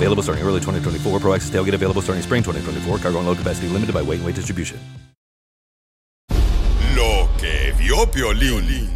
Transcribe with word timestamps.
Available 0.00 0.22
starting 0.22 0.42
early 0.44 0.60
2024. 0.60 1.20
Pro 1.20 1.34
Access 1.34 1.50
tailgate 1.50 1.74
available 1.74 2.00
starting 2.00 2.22
spring 2.22 2.42
2024. 2.42 2.98
Cargo 3.00 3.18
and 3.18 3.26
load 3.26 3.36
capacity 3.36 3.68
limited 3.68 3.92
by 3.92 4.00
weight 4.00 4.18
and 4.20 4.24
weight 4.24 4.34
distribution. 4.34 4.78
Lo 6.96 7.28
que 7.38 7.74
vio 7.78 8.10
Piolín. 8.10 8.88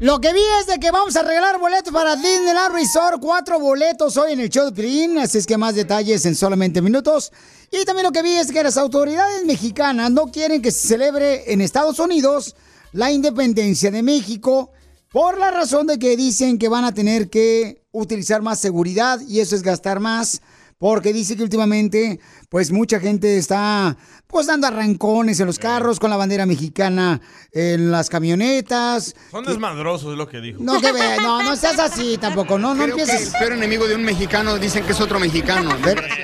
Lo 0.00 0.20
que 0.20 0.32
vi 0.32 0.40
es 0.60 0.66
de 0.66 0.78
que 0.78 0.90
vamos 0.90 1.16
a 1.16 1.22
regalar 1.22 1.58
boletos 1.58 1.92
para 1.92 2.16
Disneyland 2.16 2.72
Resort. 2.72 3.20
Cuatro 3.20 3.60
boletos 3.60 4.16
hoy 4.16 4.32
en 4.32 4.40
el 4.40 4.48
show 4.48 4.64
de 4.64 4.72
Piolín. 4.72 5.18
Así 5.18 5.36
es 5.36 5.46
que 5.46 5.58
más 5.58 5.74
detalles 5.74 6.24
en 6.24 6.34
solamente 6.34 6.80
minutos. 6.80 7.30
Y 7.70 7.84
también 7.84 8.06
lo 8.06 8.12
que 8.12 8.22
vi 8.22 8.32
es 8.32 8.50
que 8.50 8.62
las 8.62 8.78
autoridades 8.78 9.44
mexicanas 9.44 10.10
no 10.10 10.28
quieren 10.28 10.62
que 10.62 10.70
se 10.70 10.88
celebre 10.88 11.52
en 11.52 11.60
Estados 11.60 11.98
Unidos 11.98 12.56
la 12.92 13.10
independencia 13.10 13.90
de 13.90 14.02
México 14.02 14.72
por 15.12 15.36
la 15.36 15.50
razón 15.50 15.86
de 15.86 15.98
que 15.98 16.16
dicen 16.16 16.58
que 16.58 16.68
van 16.68 16.86
a 16.86 16.94
tener 16.94 17.28
que 17.28 17.77
utilizar 17.92 18.42
más 18.42 18.60
seguridad 18.60 19.20
y 19.26 19.40
eso 19.40 19.54
es 19.54 19.62
gastar 19.62 20.00
más. 20.00 20.40
Porque 20.78 21.12
dice 21.12 21.36
que 21.36 21.42
últimamente, 21.42 22.20
pues 22.48 22.70
mucha 22.70 23.00
gente 23.00 23.36
está 23.36 23.96
pues 24.28 24.46
dando 24.46 24.68
arrancones 24.68 25.40
en 25.40 25.46
los 25.46 25.58
carros 25.58 25.98
con 25.98 26.08
la 26.08 26.16
bandera 26.16 26.46
mexicana 26.46 27.20
en 27.50 27.90
las 27.90 28.08
camionetas. 28.08 29.16
Son 29.32 29.44
desmadrosos, 29.44 30.12
es 30.12 30.18
lo 30.18 30.28
que 30.28 30.40
dijo. 30.40 30.62
No, 30.62 30.80
que 30.80 30.92
ve, 30.92 31.16
no, 31.20 31.42
no 31.42 31.56
seas 31.56 31.80
así 31.80 32.16
tampoco, 32.18 32.58
no, 32.60 32.76
no 32.76 32.84
Creo 32.84 32.94
que 32.94 33.02
empieces. 33.02 33.34
el 33.34 33.38
peor 33.40 33.52
enemigo 33.54 33.88
de 33.88 33.96
un 33.96 34.04
mexicano 34.04 34.56
dicen 34.56 34.84
que 34.84 34.92
es 34.92 35.00
otro 35.00 35.18
mexicano. 35.18 35.70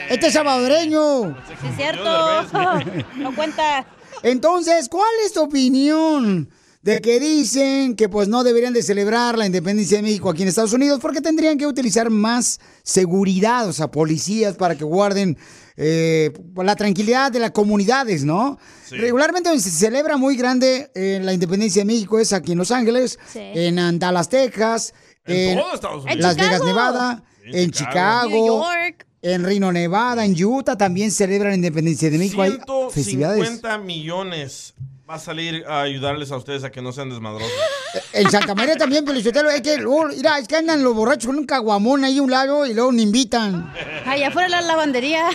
Este 0.08 0.28
es 0.28 0.32
salvadoreño. 0.32 1.34
Sí, 1.48 1.66
es 1.70 1.76
cierto. 1.76 2.42
no 3.16 3.34
cuenta. 3.34 3.84
Entonces, 4.22 4.88
¿cuál 4.88 5.10
es 5.26 5.32
tu 5.32 5.42
opinión 5.42 6.48
de 6.84 7.00
que 7.00 7.18
dicen 7.18 7.96
que 7.96 8.10
pues 8.10 8.28
no 8.28 8.44
deberían 8.44 8.74
de 8.74 8.82
celebrar 8.82 9.38
la 9.38 9.46
independencia 9.46 9.96
de 9.96 10.02
México 10.02 10.28
aquí 10.28 10.42
en 10.42 10.48
Estados 10.48 10.74
Unidos 10.74 10.98
porque 11.00 11.22
tendrían 11.22 11.56
que 11.56 11.66
utilizar 11.66 12.10
más 12.10 12.60
seguridad, 12.82 13.66
o 13.66 13.72
sea, 13.72 13.90
policías 13.90 14.54
para 14.56 14.76
que 14.76 14.84
guarden 14.84 15.38
eh, 15.78 16.30
la 16.56 16.76
tranquilidad 16.76 17.32
de 17.32 17.40
las 17.40 17.52
comunidades, 17.52 18.24
¿no? 18.24 18.58
Regularmente 18.90 19.48
donde 19.48 19.64
se 19.64 19.70
celebra 19.70 20.18
muy 20.18 20.36
grande 20.36 20.90
eh, 20.94 21.20
la 21.22 21.32
independencia 21.32 21.80
de 21.80 21.86
México 21.86 22.18
es 22.18 22.34
aquí 22.34 22.52
en 22.52 22.58
Los 22.58 22.70
Ángeles, 22.70 23.18
Sí. 23.32 23.40
en 23.54 23.98
Dallas, 23.98 24.28
Texas, 24.28 24.92
En 25.24 25.58
todo 25.58 25.74
Estados 25.74 26.04
Unidos. 26.04 26.20
Las 26.20 26.36
Vegas. 26.36 26.62
Nevada, 26.64 27.24
en 27.46 27.70
Chicago, 27.70 28.28
New 28.28 28.46
York. 28.46 29.06
en 29.22 29.42
Reno, 29.42 29.72
Nevada, 29.72 30.26
en 30.26 30.34
Utah 30.44 30.76
también 30.76 31.10
celebran 31.10 31.52
la 31.52 31.56
independencia 31.56 32.10
de 32.10 32.18
México. 32.18 32.42
Hay 32.42 32.58
festividades. 32.90 33.38
150 33.38 33.78
millones 33.78 34.74
va 35.08 35.14
a 35.16 35.18
salir 35.18 35.64
a 35.68 35.82
ayudarles 35.82 36.30
a 36.32 36.36
ustedes 36.36 36.64
a 36.64 36.70
que 36.70 36.80
no 36.80 36.92
sean 36.92 37.10
desmadrosos. 37.10 37.52
En 38.12 38.28
Santa 38.30 38.54
María 38.56 38.74
también, 38.76 39.06
Felicitelo, 39.06 39.50
es 39.50 39.60
que, 39.60 39.76
luego, 39.78 40.06
mira, 40.08 40.38
es 40.38 40.48
que 40.48 40.56
andan 40.56 40.82
los 40.82 40.94
borrachos 40.94 41.26
con 41.26 41.36
un 41.38 41.46
caguamón 41.46 42.04
ahí 42.04 42.18
a 42.18 42.22
un 42.22 42.30
lado 42.30 42.66
y 42.66 42.74
luego 42.74 42.90
me 42.90 43.02
invitan. 43.02 43.72
Allá 44.04 44.28
afuera 44.28 44.48
la 44.48 44.62
lavandería. 44.62 45.28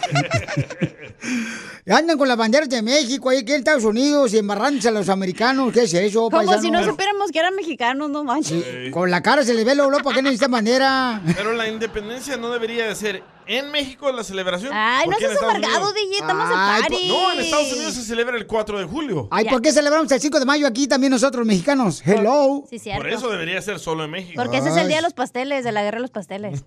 Andan 1.90 2.16
con 2.16 2.28
las 2.28 2.36
banderas 2.36 2.68
de 2.68 2.82
México 2.82 3.30
ahí 3.30 3.38
aquí 3.38 3.50
en 3.50 3.58
Estados 3.58 3.82
Unidos 3.82 4.32
y 4.32 4.38
embarrándose 4.38 4.86
a 4.86 4.90
los 4.92 5.08
americanos. 5.08 5.72
¿Qué 5.72 5.82
es 5.82 5.94
eso, 5.94 6.20
Como 6.30 6.36
paisano? 6.36 6.62
si 6.62 6.70
no 6.70 6.84
supiéramos 6.84 7.32
que 7.32 7.40
eran 7.40 7.56
mexicanos, 7.56 8.08
no 8.08 8.22
manches. 8.22 8.64
Con 8.92 9.10
la 9.10 9.20
cara 9.22 9.42
se 9.42 9.54
le 9.54 9.64
ve 9.64 9.74
luego, 9.74 9.90
¿para 9.98 10.14
qué 10.14 10.22
necesitan 10.22 10.52
bandera? 10.52 11.20
Pero 11.34 11.52
la 11.52 11.68
independencia 11.68 12.36
no 12.36 12.50
debería 12.50 12.86
de 12.86 12.94
ser 12.94 13.24
en 13.48 13.72
México 13.72 14.12
la 14.12 14.22
celebración. 14.22 14.70
Ay, 14.72 15.06
no 15.08 15.10
¿Por 15.10 15.18
qué 15.18 15.24
en 15.24 15.30
seas 15.32 15.42
amargado, 15.42 15.90
Unidos? 15.90 15.94
DJ, 15.94 16.18
estamos 16.20 16.50
en 16.50 16.56
Ay, 16.56 16.80
party. 16.82 17.08
No, 17.08 17.32
en 17.32 17.40
Estados 17.40 17.72
Unidos 17.72 17.94
se 17.94 18.02
celebra 18.04 18.36
el 18.36 18.46
4 18.46 18.78
de 18.78 18.84
julio. 18.84 19.26
Ay, 19.32 19.46
¿por 19.46 19.60
qué 19.60 19.72
celebramos 19.72 20.12
el 20.12 20.20
5 20.20 20.38
de 20.38 20.46
mayo 20.46 20.68
aquí 20.68 20.86
también 20.86 21.10
nosotros, 21.10 21.44
mexicanos? 21.44 22.00
Hello. 22.06 22.62
Sí, 22.70 22.78
cierto. 22.78 23.02
Por 23.02 23.10
eso 23.10 23.28
debería 23.28 23.60
ser 23.62 23.80
solo 23.80 24.04
en 24.04 24.12
México. 24.12 24.40
Porque 24.40 24.58
ese 24.58 24.68
es 24.68 24.76
el 24.76 24.86
día 24.86 24.98
de 24.98 25.02
los 25.02 25.14
pasteles, 25.14 25.64
de 25.64 25.72
la 25.72 25.82
guerra 25.82 25.96
de 25.96 26.02
los 26.02 26.12
pasteles. 26.12 26.62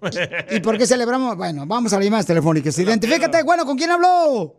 ¿Y 0.52 0.60
por 0.60 0.78
qué 0.78 0.86
celebramos? 0.86 1.38
Bueno, 1.38 1.66
vamos 1.66 1.94
a 1.94 1.96
las 1.96 2.04
llamadas 2.04 2.26
telefónicas. 2.26 2.78
Identifícate, 2.78 3.44
bueno, 3.44 3.66
¿con 3.66 3.78
quién 3.78 3.90
habló? 3.90 4.58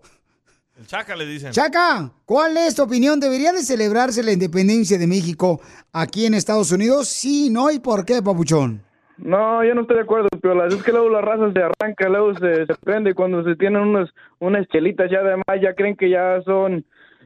El 0.77 0.87
Chaca 0.89 1.15
le 1.15 1.25
dicen. 1.25 1.53
Chaca, 1.53 2.11
¿cuál 2.25 2.57
es 2.57 2.75
tu 2.75 2.83
opinión? 2.83 3.21
¿Debería 3.21 3.53
de 3.53 3.61
celebrarse 3.63 4.25
la 4.25 4.33
independencia 4.33 4.99
de 4.99 5.07
México 5.07 5.61
aquí 5.93 6.27
en 6.27 6.35
Estados 6.35 6.73
Unidos? 6.73 7.09
Sí, 7.09 7.49
no, 7.49 7.71
¿y 7.71 7.79
por 7.79 8.05
qué, 8.05 8.21
papuchón? 8.21 8.83
No, 9.17 9.63
yo 9.65 9.73
no 9.77 9.83
estoy 9.83 9.97
de 9.97 10.03
acuerdo, 10.03 10.29
pero 10.43 10.67
es 10.67 10.83
que 10.83 10.91
luego 10.91 11.09
la 11.11 11.21
raza 11.21 11.53
se 11.53 11.61
arranca, 11.63 12.09
luego 12.09 12.35
se, 12.35 12.67
se 12.67 12.75
prende 12.75 13.15
cuando 13.15 13.45
se 13.45 13.55
tienen 13.55 13.83
unas, 13.83 14.11
unas 14.41 14.67
chelitas 14.67 15.09
ya 15.09 15.21
además 15.21 15.45
ya 15.63 15.75
creen 15.75 15.97
que 15.97 16.11
ya 16.11 16.43
son 16.45 16.85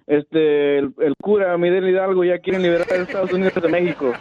este 0.08 0.78
el, 0.78 0.92
el 1.00 1.14
cura 1.22 1.56
Miguel 1.58 1.88
Hidalgo 1.88 2.24
ya 2.24 2.38
quieren 2.38 2.62
liberar 2.62 2.86
a 2.90 2.96
Estados 2.96 3.32
Unidos 3.32 3.54
de 3.62 3.68
México. 3.68 4.12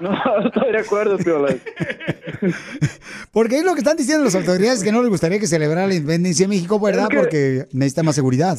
No, 0.00 0.10
estoy 0.46 0.72
de 0.72 0.78
acuerdo, 0.78 1.16
Piola. 1.18 1.54
Porque 3.32 3.56
es 3.58 3.64
lo 3.64 3.72
que 3.72 3.78
están 3.78 3.96
diciendo 3.96 4.24
las 4.24 4.34
autoridades 4.34 4.84
que 4.84 4.92
no 4.92 5.00
les 5.00 5.10
gustaría 5.10 5.38
que 5.38 5.46
celebrara 5.46 5.86
la 5.86 5.94
independencia 5.94 6.44
de 6.46 6.50
México, 6.50 6.78
¿verdad? 6.80 7.04
Es 7.04 7.08
que- 7.10 7.16
Porque 7.18 7.64
necesita 7.72 8.02
más 8.02 8.14
seguridad. 8.14 8.56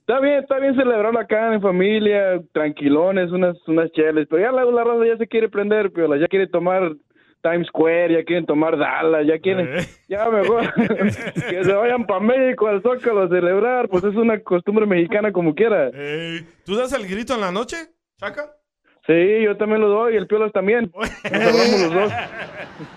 Está 0.00 0.20
bien, 0.20 0.38
está 0.38 0.58
bien 0.58 0.74
celebrarlo 0.74 1.20
acá 1.20 1.52
en 1.52 1.60
familia, 1.60 2.40
tranquilones, 2.52 3.30
unas 3.30 3.56
unas 3.68 3.90
chelas, 3.92 4.26
pero 4.30 4.40
ya 4.42 4.50
luego 4.52 4.72
la 4.72 4.82
raza 4.84 5.04
ya 5.06 5.18
se 5.18 5.26
quiere 5.26 5.50
prender, 5.50 5.90
Piola, 5.92 6.16
ya 6.16 6.26
quiere 6.28 6.46
tomar 6.46 6.94
Times 7.42 7.68
Square, 7.68 8.14
ya 8.14 8.24
quieren 8.24 8.46
tomar 8.46 8.76
Dallas, 8.76 9.26
ya 9.26 9.38
quieren, 9.38 9.68
ya 10.08 10.28
mejor 10.28 10.72
que 11.50 11.64
se 11.64 11.72
vayan 11.72 12.06
para 12.06 12.20
México 12.20 12.66
al 12.66 12.82
Zócalo 12.82 13.22
a 13.22 13.28
celebrar, 13.28 13.88
pues 13.88 14.04
es 14.04 14.14
una 14.14 14.40
costumbre 14.40 14.86
mexicana 14.86 15.32
como 15.32 15.54
quiera. 15.54 15.90
¿Tú 16.64 16.76
das 16.76 16.92
el 16.92 17.06
grito 17.06 17.34
en 17.34 17.40
la 17.40 17.52
noche, 17.52 17.76
Chaca? 18.16 18.57
Sí, 19.08 19.42
yo 19.42 19.56
también 19.56 19.80
lo 19.80 19.88
doy, 19.88 20.16
el 20.16 20.26
Piolas 20.26 20.52
también. 20.52 20.92
Nos 20.94 21.32
hablamos 21.32 21.80
los 21.80 21.94
dos. 21.94 22.12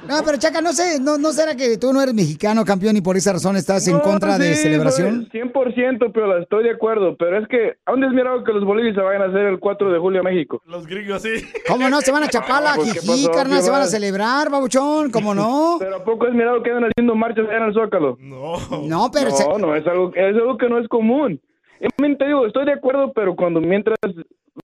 No, 0.09 0.15
pero 0.25 0.37
Chaca, 0.37 0.59
no 0.61 0.73
sé, 0.73 0.99
no, 0.99 1.17
¿no 1.17 1.31
será 1.31 1.55
que 1.55 1.77
tú 1.77 1.93
no 1.93 2.01
eres 2.01 2.13
mexicano, 2.13 2.65
campeón, 2.65 2.97
y 2.97 3.01
por 3.01 3.15
esa 3.15 3.31
razón 3.31 3.55
estás 3.55 3.87
en 3.87 3.93
No, 3.93 4.01
contra 4.01 4.37
de 4.37 4.53
sí, 4.55 4.63
celebración? 4.63 5.29
soy 5.31 5.41
100% 5.41 6.11
Piola, 6.11 6.39
estoy 6.43 6.65
de 6.65 6.71
acuerdo, 6.71 7.15
pero 7.17 7.37
es 7.39 7.47
que, 7.47 7.77
¿a 7.85 7.91
dónde 7.91 8.07
es 8.07 8.13
mirado 8.13 8.43
que 8.43 8.51
los 8.51 8.65
bolivianos 8.65 8.99
se 8.99 9.01
vayan 9.05 9.21
a 9.21 9.25
hacer 9.25 9.45
el 9.47 9.59
4 9.59 9.89
de 9.93 9.99
julio 9.99 10.19
a 10.19 10.23
México? 10.23 10.61
Los 10.65 10.85
gringos 10.85 11.21
sí. 11.21 11.29
¿Cómo 11.65 11.89
no? 11.89 12.01
¿Se 12.01 12.11
van 12.11 12.23
a 12.23 12.27
Chapala, 12.29 12.73
Pues, 12.75 12.93
¿qué 12.93 12.99
Jijí, 12.99 13.27
pasó, 13.27 13.37
carnal? 13.37 13.61
¿Se 13.61 13.69
van 13.71 13.79
a 13.79 13.83
Piolas? 13.83 13.91
celebrar, 13.91 14.49
babuchón? 14.51 15.11
¿Cómo 15.11 15.33
no? 15.33 15.77
Pero 15.79 15.95
¿a 15.95 16.03
poco 16.03 16.27
es 16.27 16.33
mirado 16.33 16.61
que 16.61 16.71
andan 16.71 16.91
haciendo 16.93 17.15
marchas 17.15 17.47
allá 17.47 17.57
en 17.59 17.63
el 17.63 17.73
Zócalo? 17.73 18.17
No. 18.19 18.57
No, 18.85 19.09
pero... 19.13 19.29
No, 19.29 19.35
se- 19.37 19.47
no, 19.59 19.75
es 19.77 19.87
algo, 19.87 20.11
es 20.13 20.35
algo 20.35 20.57
que 20.57 20.67
no 20.67 20.77
es 20.77 20.87
común. 20.89 21.39
Yo 21.79 22.17
te 22.17 22.25
digo, 22.25 22.45
estoy 22.45 22.65
de 22.65 22.73
acuerdo, 22.73 23.11
pero 23.13 23.35
cuando 23.35 23.59
mientras 23.61 23.97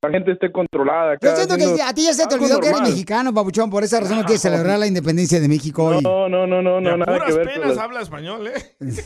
la 0.02 0.10
gente 0.10 0.32
esté 0.32 0.52
controlada. 0.52 1.18
Yo 1.22 1.36
siento 1.36 1.56
que 1.56 1.82
a 1.82 1.94
ti 1.94 2.04
ya 2.06 2.14
se 2.14 2.28
te 2.28 2.36
olvidó 2.36 2.60
que 2.60 2.68
eres 2.70 2.82
mexicano, 2.82 3.32
babuchón, 3.32 3.70
por 3.70 3.84
esa 3.84 4.00
razón 4.00 4.18
no 4.18 4.24
quieres 4.24 4.42
celebrar 4.42 4.80
la 4.80 4.88
independencia 4.88 5.40
de 5.40 5.48
México 5.48 5.86
hoy. 5.86 6.02
No, 6.02 6.28
no, 6.28 6.46
no, 6.46 6.62
no, 6.62 6.82
no, 6.82 6.90
a 6.90 6.98
nada 6.98 7.06
puras 7.06 7.34
que 7.34 7.34
ver. 7.34 7.54
penas 7.54 7.78
habla 7.78 8.02
español, 8.02 8.48
¿eh? 8.48 8.54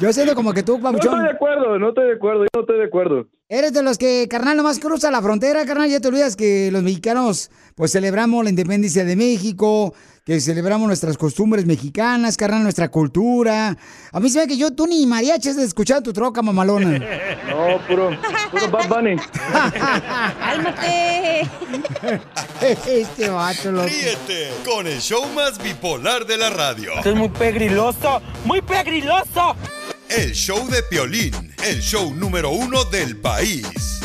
Yo 0.00 0.12
siento 0.12 0.34
como 0.34 0.52
que 0.52 0.62
tú, 0.64 0.78
No 0.78 0.90
estoy 0.90 1.22
de 1.22 1.30
acuerdo, 1.30 1.78
no 1.78 1.90
estoy 1.90 2.06
de 2.06 2.14
acuerdo, 2.14 2.42
yo 2.42 2.48
no 2.54 2.60
estoy 2.62 2.78
de 2.78 2.84
acuerdo. 2.84 3.28
Eres 3.52 3.74
de 3.74 3.82
los 3.82 3.98
que, 3.98 4.28
carnal, 4.30 4.56
nomás 4.56 4.78
cruza 4.78 5.10
la 5.10 5.20
frontera, 5.20 5.66
carnal, 5.66 5.90
ya 5.90 6.00
te 6.00 6.08
olvidas 6.08 6.36
que 6.36 6.70
los 6.72 6.82
mexicanos, 6.82 7.50
pues 7.74 7.92
celebramos 7.92 8.42
la 8.42 8.48
independencia 8.48 9.04
de 9.04 9.14
México, 9.14 9.92
que 10.24 10.40
celebramos 10.40 10.86
nuestras 10.86 11.18
costumbres 11.18 11.66
mexicanas, 11.66 12.38
carnal, 12.38 12.62
nuestra 12.62 12.90
cultura. 12.90 13.76
A 14.10 14.20
mí 14.20 14.30
se 14.30 14.38
ve 14.38 14.46
que 14.46 14.56
yo, 14.56 14.70
tú 14.70 14.86
ni 14.86 15.04
mariachis 15.04 15.56
de 15.56 15.64
escuchar 15.64 16.02
tu 16.02 16.14
troca, 16.14 16.40
mamalona. 16.40 16.98
No, 17.50 17.78
puro, 17.86 18.16
puro 18.50 18.70
Bad 18.70 18.88
Bunny. 18.88 19.16
¡Cálmate! 20.40 21.50
este 22.62 23.28
vato, 23.28 23.70
loco. 23.70 23.86
Ríete 23.86 24.50
con 24.64 24.86
el 24.86 24.98
show 24.98 25.26
más 25.34 25.62
bipolar 25.62 26.24
de 26.24 26.38
la 26.38 26.48
radio. 26.48 26.94
Esto 26.94 27.10
es 27.10 27.16
muy 27.16 27.28
pegriloso, 27.28 28.22
muy 28.46 28.62
pegriloso. 28.62 29.56
El 30.14 30.32
show 30.32 30.68
de 30.68 30.82
Piolín, 30.82 31.54
el 31.64 31.80
show 31.80 32.14
número 32.14 32.50
uno 32.50 32.84
del 32.84 33.16
país. 33.20 34.00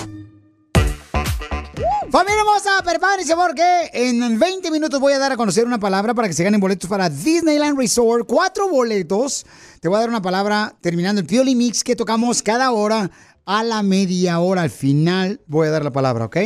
Familia 2.09 2.39
hermosa, 2.39 2.81
prepárense 2.83 3.35
porque 3.35 3.89
en 3.91 4.39
20 4.39 4.71
minutos 4.71 4.99
voy 4.99 5.11
a 5.13 5.19
dar 5.19 5.33
a 5.33 5.37
conocer 5.37 5.65
una 5.65 5.79
palabra 5.79 6.13
para 6.13 6.29
que 6.29 6.33
se 6.33 6.43
ganen 6.43 6.61
boletos 6.61 6.89
para 6.89 7.09
Disneyland 7.09 7.77
Resort. 7.77 8.25
Cuatro 8.25 8.69
boletos. 8.69 9.45
Te 9.81 9.89
voy 9.89 9.97
a 9.97 9.99
dar 10.01 10.09
una 10.09 10.21
palabra 10.21 10.73
terminando 10.79 11.19
el 11.19 11.27
Pioli 11.27 11.55
Mix 11.55 11.83
que 11.83 11.95
tocamos 11.97 12.41
cada 12.41 12.71
hora 12.71 13.11
a 13.45 13.63
la 13.63 13.83
media 13.83 14.39
hora. 14.39 14.61
Al 14.61 14.69
final 14.69 15.41
voy 15.47 15.67
a 15.67 15.71
dar 15.71 15.83
la 15.83 15.91
palabra, 15.91 16.25
¿ok? 16.25 16.37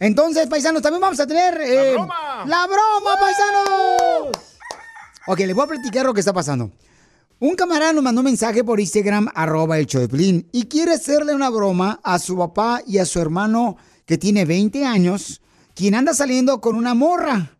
Entonces, 0.00 0.46
paisanos, 0.48 0.82
también 0.82 1.00
vamos 1.00 1.20
a 1.20 1.26
tener... 1.26 1.60
eh, 1.60 1.94
¡La 2.46 2.66
broma, 2.66 3.18
paisanos! 3.20 4.28
Ok, 5.28 5.38
les 5.40 5.54
voy 5.54 5.64
a 5.64 5.68
platicar 5.68 6.04
lo 6.04 6.14
que 6.14 6.20
está 6.20 6.32
pasando. 6.32 6.72
Un 7.40 7.54
camarada 7.54 7.92
nos 7.92 8.02
mandó 8.02 8.20
un 8.20 8.24
mensaje 8.24 8.64
por 8.64 8.80
Instagram, 8.80 9.28
arroba 9.32 9.78
el 9.78 9.86
Piolín, 9.86 10.48
y 10.50 10.64
quiere 10.64 10.94
hacerle 10.94 11.36
una 11.36 11.50
broma 11.50 12.00
a 12.02 12.18
su 12.18 12.36
papá 12.36 12.82
y 12.84 12.98
a 12.98 13.04
su 13.06 13.20
hermano 13.20 13.76
que 14.06 14.18
tiene 14.18 14.44
20 14.44 14.84
años, 14.84 15.40
quien 15.72 15.94
anda 15.94 16.14
saliendo 16.14 16.60
con 16.60 16.74
una 16.74 16.94
morra. 16.94 17.56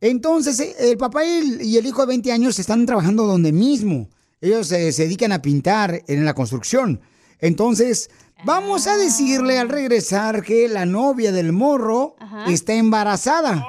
Entonces, 0.00 0.76
el 0.78 0.96
papá 0.96 1.26
y 1.26 1.28
el, 1.28 1.62
y 1.62 1.76
el 1.76 1.84
hijo 1.84 2.00
de 2.02 2.06
20 2.06 2.32
años 2.32 2.58
están 2.58 2.86
trabajando 2.86 3.26
donde 3.26 3.52
mismo. 3.52 4.08
Ellos 4.40 4.72
eh, 4.72 4.92
se 4.92 5.02
dedican 5.02 5.32
a 5.32 5.42
pintar 5.42 6.02
en 6.06 6.24
la 6.24 6.32
construcción. 6.32 7.00
Entonces, 7.38 8.08
vamos 8.44 8.86
a 8.86 8.96
decirle 8.96 9.58
al 9.58 9.68
regresar 9.68 10.42
que 10.42 10.68
la 10.68 10.86
novia 10.86 11.32
del 11.32 11.52
morro 11.52 12.16
Ajá. 12.18 12.46
está 12.46 12.72
embarazada. 12.72 13.62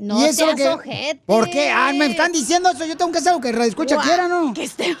No 0.00 0.20
Y 0.20 0.24
eso 0.26 0.44
seas 0.44 0.54
que- 0.56 0.68
ojete. 0.68 1.22
¿Por 1.26 1.50
qué? 1.50 1.70
Ah, 1.70 1.92
me 1.94 2.06
están 2.06 2.32
diciendo 2.32 2.70
eso. 2.70 2.84
Yo 2.84 2.96
tengo 2.96 3.10
que 3.12 3.18
hacer 3.18 3.32
lo 3.32 3.40
que 3.40 3.50
escucha 3.66 3.96
Guau, 3.96 4.06
quiera, 4.06 4.28
¿no? 4.28 4.52
que 4.54 4.64
esté- 4.64 4.96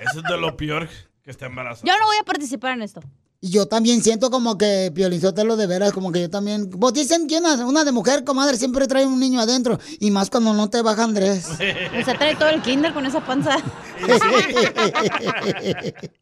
Eso 0.00 0.18
es 0.18 0.24
de 0.28 0.36
lo 0.38 0.56
peor 0.56 0.88
que 1.22 1.30
está 1.30 1.46
embarazada. 1.46 1.86
Yo 1.86 1.98
no 1.98 2.06
voy 2.06 2.16
a 2.20 2.24
participar 2.24 2.72
en 2.72 2.82
esto. 2.82 3.00
Y 3.44 3.50
yo 3.50 3.66
también 3.66 4.04
siento 4.04 4.30
como 4.30 4.56
que 4.56 4.92
Piolinzotelo 4.94 5.56
de 5.56 5.66
veras, 5.66 5.92
como 5.92 6.12
que 6.12 6.20
yo 6.20 6.30
también. 6.30 6.70
Vos 6.70 6.92
dicen 6.94 7.26
que 7.26 7.38
una, 7.38 7.66
una 7.66 7.82
de 7.84 7.90
mujer, 7.90 8.22
comadre, 8.22 8.56
siempre 8.56 8.86
trae 8.86 9.04
un 9.04 9.18
niño 9.18 9.40
adentro. 9.40 9.80
Y 9.98 10.12
más 10.12 10.30
cuando 10.30 10.54
no 10.54 10.70
te 10.70 10.80
baja 10.80 11.02
Andrés. 11.02 11.44
Se 11.58 12.14
trae 12.16 12.36
todo 12.36 12.50
el 12.50 12.62
kinder 12.62 12.94
con 12.94 13.04
esa 13.04 13.20
panza. 13.26 13.56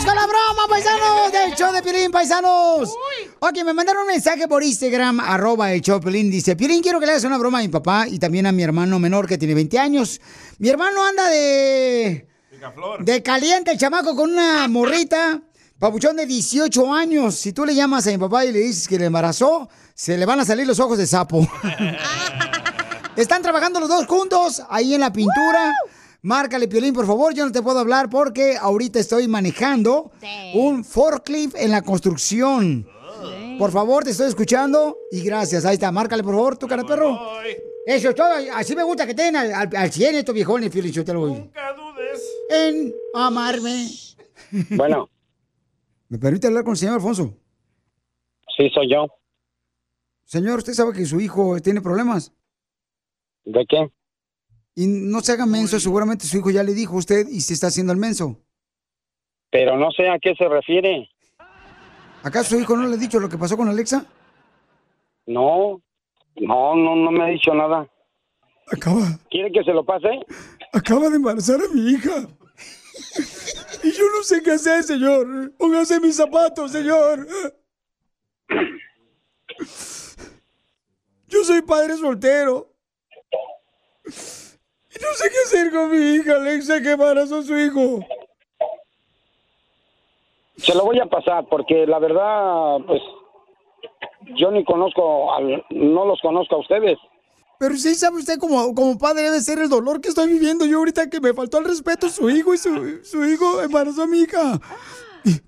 ¡Vamos 0.00 0.14
con 0.14 0.22
la 0.22 0.26
broma, 0.26 0.66
paisanos! 0.66 1.32
Del 1.32 1.54
show 1.54 1.72
de 1.74 1.82
Piolín, 1.82 2.10
paisanos. 2.10 2.96
Ok, 3.38 3.64
me 3.66 3.74
mandaron 3.74 4.02
un 4.02 4.08
mensaje 4.08 4.48
por 4.48 4.62
Instagram, 4.62 5.20
arroba 5.20 5.74
el 5.74 5.82
show 5.82 6.00
Piolín. 6.00 6.30
Dice, 6.30 6.56
Piolín, 6.56 6.80
quiero 6.80 6.98
que 7.00 7.04
le 7.04 7.12
hagas 7.12 7.24
una 7.24 7.36
broma 7.36 7.58
a 7.58 7.60
mi 7.60 7.68
papá 7.68 8.08
y 8.08 8.18
también 8.18 8.46
a 8.46 8.52
mi 8.52 8.62
hermano 8.62 8.98
menor 8.98 9.26
que 9.26 9.36
tiene 9.36 9.52
20 9.52 9.78
años. 9.78 10.18
Mi 10.58 10.70
hermano 10.70 11.04
anda 11.04 11.28
de... 11.28 12.26
De 13.00 13.22
caliente 13.22 13.72
el 13.72 13.78
chamaco 13.78 14.16
con 14.16 14.30
una 14.30 14.66
morrita. 14.68 15.42
Papuchón 15.78 16.16
de 16.16 16.24
18 16.24 16.94
años. 16.94 17.34
Si 17.34 17.52
tú 17.52 17.66
le 17.66 17.74
llamas 17.74 18.06
a 18.06 18.10
mi 18.10 18.16
papá 18.16 18.46
y 18.46 18.52
le 18.52 18.60
dices 18.60 18.88
que 18.88 18.98
le 18.98 19.04
embarazó, 19.04 19.68
se 19.94 20.16
le 20.16 20.24
van 20.24 20.40
a 20.40 20.46
salir 20.46 20.66
los 20.66 20.80
ojos 20.80 20.96
de 20.96 21.06
sapo. 21.06 21.46
Están 23.16 23.42
trabajando 23.42 23.80
los 23.80 23.88
dos 23.90 24.06
juntos 24.06 24.62
ahí 24.70 24.94
en 24.94 25.00
la 25.00 25.12
pintura. 25.12 25.74
Márcale, 26.22 26.68
Piolín, 26.68 26.92
por 26.94 27.06
favor. 27.06 27.32
Yo 27.34 27.44
no 27.46 27.52
te 27.52 27.62
puedo 27.62 27.78
hablar 27.78 28.10
porque 28.10 28.56
ahorita 28.60 28.98
estoy 28.98 29.26
manejando 29.28 30.12
un 30.54 30.84
forklift 30.84 31.56
en 31.56 31.70
la 31.70 31.82
construcción. 31.82 32.86
Por 33.58 33.70
favor, 33.72 34.04
te 34.04 34.10
estoy 34.10 34.28
escuchando 34.28 34.98
y 35.10 35.22
gracias. 35.22 35.64
Ahí 35.64 35.74
está, 35.74 35.90
márcale, 35.92 36.22
por 36.22 36.34
favor, 36.34 36.56
tu 36.58 36.66
cara 36.66 36.82
de 36.82 36.88
perro. 36.88 37.18
Eso 37.86 38.10
es 38.10 38.14
todo. 38.14 38.28
Así 38.54 38.76
me 38.76 38.82
gusta 38.82 39.06
que 39.06 39.14
tengan 39.14 39.36
al, 39.36 39.52
al, 39.54 39.76
al 39.76 39.90
100 39.92 40.16
estos 40.16 40.34
viejones, 40.34 40.70
Piolín. 40.70 40.92
Yo 40.92 41.04
te 41.04 41.12
lo 41.12 41.20
voy. 41.20 41.32
Nunca 41.32 41.72
dudes. 41.74 42.22
En 42.50 42.94
amarme. 43.14 43.86
Bueno, 44.70 45.08
¿Me 46.08 46.18
permite 46.18 46.48
hablar 46.48 46.64
con 46.64 46.72
el 46.72 46.76
señor 46.78 46.94
Alfonso? 46.96 47.34
sí 48.56 48.68
soy 48.74 48.90
yo. 48.92 49.06
Señor, 50.24 50.58
¿usted 50.58 50.74
sabe 50.74 50.92
que 50.92 51.06
su 51.06 51.20
hijo 51.20 51.60
tiene 51.60 51.80
problemas? 51.80 52.32
¿De 53.44 53.64
qué? 53.66 53.90
Y 54.80 54.86
no 54.86 55.20
se 55.20 55.32
haga 55.32 55.44
menso, 55.44 55.78
seguramente 55.78 56.24
su 56.24 56.38
hijo 56.38 56.50
ya 56.50 56.62
le 56.62 56.72
dijo 56.72 56.94
a 56.94 57.00
usted 57.00 57.28
y 57.28 57.42
se 57.42 57.52
está 57.52 57.66
haciendo 57.66 57.92
el 57.92 57.98
menso. 57.98 58.38
Pero 59.50 59.76
no 59.76 59.90
sé 59.90 60.08
a 60.08 60.18
qué 60.18 60.34
se 60.34 60.48
refiere. 60.48 61.06
¿Acaso 62.22 62.54
su 62.56 62.60
hijo 62.60 62.74
no 62.78 62.86
le 62.86 62.94
ha 62.94 62.96
dicho 62.96 63.20
lo 63.20 63.28
que 63.28 63.36
pasó 63.36 63.58
con 63.58 63.68
Alexa? 63.68 64.06
No, 65.26 65.82
no, 66.36 66.74
no, 66.76 66.96
no 66.96 67.10
me 67.10 67.24
ha 67.24 67.26
dicho 67.26 67.52
nada. 67.52 67.86
Acaba, 68.72 69.18
¿Quiere 69.30 69.52
que 69.52 69.62
se 69.64 69.74
lo 69.74 69.84
pase? 69.84 70.08
acaba 70.72 71.10
de 71.10 71.16
embarazar 71.16 71.60
a 71.60 71.74
mi 71.74 71.90
hija. 71.90 72.26
Y 73.82 73.92
yo 73.92 74.04
no 74.16 74.22
sé 74.22 74.42
qué 74.42 74.52
hacer, 74.52 74.82
señor. 74.82 75.52
Póngase 75.58 76.00
mis 76.00 76.16
zapatos, 76.16 76.72
señor. 76.72 77.28
Yo 81.28 81.44
soy 81.44 81.60
padre 81.60 81.98
soltero. 81.98 82.72
No 85.00 85.08
sé 85.14 85.30
qué 85.30 85.36
hacer 85.44 85.70
con 85.72 85.90
mi 85.90 86.16
hija, 86.16 86.34
Alexa, 86.36 86.80
que 86.82 86.92
embarazó 86.92 87.36
a 87.38 87.42
su 87.42 87.58
hijo. 87.58 88.00
Se 90.56 90.74
lo 90.74 90.84
voy 90.84 90.98
a 91.00 91.06
pasar 91.06 91.46
porque 91.48 91.86
la 91.86 91.98
verdad, 91.98 92.76
pues, 92.86 93.00
yo 94.36 94.50
ni 94.50 94.62
conozco, 94.64 95.32
al- 95.32 95.64
no 95.70 96.04
los 96.04 96.20
conozco 96.20 96.56
a 96.56 96.60
ustedes. 96.60 96.98
Pero 97.58 97.74
sí 97.76 97.94
sabe 97.94 98.16
usted 98.18 98.38
como, 98.38 98.74
como 98.74 98.98
padre 98.98 99.22
debe 99.24 99.40
ser 99.40 99.58
el 99.58 99.68
dolor 99.68 100.00
que 100.00 100.08
estoy 100.08 100.28
viviendo 100.28 100.64
yo 100.66 100.78
ahorita 100.78 101.08
que 101.10 101.20
me 101.20 101.34
faltó 101.34 101.58
el 101.58 101.64
respeto 101.66 102.06
a 102.06 102.10
su 102.10 102.28
hijo 102.30 102.54
y 102.54 102.58
su, 102.58 103.00
su 103.04 103.24
hijo 103.24 103.62
embarazó 103.62 104.02
a 104.02 104.06
mi 104.06 104.20
hija. 104.20 104.58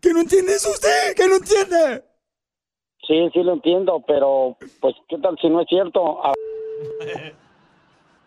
¿Que 0.01 0.13
no 0.13 0.21
entiende 0.21 0.55
eso 0.55 0.71
usted? 0.71 1.15
¿Que 1.17 1.27
no 1.27 1.37
entiende? 1.37 2.05
Sí, 3.07 3.31
sí 3.33 3.43
lo 3.43 3.55
entiendo, 3.55 4.03
pero, 4.07 4.57
pues, 4.81 4.95
¿qué 5.09 5.19
tal 5.19 5.37
si 5.41 5.49
no 5.49 5.61
es 5.63 5.69
cierto? 5.69 6.19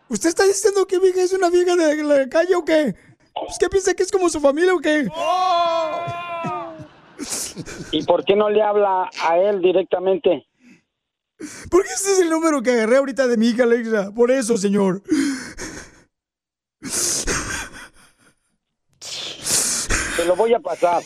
¿Usted 0.08 0.30
está 0.30 0.46
diciendo 0.46 0.86
que 0.86 1.00
mi 1.00 1.08
hija 1.08 1.24
es 1.24 1.34
una 1.34 1.50
vieja 1.50 1.76
de 1.76 2.04
la 2.04 2.30
calle 2.30 2.56
o 2.56 2.64
qué? 2.64 2.96
Pues 3.34 3.58
que 3.60 3.70
piensa 3.70 3.94
que 3.94 4.04
es 4.04 4.12
como 4.12 4.30
su 4.30 4.40
familia 4.40 4.74
o 4.74 4.80
qué? 4.80 5.08
¿Y 7.92 8.04
por 8.04 8.24
qué 8.24 8.36
no 8.36 8.50
le 8.50 8.62
habla 8.62 9.10
a 9.22 9.38
él 9.38 9.62
directamente? 9.62 10.46
Porque 11.70 11.90
ese 11.90 12.14
es 12.14 12.20
el 12.20 12.30
número 12.30 12.62
que 12.62 12.72
agarré 12.72 12.98
ahorita 12.98 13.28
de 13.28 13.38
mi 13.38 13.48
hija 13.50 13.64
Alexa. 13.64 14.12
Por 14.14 14.32
eso, 14.32 14.58
señor. 14.58 15.02
Se 20.16 20.26
lo 20.26 20.36
voy 20.36 20.54
a 20.54 20.60
pasar 20.60 21.04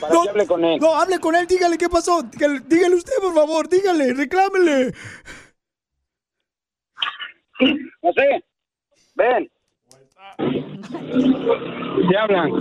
para 0.00 0.12
que 0.20 0.28
hable 0.28 0.46
con 0.46 0.64
él. 0.64 0.80
No, 0.80 0.94
hable 0.94 1.18
con 1.20 1.34
él, 1.34 1.46
dígale 1.46 1.78
qué 1.78 1.88
pasó. 1.88 2.22
Dígale, 2.22 2.60
dígale 2.66 2.96
usted, 2.96 3.14
por 3.20 3.34
favor, 3.34 3.68
dígale, 3.68 4.12
reclámele. 4.12 4.92
José, 8.00 8.44
ven. 9.14 9.50
¿Qué 12.08 12.16
hablan? 12.16 12.52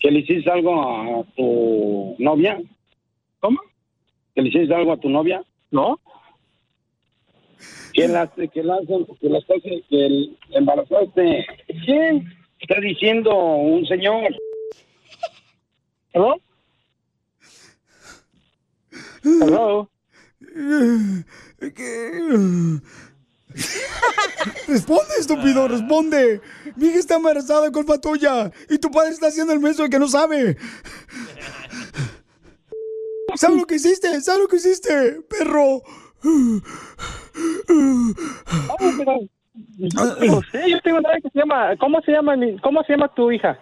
¿Que 0.00 0.10
le 0.10 0.18
hiciste 0.20 0.50
algo 0.50 1.20
a 1.20 1.24
tu 1.36 2.16
novia? 2.18 2.60
¿Cómo? 3.40 3.60
¿Que 4.34 4.42
le 4.42 4.48
hiciste 4.48 4.74
algo 4.74 4.92
a 4.92 4.96
tu 4.98 5.08
novia? 5.08 5.42
No. 5.70 6.00
¿Que 7.92 8.08
las 8.08 8.30
que 8.32 8.62
las 8.62 8.80
que 8.86 9.28
cosas 9.28 9.62
que 9.88 10.06
el 10.06 10.38
embarazaste? 10.50 11.46
¿Quién? 11.84 12.26
Está 12.58 12.80
diciendo 12.80 13.34
un 13.34 13.86
señor. 13.86 14.34
¿Hello? 16.12 16.36
Hello? 19.22 19.88
Responde, 24.66 25.14
estúpido, 25.18 25.68
responde. 25.68 26.40
Mi 26.76 26.88
hija 26.88 26.98
está 26.98 27.16
embarazada, 27.16 27.70
culpa 27.70 28.00
tuya. 28.00 28.50
Y 28.68 28.78
tu 28.78 28.90
padre 28.90 29.10
está 29.10 29.28
haciendo 29.28 29.52
el 29.52 29.60
menso 29.60 29.84
de 29.84 29.90
que 29.90 29.98
no 29.98 30.08
sabe. 30.08 30.56
¿Sabes 33.36 33.56
lo 33.56 33.66
que 33.66 33.76
hiciste? 33.76 34.20
¿Sabes 34.20 34.40
lo 34.42 34.48
que 34.48 34.56
hiciste, 34.56 35.20
perro? 35.28 35.82
No 40.20 40.40
sé, 40.50 40.70
yo 40.70 40.80
tengo 40.82 41.00
nada 41.00 41.16
que 41.20 41.30
se 41.30 41.38
llama. 41.38 41.76
¿Cómo 41.78 42.00
se 42.02 42.12
llama 42.12 42.36
mi, 42.36 42.58
cómo 42.60 42.82
se 42.84 42.92
llama 42.92 43.12
tu 43.14 43.30
hija? 43.30 43.58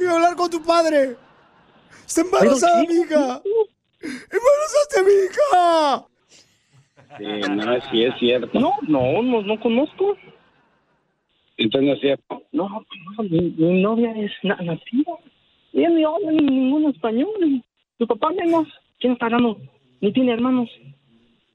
Quiero 0.00 0.14
hablar 0.14 0.34
con 0.34 0.48
tu 0.48 0.62
padre. 0.62 1.14
Está 2.06 2.22
embarazada 2.22 2.84
mi 2.84 2.94
hija. 2.94 3.42
¡Embarazaste 4.00 4.98
a 4.98 5.02
mi 5.02 5.12
hija! 5.26 6.06
Sí, 7.18 7.50
no, 7.50 7.90
sí 7.90 8.04
es 8.04 8.14
cierto. 8.18 8.58
No, 8.58 8.72
no, 8.88 9.20
no, 9.20 9.42
no 9.42 9.60
conozco. 9.60 10.16
Entonces 11.58 11.86
no 11.86 11.94
es 11.96 12.00
cierto. 12.00 12.42
No, 12.50 12.66
no, 12.70 13.22
mi, 13.24 13.50
mi 13.58 13.82
novia 13.82 14.14
es 14.16 14.32
na 14.42 14.56
nativa. 14.56 15.18
Ella 15.74 15.90
no 15.90 16.16
habla 16.16 16.32
ni 16.32 16.46
ningún 16.46 16.88
español. 16.88 17.62
Tu 17.98 18.06
papá 18.06 18.30
menos. 18.30 18.68
¿Quién 19.00 19.12
está 19.12 19.26
hablando? 19.26 19.58
Ni 20.00 20.14
tiene 20.14 20.32
hermanos. 20.32 20.70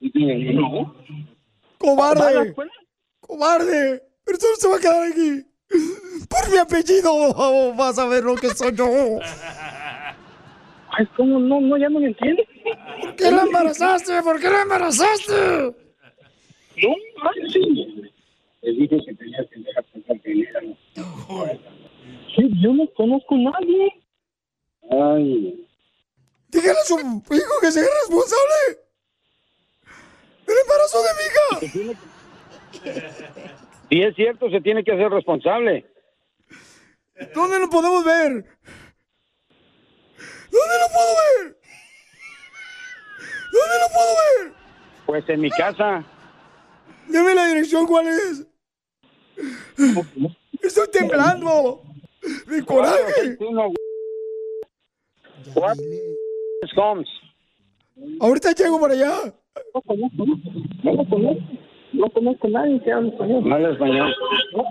No. 0.00 0.94
¿Va 0.94 2.10
a 2.10 2.14
la 2.14 2.20
¡Cobarde! 2.20 2.48
escuela? 2.48 2.72
¡Cobarde! 3.18 4.02
Pero 4.24 4.38
solo 4.38 4.54
se 4.54 4.68
va 4.68 4.76
a 4.76 4.78
quedar 4.78 5.10
aquí. 5.10 5.55
Por 5.68 6.50
mi 6.50 6.58
apellido 6.58 7.74
vas 7.74 7.98
a 7.98 8.06
ver 8.06 8.24
lo 8.24 8.34
que 8.36 8.50
soy 8.50 8.74
yo. 8.74 9.18
Ay, 10.90 11.06
¿cómo? 11.16 11.38
No, 11.38 11.60
no, 11.60 11.76
ya 11.76 11.88
no 11.88 12.00
me 12.00 12.06
entiendo. 12.06 12.42
¿Por 13.00 13.14
qué 13.16 13.30
la 13.30 13.42
embarazaste? 13.42 14.22
¿Por 14.22 14.40
qué 14.40 14.48
la 14.48 14.62
embarazaste? 14.62 15.32
No, 15.32 15.74
ay, 17.22 17.50
sí. 17.52 17.60
Le 18.62 18.72
dije 18.72 18.98
que 19.04 19.14
tenías 19.14 19.46
que 19.50 19.60
dejar 19.60 19.84
era. 20.24 20.60
Sí, 22.34 22.50
yo 22.62 22.72
no 22.72 22.86
conozco 22.94 23.34
a 23.34 23.38
nadie. 23.38 23.92
Ay, 24.90 25.66
Dígale 26.48 26.78
a 26.78 26.84
su 26.84 26.98
hijo 26.98 27.60
que 27.60 27.72
sea 27.72 27.82
responsable. 27.82 28.78
El 30.46 30.54
embarazo 30.62 31.02
de 31.02 31.08
mi 31.16 31.22
hija. 31.26 31.44
Si 33.90 34.02
es 34.02 34.14
cierto, 34.14 34.50
se 34.50 34.60
tiene 34.60 34.84
que 34.84 34.92
hacer 34.92 35.10
responsable. 35.10 35.86
¿Dónde 37.34 37.58
lo 37.58 37.70
podemos 37.70 38.04
ver? 38.04 38.30
¿Dónde 40.50 40.74
lo 40.80 40.88
puedo 40.92 41.12
ver? 41.16 41.56
¿Dónde 43.52 43.76
lo 43.80 43.88
puedo 43.94 44.10
ver? 44.16 44.52
Pues 45.06 45.28
en 45.28 45.40
mi 45.40 45.50
casa. 45.50 46.04
Deme 47.08 47.34
la 47.34 47.46
dirección, 47.46 47.86
¿cuál 47.86 48.08
es? 48.08 48.46
Estoy 50.62 50.88
temblando. 50.92 51.82
De 52.48 52.64
coraje. 52.64 53.38
Ahorita 58.20 58.52
llego 58.52 58.80
para 58.80 58.94
allá. 58.94 59.34
No 61.96 62.08
conozco, 62.10 62.48
no. 62.48 62.52
No 62.52 62.58
a 62.58 62.66
nadie 62.66 62.82
que 62.82 62.92
hable 62.92 63.08
español. 63.08 63.48
No 63.48 63.54
habla 63.54 63.70
español. 63.72 64.14
No 64.54 64.64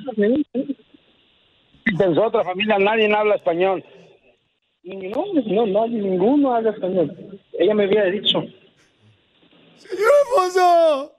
su 2.14 2.22
otra 2.22 2.44
familia 2.44 2.78
nadie 2.80 3.14
habla 3.14 3.36
español. 3.36 3.84
No, 4.84 5.26
no, 5.34 5.66
nadie, 5.66 6.02
ninguno 6.02 6.56
habla 6.56 6.72
español. 6.72 7.40
Ella 7.54 7.74
me 7.74 7.86
había 7.86 8.04
dicho. 8.06 8.44
¡Señor 9.78 10.12
Alfonso! 10.28 11.14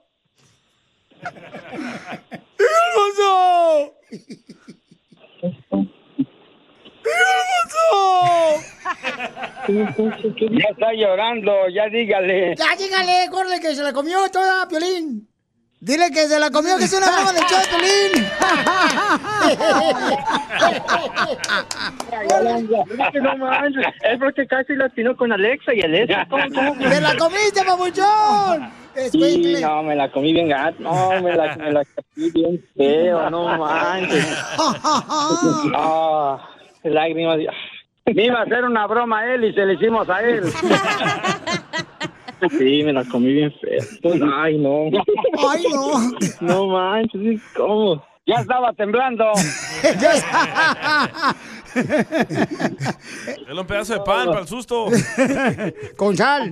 ¡Señor 2.57 2.79
Alfonso! 2.87 3.93
¡Señor 9.65 9.87
Alfonso! 9.87 10.27
Ya 10.51 10.69
está 10.69 10.93
llorando, 10.93 11.51
ya 11.69 11.89
dígale. 11.89 12.55
Ya, 12.55 12.75
dígale, 12.77 13.29
córrele 13.29 13.59
que 13.59 13.75
se 13.75 13.83
la 13.83 13.91
comió 13.91 14.29
toda, 14.31 14.65
Piolín. 14.67 15.27
Dile 15.79 16.09
que 16.11 16.27
se 16.27 16.39
la 16.39 16.49
comió, 16.49 16.75
que 16.77 16.85
es 16.85 16.93
una 16.93 17.05
broma 17.11 17.33
de 17.33 17.39
show 17.41 17.59
no 23.21 23.37
manches, 23.37 23.85
es 24.01 24.19
porque 24.19 24.47
casi 24.47 24.75
latino 24.75 25.15
con 25.15 25.31
Alexa 25.31 25.75
y 25.75 25.81
Alexa. 25.81 26.25
¿Cómo, 26.29 26.43
cómo? 26.53 26.89
¡Se 26.89 26.99
la 26.99 27.15
comiste, 27.15 27.63
papuchón! 27.63 28.71
Sí, 29.11 29.57
no, 29.61 29.83
me 29.83 29.95
la 29.95 30.11
comí 30.11 30.33
bien 30.33 30.49
gato. 30.49 30.81
No, 30.81 31.21
me 31.21 31.35
la, 31.35 31.55
me 31.57 31.71
la 31.71 31.83
comí 31.85 32.31
bien 32.31 32.65
feo, 32.75 33.29
no 33.29 33.57
manches. 33.57 34.25
Ah, 35.75 36.39
lágrimas. 36.83 37.37
Me 38.05 38.25
iba 38.25 38.39
a 38.39 38.43
hacer 38.43 38.63
una 38.63 38.87
broma 38.87 39.19
a 39.19 39.33
él 39.35 39.45
y 39.45 39.53
se 39.53 39.63
le 39.63 39.73
hicimos 39.73 40.09
a 40.09 40.21
él. 40.21 40.43
Sí, 42.57 42.83
me 42.83 42.93
la 42.93 43.03
comí 43.05 43.33
bien 43.33 43.53
fea. 43.59 43.83
Ay, 44.35 44.57
no. 44.57 44.85
Ay, 45.49 45.65
no. 45.71 46.11
No 46.41 46.67
manches, 46.67 47.41
¿cómo? 47.55 48.03
Ya 48.25 48.35
estaba 48.41 48.73
temblando. 48.73 49.23
Dale 53.47 53.61
un 53.61 53.67
pedazo 53.67 53.93
de 53.93 53.99
pan 54.01 54.27
para 54.27 54.41
el 54.41 54.47
susto. 54.47 54.87
Con 55.95 56.17
sal. 56.17 56.51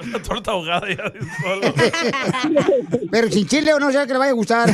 Una 0.00 0.22
torta 0.22 0.52
ahogada 0.52 0.86
ya 0.88 1.10
de 1.10 1.20
solo. 1.42 1.74
Pero 3.10 3.28
sin 3.30 3.48
chile 3.48 3.74
o 3.74 3.80
no 3.80 3.90
sé 3.90 4.06
que 4.06 4.12
le 4.12 4.18
vaya 4.20 4.30
a 4.30 4.34
gustar. 4.34 4.72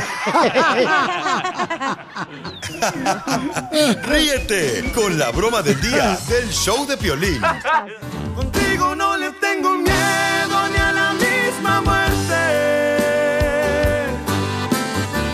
Ríete 4.03 4.91
con 4.93 5.17
la 5.17 5.31
broma 5.31 5.63
del 5.63 5.81
día 5.81 6.15
del 6.29 6.47
show 6.51 6.85
de 6.85 6.95
Piolín. 6.95 7.41
No 8.95 9.17
le 9.17 9.31
tengo 9.33 9.75
miedo 9.75 10.69
ni 10.71 10.77
a 10.77 10.91
la 10.93 11.13
misma 11.13 11.81
muerte. 11.81 12.41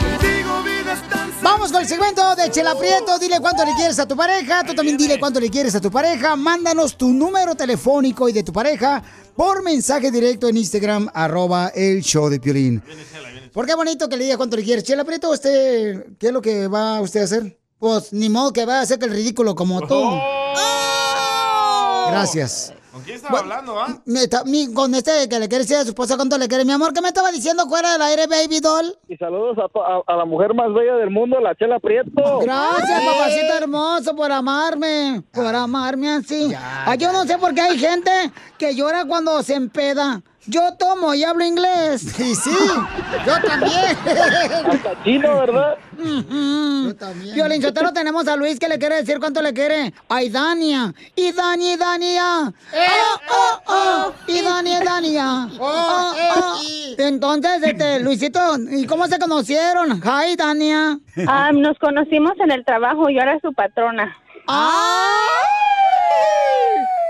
Contigo 0.02 0.64
vida 0.64 0.94
es 0.94 1.10
tan 1.10 1.32
Vamos 1.44 1.72
con 1.72 1.82
el 1.82 1.88
segmento 1.88 2.36
de 2.36 2.50
Chela 2.50 2.76
Prieto. 2.76 3.20
Dile 3.20 3.40
cuánto 3.40 3.64
le 3.64 3.74
quieres 3.76 4.00
a 4.00 4.08
tu 4.08 4.16
pareja. 4.16 4.64
Tú 4.64 4.74
también 4.74 4.98
dile 4.98 5.20
cuánto 5.20 5.40
le 5.40 5.50
quieres 5.50 5.76
a 5.76 5.82
tu 5.82 5.92
pareja. 5.92 6.36
Mándanos 6.36 6.98
tu 6.98 7.10
número 7.10 7.54
telefónico 7.54 8.28
y 8.28 8.34
de 8.34 8.44
tu 8.44 8.52
pareja 8.52 9.04
por 9.36 9.64
mensaje 9.64 10.12
directo 10.12 10.50
en 10.50 10.58
Instagram, 10.58 11.10
arroba 11.14 11.72
el 11.76 12.02
show 12.02 12.30
de 12.30 12.40
Piolín. 12.40 12.84
¿Por 13.54 13.66
qué 13.66 13.76
bonito 13.76 14.10
que 14.10 14.18
le 14.18 14.24
diga 14.26 14.38
cuánto 14.38 14.56
le 14.56 14.64
quieres? 14.64 14.84
Chela 14.84 15.04
Prieto, 15.04 15.30
¿usted 15.30 16.18
qué 16.18 16.28
es 16.28 16.34
lo 16.34 16.42
que 16.42 16.68
va 16.68 17.00
usted 17.02 17.22
a 17.22 17.24
hacer? 17.26 17.60
Pues 17.78 18.12
ni 18.12 18.30
modo 18.30 18.54
que 18.54 18.66
va 18.66 18.80
a 18.80 18.82
hacer 18.82 18.98
que 18.98 19.06
el 19.06 19.12
ridículo 19.12 19.56
como 19.56 19.82
tú. 19.88 20.02
Gracias. 22.10 22.74
¿Con 22.92 23.02
quién 23.04 23.16
estaba 23.16 23.40
hablando, 23.40 23.80
ah? 23.80 23.88
Me 24.06 24.24
está- 24.24 24.44
mi- 24.44 24.74
con 24.74 24.94
este 24.94 25.30
que 25.30 25.40
le 25.40 25.48
quiere 25.48 25.64
decir 25.64 25.78
a 25.78 25.84
su 25.84 25.90
esposa 25.90 26.18
cuánto 26.18 26.38
le 26.38 26.50
quiere. 26.50 26.66
Mi 26.66 26.74
amor, 26.74 26.94
¿qué 26.94 27.00
me 27.02 27.08
estaba 27.08 27.32
diciendo 27.32 27.66
fuera 27.70 27.94
del 27.94 28.02
aire, 28.02 28.28
baby 28.28 28.60
doll? 28.60 28.94
Y 29.08 29.16
saludos 29.16 29.58
a, 29.60 29.70
to- 29.70 29.82
a- 29.82 30.04
a 30.06 30.16
la 30.18 30.26
mujer 30.26 30.54
más 30.54 30.74
bella 30.74 30.96
del 30.98 31.10
mundo, 31.10 31.40
la 31.40 31.56
Chela 31.56 31.80
Prieto. 31.80 32.40
Gracias, 32.42 33.02
papacito 33.06 33.54
hermoso, 33.56 34.14
por 34.16 34.32
amarme, 34.32 35.24
por 35.32 35.56
amarme 35.56 36.12
así. 36.12 36.54
Ay, 36.86 36.98
yo 36.98 37.14
no 37.14 37.24
sé 37.26 37.38
por 37.38 37.54
qué 37.54 37.62
hay 37.62 37.80
gente 37.80 38.12
que 38.58 38.76
llora 38.76 39.06
cuando 39.06 39.42
se 39.42 39.54
empeda. 39.54 40.22
Yo 40.48 40.74
tomo 40.74 41.14
y 41.14 41.24
hablo 41.24 41.46
inglés. 41.46 42.20
Y 42.22 42.36
sí, 42.36 42.56
yo 43.26 43.42
también. 43.42 43.98
Hasta 44.72 45.04
chino, 45.04 45.40
¿verdad? 45.40 45.78
Yo 45.98 46.96
también. 46.96 47.36
Violín 47.36 47.62
Sotelo, 47.62 47.92
tenemos 47.94 48.28
a 48.28 48.36
Luis 48.36 48.60
que 48.60 48.68
le 48.68 48.80
quiere 48.80 48.96
decir 48.96 49.20
cuánto 49.20 49.42
le 49.42 49.54
quiere. 49.54 49.94
Ay, 50.10 50.30
Dania. 50.30 50.94
Y 51.16 51.32
Dani, 51.32 51.78
Dania. 51.78 52.54
Oh, 52.54 53.20
oh, 53.30 53.62
oh. 53.68 54.14
Y 54.28 54.42
Dani, 54.42 54.76
Dania. 54.84 55.50
Oh, 55.60 56.14
oh. 56.16 56.62
Entonces, 56.98 57.62
este, 57.64 58.00
Luisito, 58.00 58.40
¿y 58.72 58.86
cómo 58.86 59.08
se 59.08 59.20
conocieron? 59.20 60.02
Ay, 60.04 60.36
Dania. 60.36 61.00
Ah, 61.28 61.52
nos 61.54 61.78
conocimos 61.80 62.34
en 62.40 62.52
el 62.52 62.66
trabajo, 62.66 63.10
yo 63.10 63.22
era 63.22 63.40
su 63.42 63.54
patrona. 63.54 64.16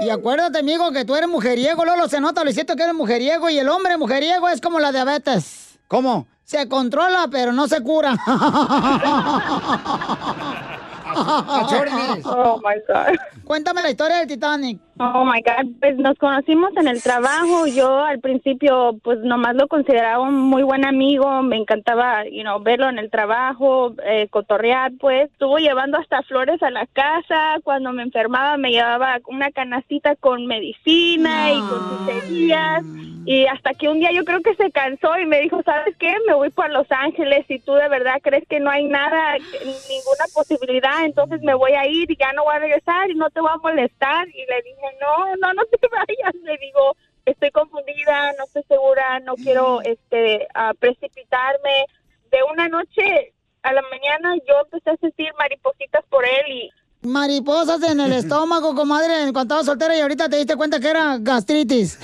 Y 0.02 0.10
acuérdate, 0.10 0.60
amigo, 0.60 0.92
que 0.92 1.06
tú 1.06 1.16
eres 1.16 1.30
mujeriego, 1.30 1.86
Lolo, 1.86 2.08
se 2.08 2.20
nota, 2.20 2.44
Luisito, 2.44 2.76
que 2.76 2.84
eres 2.84 2.96
mujeriego, 2.96 3.50
y 3.50 3.60
el 3.60 3.70
hombre 3.70 3.98
mujeriego 3.98 4.50
es 4.50 4.60
como 4.60 4.80
la 4.80 4.92
diabetes. 4.92 5.80
¿Cómo? 5.88 6.28
Se 6.44 6.68
controla, 6.68 7.28
pero 7.32 7.54
no 7.54 7.68
se 7.68 7.82
cura. 7.82 8.18
Oh 11.14 12.62
my 12.64 12.76
God. 12.88 13.18
Cuéntame 13.44 13.82
la 13.82 13.90
historia 13.90 14.20
del 14.20 14.28
Titanic. 14.28 14.80
Oh 15.04 15.26
my 15.26 15.42
God, 15.42 15.68
pues 15.80 15.98
nos 15.98 16.16
conocimos 16.20 16.78
en 16.78 16.88
el 16.88 17.02
trabajo. 17.02 17.66
Yo 17.66 18.04
al 18.04 18.20
principio, 18.20 18.96
pues 19.02 19.18
nomás 19.22 19.56
lo 19.56 19.68
consideraba 19.68 20.20
un 20.22 20.36
muy 20.36 20.62
buen 20.62 20.86
amigo. 20.86 21.42
Me 21.42 21.58
encantaba, 21.58 22.24
you 22.26 22.44
know, 22.44 22.62
verlo 22.62 22.88
en 22.88 23.00
el 23.00 23.10
trabajo, 23.10 23.96
eh, 24.06 24.28
cotorrear, 24.30 24.92
pues. 25.00 25.32
Estuvo 25.32 25.58
llevando 25.58 25.98
hasta 25.98 26.22
flores 26.22 26.62
a 26.62 26.70
la 26.70 26.86
casa. 26.86 27.56
Cuando 27.64 27.92
me 27.94 28.04
enfermaba, 28.04 28.58
me 28.58 28.70
llevaba 28.70 29.18
una 29.26 29.50
canastita 29.50 30.16
con 30.16 30.46
medicina 30.46 31.52
y 31.52 31.60
con 31.62 32.06
chucherías. 32.06 32.84
Y 33.26 33.46
hasta 33.46 33.74
que 33.76 33.88
un 33.88 34.00
día 34.00 34.12
yo 34.12 34.26
creo 34.26 34.42
que 34.42 34.56
se 34.56 34.72
cansó 34.72 35.18
y 35.20 35.26
me 35.28 35.42
dijo, 35.42 35.62
¿sabes 35.64 35.96
qué? 35.98 36.12
Me 36.26 36.34
voy 36.34 36.50
para 36.50 36.74
Los 36.74 36.92
Ángeles. 36.92 37.46
Si 37.48 37.60
tú 37.60 37.74
de 37.74 37.88
verdad 37.88 38.16
crees 38.22 38.44
que 38.48 38.60
no 38.60 38.72
hay 38.72 38.86
nada, 38.86 39.38
ninguna 39.38 40.26
posibilidad, 40.34 41.06
entonces 41.06 41.42
me 41.44 41.54
voy 41.54 41.74
a 41.74 41.86
ir 41.88 42.10
y 42.10 42.18
ya 42.18 42.34
no 42.34 42.44
voy 42.44 42.56
a 42.56 42.60
regresar 42.60 43.12
y 43.12 43.16
no 43.16 43.30
te 43.30 43.42
voy 43.42 43.52
a 43.54 43.58
molestar. 43.58 44.28
Y 44.28 44.46
le 44.46 44.62
dije, 44.64 44.91
no, 45.00 45.36
no, 45.38 45.54
no 45.54 45.66
te 45.66 45.88
vayas. 45.92 46.36
Le 46.44 46.58
digo, 46.58 46.96
estoy 47.26 47.52
confundida, 47.52 48.34
no 48.38 48.46
estoy 48.46 48.64
segura, 48.64 49.20
no 49.20 49.36
quiero 49.36 49.82
este 49.82 50.48
ah, 50.54 50.74
precipitarme. 50.78 51.86
De 52.32 52.44
una 52.44 52.70
noche 52.70 53.34
a 53.62 53.74
la 53.74 53.82
mañana 53.84 54.36
yo 54.48 54.62
empecé 54.64 54.92
a 54.92 54.98
sentir 54.98 55.34
maripositas 55.38 56.04
por 56.06 56.26
él 56.26 56.48
y 56.48 56.72
Mariposas 57.04 57.82
en 57.84 58.00
el 58.00 58.14
estómago, 58.22 58.76
comadre, 58.76 59.32
cuando 59.34 59.42
estabas 59.42 59.66
soltera 59.66 59.96
y 59.96 60.02
ahorita 60.02 60.30
te 60.30 60.38
diste 60.38 60.56
cuenta 60.56 60.80
que 60.80 60.90
era 60.90 61.18
gastritis. 61.20 61.98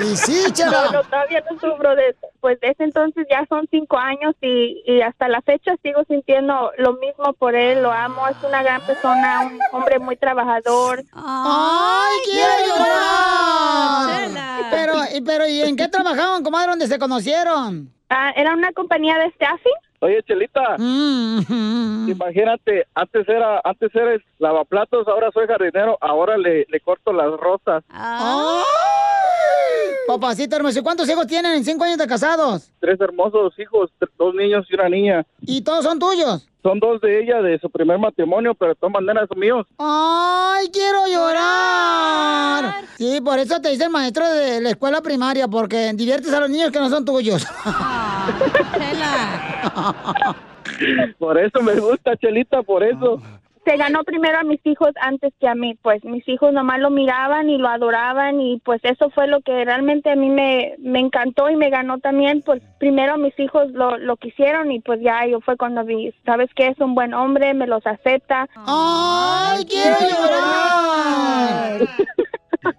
y 0.00 0.16
sí, 0.16 0.44
chela. 0.52 0.90
no, 0.92 1.02
todavía 1.04 1.42
no 1.50 1.58
sufro 1.60 1.94
de 1.96 2.08
eso. 2.10 2.26
Pues 2.40 2.58
desde 2.60 2.84
entonces 2.84 3.26
ya 3.30 3.44
son 3.48 3.66
cinco 3.70 3.96
años 3.98 4.34
y, 4.40 4.82
y 4.86 5.00
hasta 5.02 5.26
la 5.28 5.40
fecha 5.42 5.72
sigo 5.82 6.02
sintiendo 6.08 6.70
lo 6.78 6.94
mismo 6.94 7.32
por 7.34 7.54
él. 7.56 7.82
Lo 7.82 7.90
amo, 7.92 8.26
es 8.28 8.36
una 8.46 8.62
gran 8.62 8.80
persona, 8.86 9.50
un 9.52 9.58
hombre 9.72 9.98
muy 9.98 10.16
trabajador. 10.16 11.02
¡Ay, 11.12 12.16
quiero 12.24 12.76
llorar! 12.76 14.30
Pero, 14.70 14.94
y- 15.14 15.20
pero, 15.22 15.48
¿y 15.48 15.60
en 15.62 15.76
qué 15.76 15.88
trabajaban, 15.88 16.42
comadre, 16.44 16.70
donde 16.70 16.86
se 16.86 16.98
conocieron? 16.98 17.92
Ah, 18.08 18.32
era 18.36 18.54
una 18.54 18.72
compañía 18.72 19.18
de 19.18 19.30
staffing. 19.32 19.72
Oye, 20.00 20.22
Chelita, 20.24 20.76
Mm. 20.78 22.08
imagínate, 22.10 22.86
antes 22.94 23.28
era, 23.28 23.60
antes 23.64 23.94
eres 23.94 24.22
lavaplatos, 24.38 25.08
ahora 25.08 25.30
soy 25.32 25.46
jardinero, 25.46 25.96
ahora 26.00 26.36
le, 26.36 26.66
le 26.68 26.80
corto 26.80 27.12
las 27.12 27.30
rosas. 27.40 27.82
¡Ay! 27.88 28.62
Papacito 30.06 30.54
hermoso, 30.54 30.78
¿y 30.78 30.82
cuántos 30.82 31.08
hijos 31.08 31.26
tienen 31.26 31.54
en 31.54 31.64
cinco 31.64 31.82
años 31.84 31.98
de 31.98 32.06
casados? 32.06 32.70
Tres 32.78 33.00
hermosos 33.00 33.58
hijos, 33.58 33.90
dos 34.18 34.34
niños 34.34 34.64
y 34.70 34.74
una 34.74 34.88
niña. 34.88 35.26
¿Y 35.40 35.62
todos 35.62 35.82
son 35.84 35.98
tuyos? 35.98 36.46
Son 36.66 36.80
dos 36.80 37.00
de 37.00 37.22
ella 37.22 37.40
de 37.42 37.60
su 37.60 37.70
primer 37.70 37.96
matrimonio, 37.96 38.52
pero 38.52 38.72
de 38.72 38.74
todas 38.74 38.94
maneras 38.94 39.28
son 39.28 39.38
míos. 39.38 39.64
¡Ay, 39.78 40.66
quiero 40.72 41.06
llorar! 41.06 42.82
Sí, 42.96 43.20
por 43.20 43.38
eso 43.38 43.60
te 43.60 43.68
dice 43.68 43.84
el 43.84 43.90
maestro 43.90 44.28
de 44.28 44.60
la 44.60 44.70
escuela 44.70 45.00
primaria, 45.00 45.46
porque 45.46 45.92
diviertes 45.94 46.34
a 46.34 46.40
los 46.40 46.50
niños 46.50 46.72
que 46.72 46.80
no 46.80 46.88
son 46.88 47.04
tuyos. 47.04 47.46
Por 51.18 51.38
eso 51.38 51.62
me 51.62 51.74
gusta, 51.78 52.16
Chelita, 52.16 52.62
por 52.62 52.82
eso. 52.82 53.22
Se 53.66 53.76
ganó 53.76 54.04
primero 54.04 54.38
a 54.38 54.44
mis 54.44 54.64
hijos 54.64 54.90
antes 55.00 55.34
que 55.40 55.48
a 55.48 55.56
mí, 55.56 55.74
pues 55.82 56.04
mis 56.04 56.26
hijos 56.28 56.52
nomás 56.52 56.78
lo 56.78 56.88
miraban 56.88 57.50
y 57.50 57.58
lo 57.58 57.68
adoraban 57.68 58.40
y 58.40 58.60
pues 58.60 58.80
eso 58.84 59.10
fue 59.10 59.26
lo 59.26 59.40
que 59.40 59.64
realmente 59.64 60.08
a 60.08 60.14
mí 60.14 60.30
me, 60.30 60.76
me 60.78 61.00
encantó 61.00 61.50
y 61.50 61.56
me 61.56 61.68
ganó 61.68 61.98
también, 61.98 62.42
pues 62.42 62.62
primero 62.78 63.18
mis 63.18 63.36
hijos 63.40 63.72
lo, 63.72 63.98
lo 63.98 64.16
quisieron 64.18 64.70
y 64.70 64.78
pues 64.78 65.00
ya 65.02 65.26
yo 65.26 65.40
fue 65.40 65.56
cuando 65.56 65.84
vi, 65.84 66.14
sabes 66.24 66.48
que 66.54 66.68
es 66.68 66.78
un 66.78 66.94
buen 66.94 67.12
hombre, 67.12 67.54
me 67.54 67.66
los 67.66 67.84
acepta. 67.84 68.48
¡Ay, 68.54 69.64
quiero 69.64 69.96
llorar! 70.00 71.88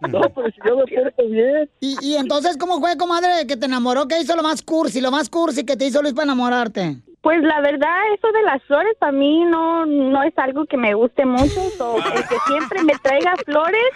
No, 0.10 0.20
pero 0.36 0.48
si 0.48 0.58
yo 0.68 0.76
me 0.76 0.84
porto 0.86 1.28
bien. 1.30 1.70
¿Y, 1.80 1.96
y 2.02 2.16
entonces 2.18 2.58
cómo 2.58 2.82
fue, 2.82 2.98
comadre, 2.98 3.48
que 3.48 3.56
te 3.56 3.68
enamoró? 3.68 4.08
¿Qué 4.08 4.20
hizo 4.20 4.36
lo 4.36 4.44
más 4.44 4.62
cursi? 4.62 5.00
Lo 5.00 5.12
más 5.12 5.30
cursi 5.30 5.66
que 5.66 5.78
te 5.78 5.86
hizo 5.86 6.02
Luis 6.02 6.14
para 6.14 6.26
enamorarte. 6.26 6.98
Pues 7.28 7.44
la 7.44 7.60
verdad, 7.60 8.14
eso 8.14 8.32
de 8.32 8.42
las 8.44 8.64
flores 8.64 8.96
para 9.00 9.12
mí 9.12 9.44
no, 9.44 9.86
no 9.86 10.24
es 10.24 10.32
algo 10.38 10.66
que 10.66 10.78
me 10.78 10.94
guste 10.94 11.26
mucho. 11.26 11.60
so, 11.78 11.98
el 11.98 12.26
que 12.26 12.38
siempre 12.48 12.82
me 12.84 12.94
traiga 13.04 13.36
flores, 13.44 13.92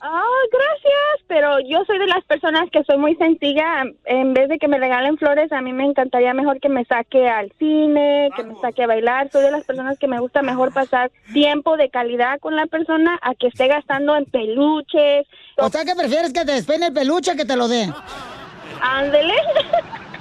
ah, 0.00 0.22
gracias. 0.50 1.26
Pero 1.26 1.60
yo 1.60 1.84
soy 1.84 1.98
de 1.98 2.06
las 2.06 2.24
personas 2.24 2.70
que 2.72 2.82
soy 2.84 2.96
muy 2.96 3.14
sencilla. 3.16 3.82
En 4.06 4.32
vez 4.32 4.48
de 4.48 4.58
que 4.58 4.68
me 4.68 4.78
regalen 4.78 5.18
flores, 5.18 5.52
a 5.52 5.60
mí 5.60 5.74
me 5.74 5.84
encantaría 5.84 6.32
mejor 6.32 6.60
que 6.60 6.70
me 6.70 6.86
saque 6.86 7.28
al 7.28 7.52
cine, 7.58 8.30
que 8.34 8.42
me 8.42 8.58
saque 8.62 8.84
a 8.84 8.86
bailar. 8.86 9.28
Soy 9.30 9.42
de 9.42 9.50
las 9.50 9.64
personas 9.64 9.98
que 9.98 10.08
me 10.08 10.18
gusta 10.18 10.40
mejor 10.40 10.72
pasar 10.72 11.10
tiempo 11.34 11.76
de 11.76 11.90
calidad 11.90 12.40
con 12.40 12.56
la 12.56 12.64
persona 12.64 13.18
a 13.20 13.34
que 13.34 13.48
esté 13.48 13.68
gastando 13.68 14.16
en 14.16 14.24
peluches. 14.24 15.26
O 15.58 15.68
sea, 15.68 15.84
que 15.84 15.94
prefieres 15.94 16.32
que 16.32 16.46
te 16.46 16.52
despeine 16.52 16.86
el 16.86 16.94
peluche 16.94 17.36
que 17.36 17.44
te 17.44 17.54
lo 17.54 17.68
dé. 17.68 17.92
Ándele. 18.80 19.34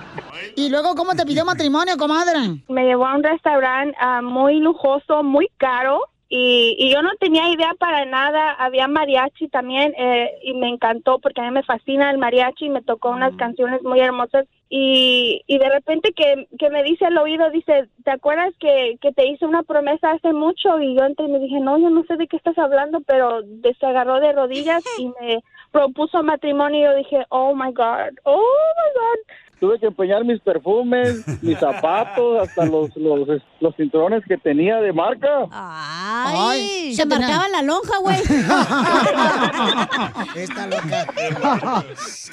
¿Y 0.56 0.70
luego 0.70 0.96
cómo 0.96 1.14
te 1.14 1.26
pidió 1.26 1.46
matrimonio, 1.46 1.98
comadre? 1.98 2.40
me 2.68 2.86
llevó 2.86 3.06
a 3.06 3.16
un 3.16 3.24
restaurante 3.24 3.96
ah, 4.00 4.22
muy 4.22 4.60
lujoso, 4.60 5.24
muy 5.24 5.50
caro. 5.58 6.02
Y, 6.34 6.78
y 6.80 6.94
yo 6.94 7.02
no 7.02 7.10
tenía 7.20 7.50
idea 7.50 7.74
para 7.78 8.06
nada. 8.06 8.54
Había 8.54 8.88
mariachi 8.88 9.50
también 9.50 9.94
eh, 9.98 10.30
y 10.42 10.54
me 10.54 10.70
encantó 10.70 11.20
porque 11.20 11.42
a 11.42 11.44
mí 11.44 11.52
me 11.52 11.64
fascina 11.64 12.10
el 12.10 12.20
mariachi 12.20 12.68
y 12.68 12.70
me 12.70 12.82
tocó 12.82 13.10
unas 13.10 13.36
canciones 13.36 13.84
muy 13.84 14.00
hermosas. 14.00 14.46
Y, 14.70 15.42
y 15.46 15.58
de 15.58 15.70
repente 15.70 16.14
que, 16.14 16.48
que 16.58 16.70
me 16.70 16.84
dice 16.84 17.06
al 17.06 17.18
oído, 17.18 17.50
dice, 17.50 17.90
¿te 18.06 18.12
acuerdas 18.12 18.54
que, 18.58 18.98
que 19.02 19.12
te 19.12 19.28
hice 19.28 19.46
una 19.46 19.64
promesa 19.64 20.12
hace 20.12 20.32
mucho? 20.32 20.80
Y 20.80 20.96
yo 20.98 21.04
entré 21.04 21.26
y 21.26 21.32
me 21.32 21.40
dije, 21.40 21.60
no, 21.60 21.78
yo 21.78 21.90
no 21.90 22.06
sé 22.06 22.16
de 22.16 22.28
qué 22.28 22.38
estás 22.38 22.58
hablando, 22.58 23.02
pero 23.02 23.42
se 23.78 23.86
agarró 23.86 24.22
de 24.22 24.32
rodillas 24.32 24.82
y 24.98 25.08
me 25.20 25.44
propuso 25.72 26.24
matrimonio 26.24 26.80
y 26.80 26.84
yo 26.84 26.96
dije, 26.96 27.26
oh 27.28 27.54
my 27.54 27.74
God, 27.74 28.18
oh 28.24 28.38
my 28.38 28.94
God. 28.96 29.36
Tuve 29.62 29.80
que 29.80 29.86
empeñar 29.86 30.26
mis 30.26 30.42
perfumes, 30.42 31.24
mis 31.44 31.58
zapatos, 31.60 32.42
hasta 32.42 32.66
los, 32.66 32.90
los, 32.98 33.28
los 33.60 33.76
cinturones 33.76 34.24
que 34.28 34.36
tenía 34.36 34.78
de 34.78 34.92
marca. 34.92 35.28
Ay, 35.52 36.96
se 36.96 37.06
marcaba 37.06 37.48
la 37.48 37.62
lonja, 37.62 38.00
güey. 38.00 38.18
Esta 40.36 40.66
loca. 40.66 41.06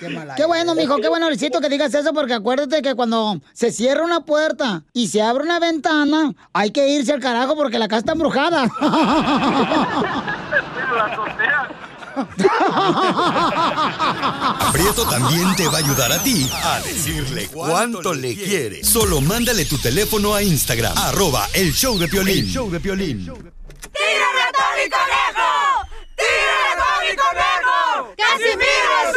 qué 0.01 0.09
mala. 0.09 0.37
Qué 0.37 0.47
bueno, 0.47 0.75
mijo, 0.75 0.97
qué 0.97 1.11
bueno, 1.11 1.29
Luisito, 1.29 1.61
que 1.61 1.69
digas 1.69 1.93
eso, 1.93 2.15
porque 2.15 2.33
acuérdate 2.33 2.81
que 2.81 2.95
cuando 2.95 3.39
se 3.53 3.73
cierra 3.73 4.05
una 4.05 4.21
puerta 4.21 4.85
y 4.95 5.09
se 5.09 5.21
abre 5.21 5.45
una 5.45 5.61
ventana, 5.61 6.33
hay 6.55 6.71
que 6.71 6.89
irse 6.89 7.13
al 7.13 7.21
carajo 7.21 7.57
porque 7.57 7.79
la 7.79 7.89
casa 7.89 7.99
está 7.99 8.13
embrujada. 8.13 8.71
Prieto 14.73 15.05
también 15.09 15.55
te 15.57 15.67
va 15.69 15.75
a 15.75 15.79
ayudar 15.79 16.13
a 16.13 16.23
ti 16.23 16.49
a 16.53 16.81
decirle 16.81 17.49
cuánto 17.49 18.13
le 18.15 18.35
quiere. 18.35 18.83
Solo 18.85 19.21
mándale 19.21 19.65
tu 19.65 19.79
teléfono 19.79 20.35
a 20.35 20.43
Instagram, 20.43 20.97
arroba 20.97 21.49
el 21.53 21.73
show 21.73 21.97
de 21.99 22.09
Piolín. 22.09 22.45
El 22.45 22.51
show 22.51 22.71
de 22.71 22.81
Piolín. 22.81 23.19
¡Tírame 23.21 24.43
a 24.43 24.53
Tony 24.53 24.89
Conejo! 24.91 25.87
¡Tírame 26.17 26.73
a 26.73 26.77
Tony 26.83 27.17
Conejo! 27.17 28.15
¡Casimiro 28.17 28.95
es 29.05 29.15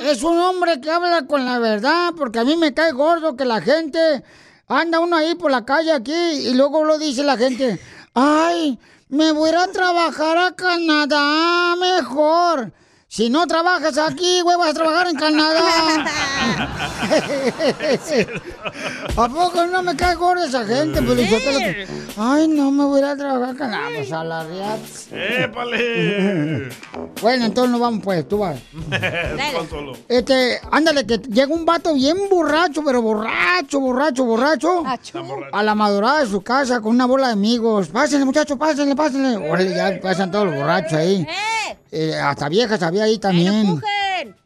un... 0.00 0.06
Es 0.06 0.22
un 0.22 0.38
hombre 0.38 0.80
que 0.80 0.90
habla 0.90 1.26
con 1.26 1.44
la 1.44 1.58
verdad, 1.58 2.12
porque 2.16 2.38
a 2.38 2.44
mí 2.44 2.56
me 2.56 2.72
cae 2.74 2.92
gordo 2.92 3.36
que 3.36 3.44
la 3.44 3.60
gente 3.60 4.22
anda 4.66 5.00
uno 5.00 5.16
ahí 5.16 5.34
por 5.34 5.50
la 5.50 5.64
calle 5.64 5.92
aquí 5.92 6.12
y 6.12 6.54
luego 6.54 6.84
lo 6.84 6.98
dice 6.98 7.22
la 7.22 7.36
gente, 7.36 7.80
ay, 8.14 8.78
me 9.08 9.32
voy 9.32 9.50
a 9.50 9.66
trabajar 9.68 10.36
a 10.38 10.54
Canadá 10.54 11.74
mejor. 11.76 12.72
Si 13.10 13.30
no 13.30 13.46
trabajas 13.46 13.96
aquí, 13.96 14.42
güey, 14.42 14.58
vas 14.58 14.68
a 14.68 14.74
trabajar 14.74 15.08
en 15.08 15.16
Canadá. 15.16 16.04
¿A 19.16 19.28
poco 19.28 19.64
no 19.64 19.82
me 19.82 19.96
cae 19.96 20.14
gordo 20.14 20.44
esa 20.44 20.66
gente? 20.66 21.00
Pues, 21.00 21.88
Ay, 22.18 22.48
no, 22.48 22.70
me 22.70 22.84
voy 22.84 23.00
a 23.00 23.16
trabajar 23.16 23.54
a 23.54 23.58
Canadá. 23.58 23.88
Pues 23.94 24.12
a 24.12 24.22
la 24.24 24.44
riata. 24.44 24.82
¡Épale! 25.12 26.68
Bueno, 27.20 27.46
entonces 27.46 27.72
no 27.72 27.80
vamos, 27.80 28.00
pues, 28.04 28.28
tú 28.28 28.38
vas. 28.38 28.60
Este, 30.08 30.60
ándale, 30.70 31.04
que 31.04 31.18
llega 31.18 31.52
un 31.52 31.64
vato 31.64 31.94
bien 31.94 32.16
borracho, 32.30 32.84
pero 32.84 33.02
borracho, 33.02 33.80
borracho, 33.80 34.24
borracho. 34.24 34.84
A 35.52 35.62
la 35.64 35.74
madurada 35.74 36.20
de 36.20 36.26
su 36.26 36.42
casa 36.42 36.80
con 36.80 36.94
una 36.94 37.06
bola 37.06 37.28
de 37.28 37.32
amigos. 37.32 37.88
Pásenle, 37.88 38.24
muchachos, 38.24 38.56
pásenle, 38.56 38.94
pásenle. 38.94 39.50
Órale, 39.50 39.74
ya 39.74 39.98
pasan 40.00 40.30
todos 40.30 40.46
los 40.46 40.54
borrachos 40.56 40.92
ahí. 40.92 41.26
Eh, 41.28 41.87
hasta 42.22 42.48
viejas 42.48 42.82
había 42.82 43.04
ahí 43.04 43.18
también. 43.18 43.80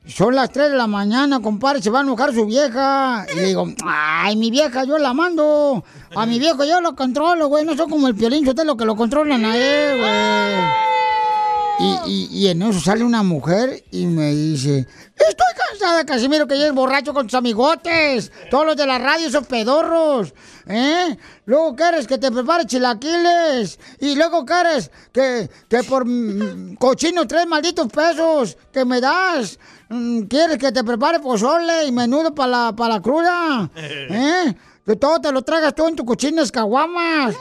Son 0.06 0.34
las 0.34 0.50
3 0.50 0.72
de 0.72 0.76
la 0.76 0.86
mañana, 0.86 1.40
compadre, 1.40 1.80
se 1.80 1.88
va 1.88 2.00
a 2.00 2.02
enojar 2.02 2.34
su 2.34 2.44
vieja. 2.44 3.24
Y 3.32 3.36
le 3.36 3.44
digo, 3.46 3.66
ay, 3.86 4.36
mi 4.36 4.50
vieja, 4.50 4.84
yo 4.84 4.98
la 4.98 5.14
mando. 5.14 5.84
A 6.14 6.26
mi 6.26 6.38
viejo 6.38 6.64
yo 6.64 6.80
lo 6.80 6.94
controlo, 6.94 7.48
güey. 7.48 7.64
No 7.64 7.76
soy 7.76 7.88
como 7.88 8.08
el 8.08 8.14
piolín, 8.14 8.46
ustedes 8.46 8.66
lo 8.66 8.76
que 8.76 8.84
lo 8.84 8.96
controlan 8.96 9.44
a 9.44 9.56
él, 9.56 9.98
güey. 9.98 10.91
Y, 12.06 12.46
en 12.48 12.62
eso 12.62 12.80
sale 12.80 13.04
una 13.04 13.22
mujer 13.22 13.84
y 13.90 14.06
me 14.06 14.30
dice, 14.34 14.86
estoy 15.14 15.46
cansada, 15.68 16.04
Casimiro, 16.04 16.46
que 16.46 16.56
llegues 16.56 16.74
borracho 16.74 17.12
con 17.12 17.26
tus 17.26 17.34
amigotes. 17.34 18.30
Todos 18.50 18.66
los 18.66 18.76
de 18.76 18.86
la 18.86 18.98
radio, 18.98 19.28
esos 19.28 19.46
pedorros. 19.46 20.34
¿Eh? 20.66 21.16
Luego 21.46 21.74
quieres 21.74 22.06
que 22.06 22.18
te 22.18 22.30
prepare 22.30 22.66
chilaquiles. 22.66 23.78
Y 24.00 24.14
luego 24.14 24.44
quieres 24.44 24.90
que, 25.12 25.50
que 25.68 25.82
por 25.82 26.06
mm, 26.06 26.76
cochino 26.76 27.26
tres 27.26 27.46
malditos 27.46 27.88
pesos 27.88 28.56
que 28.72 28.84
me 28.84 29.00
das. 29.00 29.58
mm, 29.88 30.22
Quieres 30.22 30.58
que 30.58 30.72
te 30.72 30.84
prepare 30.84 31.20
pozole 31.20 31.86
y 31.86 31.92
menudo 31.92 32.34
para 32.34 32.48
la, 32.50 32.76
para 32.76 32.94
la 32.94 33.02
cruda. 33.02 33.70
¿Eh? 33.74 34.54
Que 34.84 34.96
todo 34.96 35.20
te 35.20 35.30
lo 35.30 35.42
tragas 35.42 35.74
tú 35.74 35.86
en 35.86 35.94
tu 35.94 36.04
cochina 36.04 36.42
escaguamas. 36.42 37.36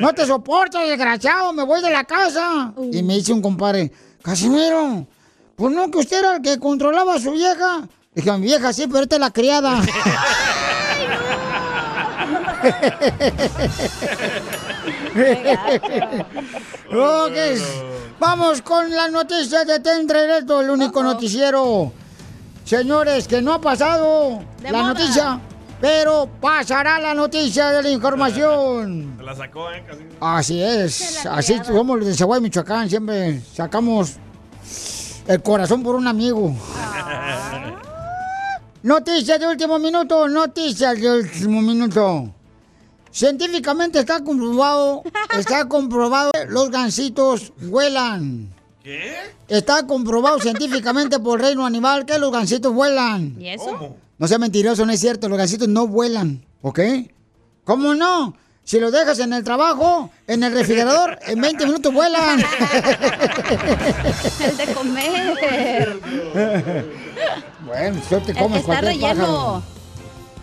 No 0.00 0.12
te 0.12 0.26
soporto, 0.26 0.78
desgraciado, 0.78 1.52
me 1.52 1.64
voy 1.64 1.80
de 1.80 1.90
la 1.90 2.04
casa. 2.04 2.72
Y 2.92 3.02
me 3.02 3.14
dice 3.14 3.32
un 3.32 3.40
compadre, 3.40 3.90
Casimiro, 4.22 5.06
pues 5.56 5.74
no 5.74 5.90
que 5.90 5.98
usted 5.98 6.18
era 6.18 6.36
el 6.36 6.42
que 6.42 6.58
controlaba 6.58 7.14
a 7.14 7.18
su 7.18 7.32
vieja. 7.32 7.88
Dije, 8.14 8.32
mi 8.32 8.46
vieja 8.46 8.72
sí, 8.72 8.86
pero 8.88 9.04
esta 9.04 9.16
es 9.16 9.20
la 9.20 9.30
criada. 9.30 9.80
Vamos 18.20 18.62
con 18.62 18.90
las 18.90 19.10
noticias 19.10 19.66
de 19.66 19.80
Tendre 19.80 20.22
Directo, 20.22 20.60
el 20.60 20.70
único 20.70 21.02
noticiero. 21.02 21.92
Señores, 22.64 23.26
que 23.26 23.40
no 23.40 23.54
ha 23.54 23.60
pasado 23.60 24.40
De 24.62 24.70
la 24.70 24.82
moda. 24.82 24.94
noticia 24.94 25.40
Pero 25.80 26.28
pasará 26.40 26.98
la 26.98 27.14
noticia 27.14 27.70
de 27.70 27.82
la 27.82 27.90
información. 27.90 29.14
Se 29.16 29.22
la 29.22 29.34
sacó, 29.34 29.70
¿eh? 29.72 29.82
Casi. 29.86 30.02
Así 30.20 30.62
es. 30.62 31.26
Así 31.26 31.58
somos 31.64 31.98
los 31.98 32.06
de 32.08 32.14
Chihuahua, 32.14 32.40
Michoacán. 32.40 32.90
Siempre 32.90 33.40
sacamos 33.54 34.16
el 35.26 35.42
corazón 35.42 35.82
por 35.82 35.94
un 35.94 36.06
amigo. 36.06 36.54
Noticias 38.82 39.38
de 39.38 39.46
último 39.46 39.78
minuto, 39.78 40.28
noticias 40.28 41.00
de 41.00 41.20
último 41.20 41.62
minuto. 41.62 42.30
Científicamente 43.10 43.98
está 43.98 44.22
comprobado, 44.22 45.02
está 45.36 45.66
comprobado, 45.68 46.30
los 46.48 46.70
gansitos 46.70 47.52
vuelan. 47.60 48.54
¿Qué? 48.82 49.14
Está 49.48 49.86
comprobado 49.86 50.38
científicamente 50.38 51.18
por 51.18 51.40
reino 51.40 51.66
animal 51.66 52.06
que 52.06 52.18
los 52.18 52.32
gansitos 52.32 52.72
vuelan. 52.72 53.34
¿Y 53.38 53.48
eso? 53.48 53.96
No 54.20 54.28
sea 54.28 54.38
mentiroso, 54.38 54.84
no 54.84 54.92
es 54.92 55.00
cierto, 55.00 55.30
los 55.30 55.38
gansitos 55.38 55.66
no 55.66 55.86
vuelan, 55.86 56.44
¿ok? 56.60 56.78
¿Cómo 57.64 57.94
no? 57.94 58.36
Si 58.64 58.78
los 58.78 58.92
dejas 58.92 59.18
en 59.18 59.32
el 59.32 59.42
trabajo, 59.42 60.10
en 60.26 60.42
el 60.42 60.52
refrigerador, 60.52 61.18
en 61.22 61.40
20 61.40 61.64
minutos 61.64 61.90
vuelan. 61.90 62.38
El 64.40 64.56
de 64.58 64.74
comer. 64.74 66.00
Bueno, 67.64 68.02
yo 68.10 68.20
te 68.20 68.32
El 68.32 68.36
que 68.36 68.42
comes 68.42 68.60
está 68.60 68.82
relleno. 68.82 69.08
pájaro. 69.08 69.62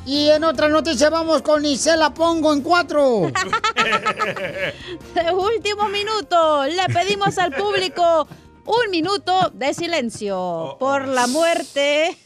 Y 0.07 0.29
en 0.29 0.43
otra 0.43 0.69
noticia 0.69 1.11
vamos 1.11 1.43
con 1.43 1.63
Isela 1.63 2.15
Pongo 2.15 2.53
en 2.53 2.61
cuatro. 2.61 3.31
De 5.13 5.31
último 5.33 5.87
minuto, 5.89 6.65
le 6.65 6.91
pedimos 6.91 7.37
al 7.37 7.53
público 7.53 8.27
un 8.65 8.89
minuto 8.89 9.51
de 9.53 9.71
silencio 9.75 10.77
por 10.79 11.07
la 11.07 11.27
muerte 11.27 12.17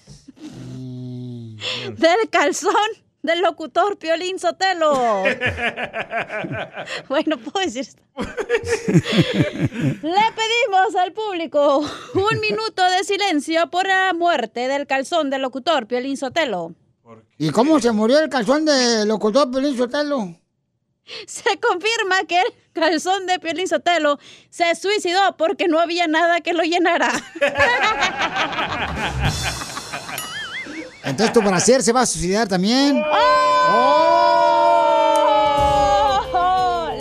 del 1.95 2.29
calzón 2.29 2.73
del 3.21 3.41
locutor 3.41 3.97
Piolín 3.97 4.39
Sotelo. 4.39 5.23
Bueno, 7.07 7.37
puedo 7.37 7.65
decir 7.65 7.81
esto. 7.81 8.01
Le 8.15 8.25
pedimos 10.01 10.95
al 10.97 11.11
público 11.13 11.79
un 11.79 12.39
minuto 12.39 12.83
de 12.89 13.03
silencio 13.03 13.69
por 13.69 13.87
la 13.87 14.13
muerte 14.13 14.67
del 14.67 14.87
calzón 14.87 15.29
del 15.29 15.41
locutor 15.41 15.87
Piolín 15.87 16.17
Sotelo. 16.17 16.73
¿Y 17.37 17.49
cómo 17.49 17.79
se 17.79 17.91
murió 17.91 18.19
el 18.19 18.29
calzón 18.29 18.65
de 18.65 19.05
locutor 19.05 19.51
Pelín 19.51 19.75
Sotelo? 19.75 20.35
Se 21.25 21.59
confirma 21.59 22.23
que 22.27 22.39
el 22.39 22.53
calzón 22.71 23.25
de 23.25 23.39
Piolín 23.39 23.67
Sotelo 23.67 24.19
se 24.49 24.75
suicidó 24.75 25.35
porque 25.37 25.67
no 25.67 25.79
había 25.79 26.07
nada 26.07 26.41
que 26.41 26.53
lo 26.53 26.63
llenara. 26.63 27.11
Entonces 31.03 31.33
tu 31.33 31.41
brasier 31.41 31.81
se 31.81 31.91
va 31.91 32.01
a 32.01 32.05
suicidar 32.05 32.47
también. 32.47 33.01
¡Oh! 33.73 34.21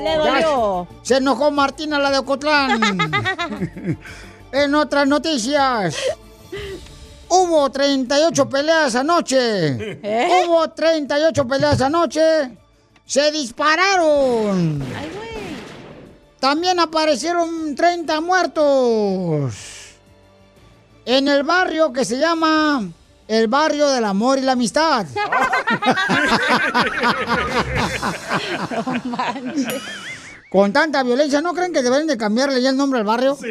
Le 0.03 0.17
dolió. 0.17 0.89
Ya 0.89 0.99
Se 1.03 1.17
enojó 1.17 1.51
Martina, 1.51 1.99
la 1.99 2.11
de 2.11 2.19
Ocotlán. 2.19 2.81
en 4.53 4.75
otras 4.75 5.07
noticias. 5.07 5.97
Hubo 7.29 7.71
38 7.71 8.49
peleas 8.49 8.95
anoche. 8.95 9.99
¿Eh? 10.03 10.45
Hubo 10.47 10.69
38 10.71 11.47
peleas 11.47 11.81
anoche. 11.81 12.21
Se 13.05 13.31
dispararon. 13.31 14.83
También 16.41 16.81
aparecieron 16.81 17.75
30 17.75 18.21
muertos. 18.21 19.55
En 21.05 21.29
el 21.29 21.43
barrio 21.43 21.93
que 21.93 22.05
se 22.05 22.19
llama 22.19 22.83
el 23.31 23.47
barrio 23.47 23.89
del 23.89 24.05
amor 24.05 24.39
y 24.39 24.43
la 24.43 24.53
amistad. 24.53 25.07
Con 30.51 30.73
tanta 30.73 31.05
violencia, 31.05 31.41
¿no 31.41 31.55
creen 31.55 31.73
que 31.73 31.81
deberían 31.81 32.09
de 32.09 32.19
cambiarle 32.19 32.61
ya 32.61 32.71
el 32.71 32.77
nombre 32.77 32.99
al 32.99 33.07
barrio? 33.07 33.39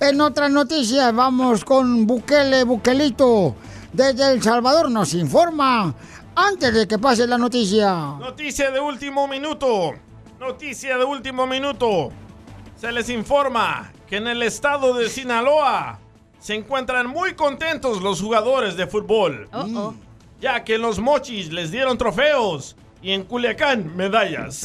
En 0.00 0.20
otras 0.20 0.50
noticias, 0.50 1.14
vamos 1.14 1.64
con 1.64 2.08
Bukele, 2.08 2.64
Bukelito. 2.64 3.54
Desde 3.92 4.32
El 4.32 4.42
Salvador 4.42 4.90
nos 4.90 5.14
informa 5.14 5.94
antes 6.34 6.74
de 6.74 6.88
que 6.88 6.98
pase 6.98 7.28
la 7.28 7.38
noticia. 7.38 7.94
Noticia 8.18 8.72
de 8.72 8.80
último 8.80 9.28
minuto. 9.28 9.92
Noticia 10.40 10.98
de 10.98 11.04
último 11.04 11.46
minuto. 11.46 12.10
Se 12.76 12.90
les 12.90 13.08
informa 13.10 13.92
que 14.08 14.16
en 14.16 14.26
el 14.26 14.42
estado 14.42 14.92
de 14.94 15.08
Sinaloa 15.08 16.01
se 16.42 16.54
encuentran 16.56 17.06
muy 17.06 17.34
contentos 17.34 18.02
los 18.02 18.20
jugadores 18.20 18.76
de 18.76 18.88
fútbol. 18.88 19.48
Ya 20.40 20.64
que 20.64 20.74
en 20.74 20.82
los 20.82 20.98
mochis 20.98 21.52
les 21.52 21.70
dieron 21.70 21.96
trofeos 21.96 22.74
y 23.00 23.12
en 23.12 23.22
Culiacán 23.22 23.94
medallas. 23.96 24.64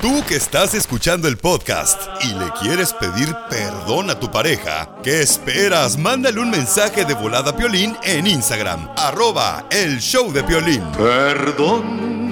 Tú 0.00 0.24
que 0.26 0.34
estás 0.34 0.74
escuchando 0.74 1.28
el 1.28 1.36
podcast 1.38 2.02
y 2.24 2.34
le 2.34 2.50
quieres 2.60 2.92
pedir 2.92 3.32
perdón 3.48 4.10
a 4.10 4.18
tu 4.18 4.32
pareja, 4.32 4.96
¿qué 5.04 5.22
esperas? 5.22 5.96
Mándale 5.96 6.40
un 6.40 6.50
mensaje 6.50 7.04
de 7.04 7.14
volada 7.14 7.52
a 7.52 7.56
Piolín 7.56 7.96
en 8.02 8.26
Instagram, 8.26 8.88
arroba 8.96 9.66
el 9.70 10.00
show 10.00 10.32
de 10.32 10.42
Piolín. 10.42 10.82
Perdón. 10.96 12.31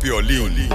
Piolín. 0.00 0.68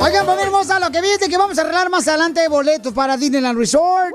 Oigan, 0.00 0.26
familia 0.26 0.46
hermosa, 0.46 0.80
lo 0.80 0.90
que 0.90 1.00
viste 1.00 1.28
que 1.28 1.36
vamos 1.36 1.58
a 1.58 1.62
arreglar 1.62 1.90
más 1.90 2.06
adelante 2.08 2.46
boletos 2.48 2.92
para 2.92 3.16
Disneyland 3.16 3.58
Resort. 3.58 4.12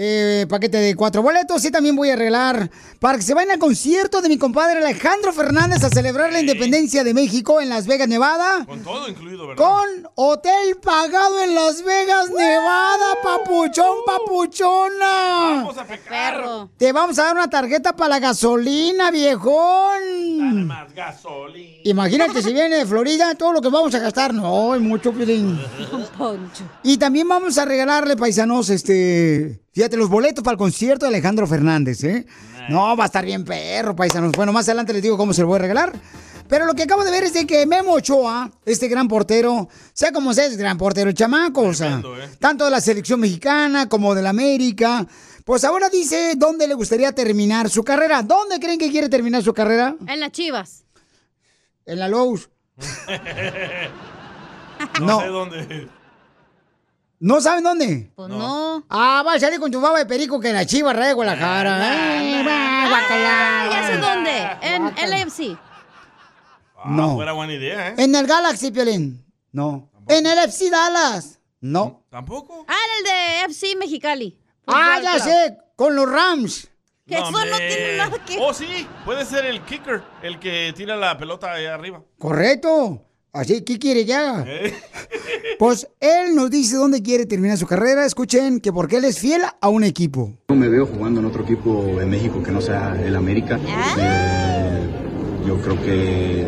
Eh, 0.00 0.46
paquete 0.48 0.78
de 0.78 0.94
cuatro 0.94 1.22
boletos 1.22 1.64
y 1.64 1.72
también 1.72 1.96
voy 1.96 2.10
a 2.10 2.12
arreglar 2.12 2.70
para 3.00 3.18
que 3.18 3.24
se 3.24 3.34
vayan 3.34 3.50
al 3.50 3.58
concierto 3.58 4.20
de 4.22 4.28
mi 4.28 4.38
compadre 4.38 4.78
Alejandro 4.78 5.32
Fernández 5.32 5.82
a 5.82 5.88
celebrar 5.88 6.32
la 6.32 6.38
independencia 6.38 7.02
de 7.02 7.12
México 7.12 7.60
en 7.60 7.68
Las 7.68 7.88
Vegas, 7.88 8.06
Nevada. 8.06 8.64
Con 8.64 8.80
todo 8.84 9.08
incluido, 9.08 9.48
¿verdad? 9.48 9.64
Con 9.64 10.08
hotel 10.14 10.76
pagado 10.80 11.42
en 11.42 11.52
Las 11.52 11.82
Vegas, 11.82 12.30
Nevada, 12.30 13.16
papuchón, 13.24 13.98
papuchona. 14.06 15.64
Vamos 15.64 15.78
a 15.78 15.84
pecar. 15.84 16.68
Te 16.76 16.92
vamos 16.92 17.18
a 17.18 17.24
dar 17.24 17.34
una 17.34 17.50
tarjeta 17.50 17.96
para 17.96 18.10
la 18.10 18.20
gasolina, 18.20 19.10
viejón. 19.10 20.64
Más 20.64 20.94
gasolina. 20.94 21.80
Imagínate 21.82 22.40
si 22.40 22.52
viene 22.52 22.76
de 22.76 22.86
Florida, 22.86 23.34
todo 23.34 23.52
lo 23.52 23.60
que 23.60 23.68
vamos 23.68 23.92
a 23.96 23.98
gastar. 23.98 24.32
No, 24.32 24.74
hay 24.74 24.80
mucho, 24.80 25.12
Piolín. 25.12 25.58
Y 26.84 26.98
también 26.98 27.28
vamos 27.28 27.58
a 27.58 27.64
regalarle, 27.64 28.16
paisanos, 28.16 28.70
este... 28.70 29.60
Fíjate, 29.78 29.96
los 29.96 30.08
boletos 30.08 30.42
para 30.42 30.54
el 30.54 30.58
concierto 30.58 31.06
de 31.06 31.10
Alejandro 31.10 31.46
Fernández, 31.46 32.02
¿eh? 32.02 32.26
No, 32.68 32.96
va 32.96 33.04
a 33.04 33.06
estar 33.06 33.24
bien 33.24 33.44
perro, 33.44 33.94
paisanos. 33.94 34.32
Bueno, 34.32 34.52
más 34.52 34.66
adelante 34.66 34.92
les 34.92 35.02
digo 35.02 35.16
cómo 35.16 35.32
se 35.32 35.42
lo 35.42 35.46
voy 35.46 35.54
a 35.54 35.58
regalar. 35.60 35.92
Pero 36.48 36.66
lo 36.66 36.74
que 36.74 36.82
acabo 36.82 37.04
de 37.04 37.12
ver 37.12 37.22
es 37.22 37.32
de 37.32 37.46
que 37.46 37.64
Memo 37.64 37.92
Ochoa, 37.92 38.50
este 38.66 38.88
gran 38.88 39.06
portero, 39.06 39.68
sea 39.92 40.10
como 40.10 40.34
sea, 40.34 40.46
es 40.46 40.56
gran 40.56 40.78
portero, 40.78 41.10
el 41.10 41.14
chamaco, 41.14 41.60
o 41.60 41.74
sea, 41.74 42.02
tanto 42.40 42.64
de 42.64 42.72
la 42.72 42.80
selección 42.80 43.20
mexicana 43.20 43.88
como 43.88 44.16
de 44.16 44.22
la 44.22 44.30
América, 44.30 45.06
pues 45.44 45.62
ahora 45.62 45.88
dice 45.88 46.32
dónde 46.36 46.66
le 46.66 46.74
gustaría 46.74 47.12
terminar 47.12 47.70
su 47.70 47.84
carrera. 47.84 48.24
¿Dónde 48.24 48.58
creen 48.58 48.80
que 48.80 48.90
quiere 48.90 49.08
terminar 49.08 49.44
su 49.44 49.54
carrera? 49.54 49.94
En 50.08 50.18
las 50.18 50.32
chivas. 50.32 50.82
En 51.86 52.00
la 52.00 52.08
Lowe's. 52.08 52.50
no, 54.98 55.06
No. 55.06 55.20
sé 55.20 55.26
dónde. 55.28 55.88
¿No 57.20 57.40
saben 57.40 57.64
dónde? 57.64 58.12
Pues 58.14 58.28
no. 58.28 58.84
Ah, 58.88 59.22
va 59.26 59.34
a 59.34 59.40
salir 59.40 59.58
con 59.58 59.70
tu 59.72 59.80
baba 59.80 59.98
de 59.98 60.06
perico 60.06 60.38
que 60.38 60.50
en 60.50 60.54
la 60.54 60.64
chiva 60.66 60.92
de 60.94 61.12
Guadalajara. 61.12 61.90
Ay, 61.90 62.42
guacala. 62.88 63.64
Ah, 63.64 63.68
ya 63.70 63.86
sé 63.86 63.96
dónde. 63.96 64.48
En 64.62 65.10
LAFC. 65.10 65.58
No. 66.84 67.14
Fuera 67.16 67.32
buena 67.32 67.54
idea, 67.54 67.88
¿eh? 67.88 67.94
En 67.98 68.14
el 68.14 68.26
Galaxy, 68.26 68.70
Piolín. 68.70 69.24
No. 69.50 69.90
En 70.06 70.26
el 70.26 70.38
FC 70.38 70.70
Dallas. 70.70 71.40
No. 71.60 72.04
¿Tampoco? 72.08 72.64
Ah, 72.68 72.74
en 72.74 72.98
el 72.98 73.04
de 73.04 73.52
FC 73.52 73.74
Mexicali. 73.76 74.38
Ah, 74.66 74.98
Fútbol 74.98 75.02
ya 75.02 75.18
sé. 75.18 75.58
Con 75.74 75.96
los 75.96 76.08
Rams. 76.08 76.68
Que 77.06 77.14
eso 77.16 77.30
no 77.30 77.40
tiene 77.56 77.96
nada 77.96 78.24
que 78.24 78.36
Oh, 78.38 78.52
sí. 78.52 78.86
Puede 79.04 79.24
ser 79.24 79.46
el 79.46 79.64
kicker, 79.64 80.02
el 80.22 80.38
que 80.38 80.72
tira 80.76 80.94
la 80.94 81.16
pelota 81.16 81.50
allá 81.52 81.74
arriba. 81.74 82.02
Correcto. 82.18 83.02
Así, 83.32 83.62
¿qué 83.62 83.78
quiere 83.78 84.04
ya? 84.04 84.44
¿Eh? 84.46 84.72
Pues 85.58 85.88
él 85.98 86.36
nos 86.36 86.50
dice 86.50 86.76
dónde 86.76 87.02
quiere 87.02 87.26
terminar 87.26 87.58
su 87.58 87.66
carrera. 87.66 88.06
Escuchen 88.06 88.60
que 88.60 88.72
porque 88.72 88.98
él 88.98 89.04
es 89.04 89.18
fiel 89.18 89.40
a 89.60 89.68
un 89.68 89.82
equipo. 89.82 90.32
No 90.48 90.54
me 90.54 90.68
veo 90.68 90.86
jugando 90.86 91.18
en 91.18 91.26
otro 91.26 91.42
equipo 91.42 91.84
en 92.00 92.08
México 92.10 92.40
que 92.44 92.52
no 92.52 92.60
sea 92.60 92.96
el 93.04 93.16
América. 93.16 93.58
Eh, 93.98 94.86
yo 95.48 95.60
creo 95.60 95.82
que 95.82 96.46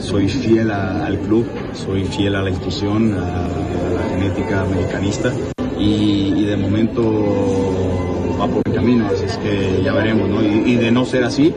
soy 0.00 0.28
fiel 0.28 0.72
a- 0.72 1.06
al 1.06 1.20
club, 1.20 1.46
soy 1.72 2.04
fiel 2.04 2.34
a 2.34 2.42
la 2.42 2.50
institución, 2.50 3.14
a, 3.14 3.44
a 3.46 3.90
la 3.94 4.02
genética 4.10 4.62
americanista 4.62 5.32
y, 5.78 6.34
y 6.36 6.44
de 6.44 6.56
momento 6.56 8.36
va 8.40 8.48
por 8.48 8.62
el 8.66 8.74
camino, 8.74 9.06
así 9.06 9.24
es 9.24 9.36
que 9.38 9.82
ya 9.84 9.92
veremos, 9.92 10.28
¿no? 10.28 10.42
Y, 10.42 10.72
y 10.72 10.76
de 10.76 10.90
no 10.90 11.04
ser 11.04 11.22
así, 11.22 11.54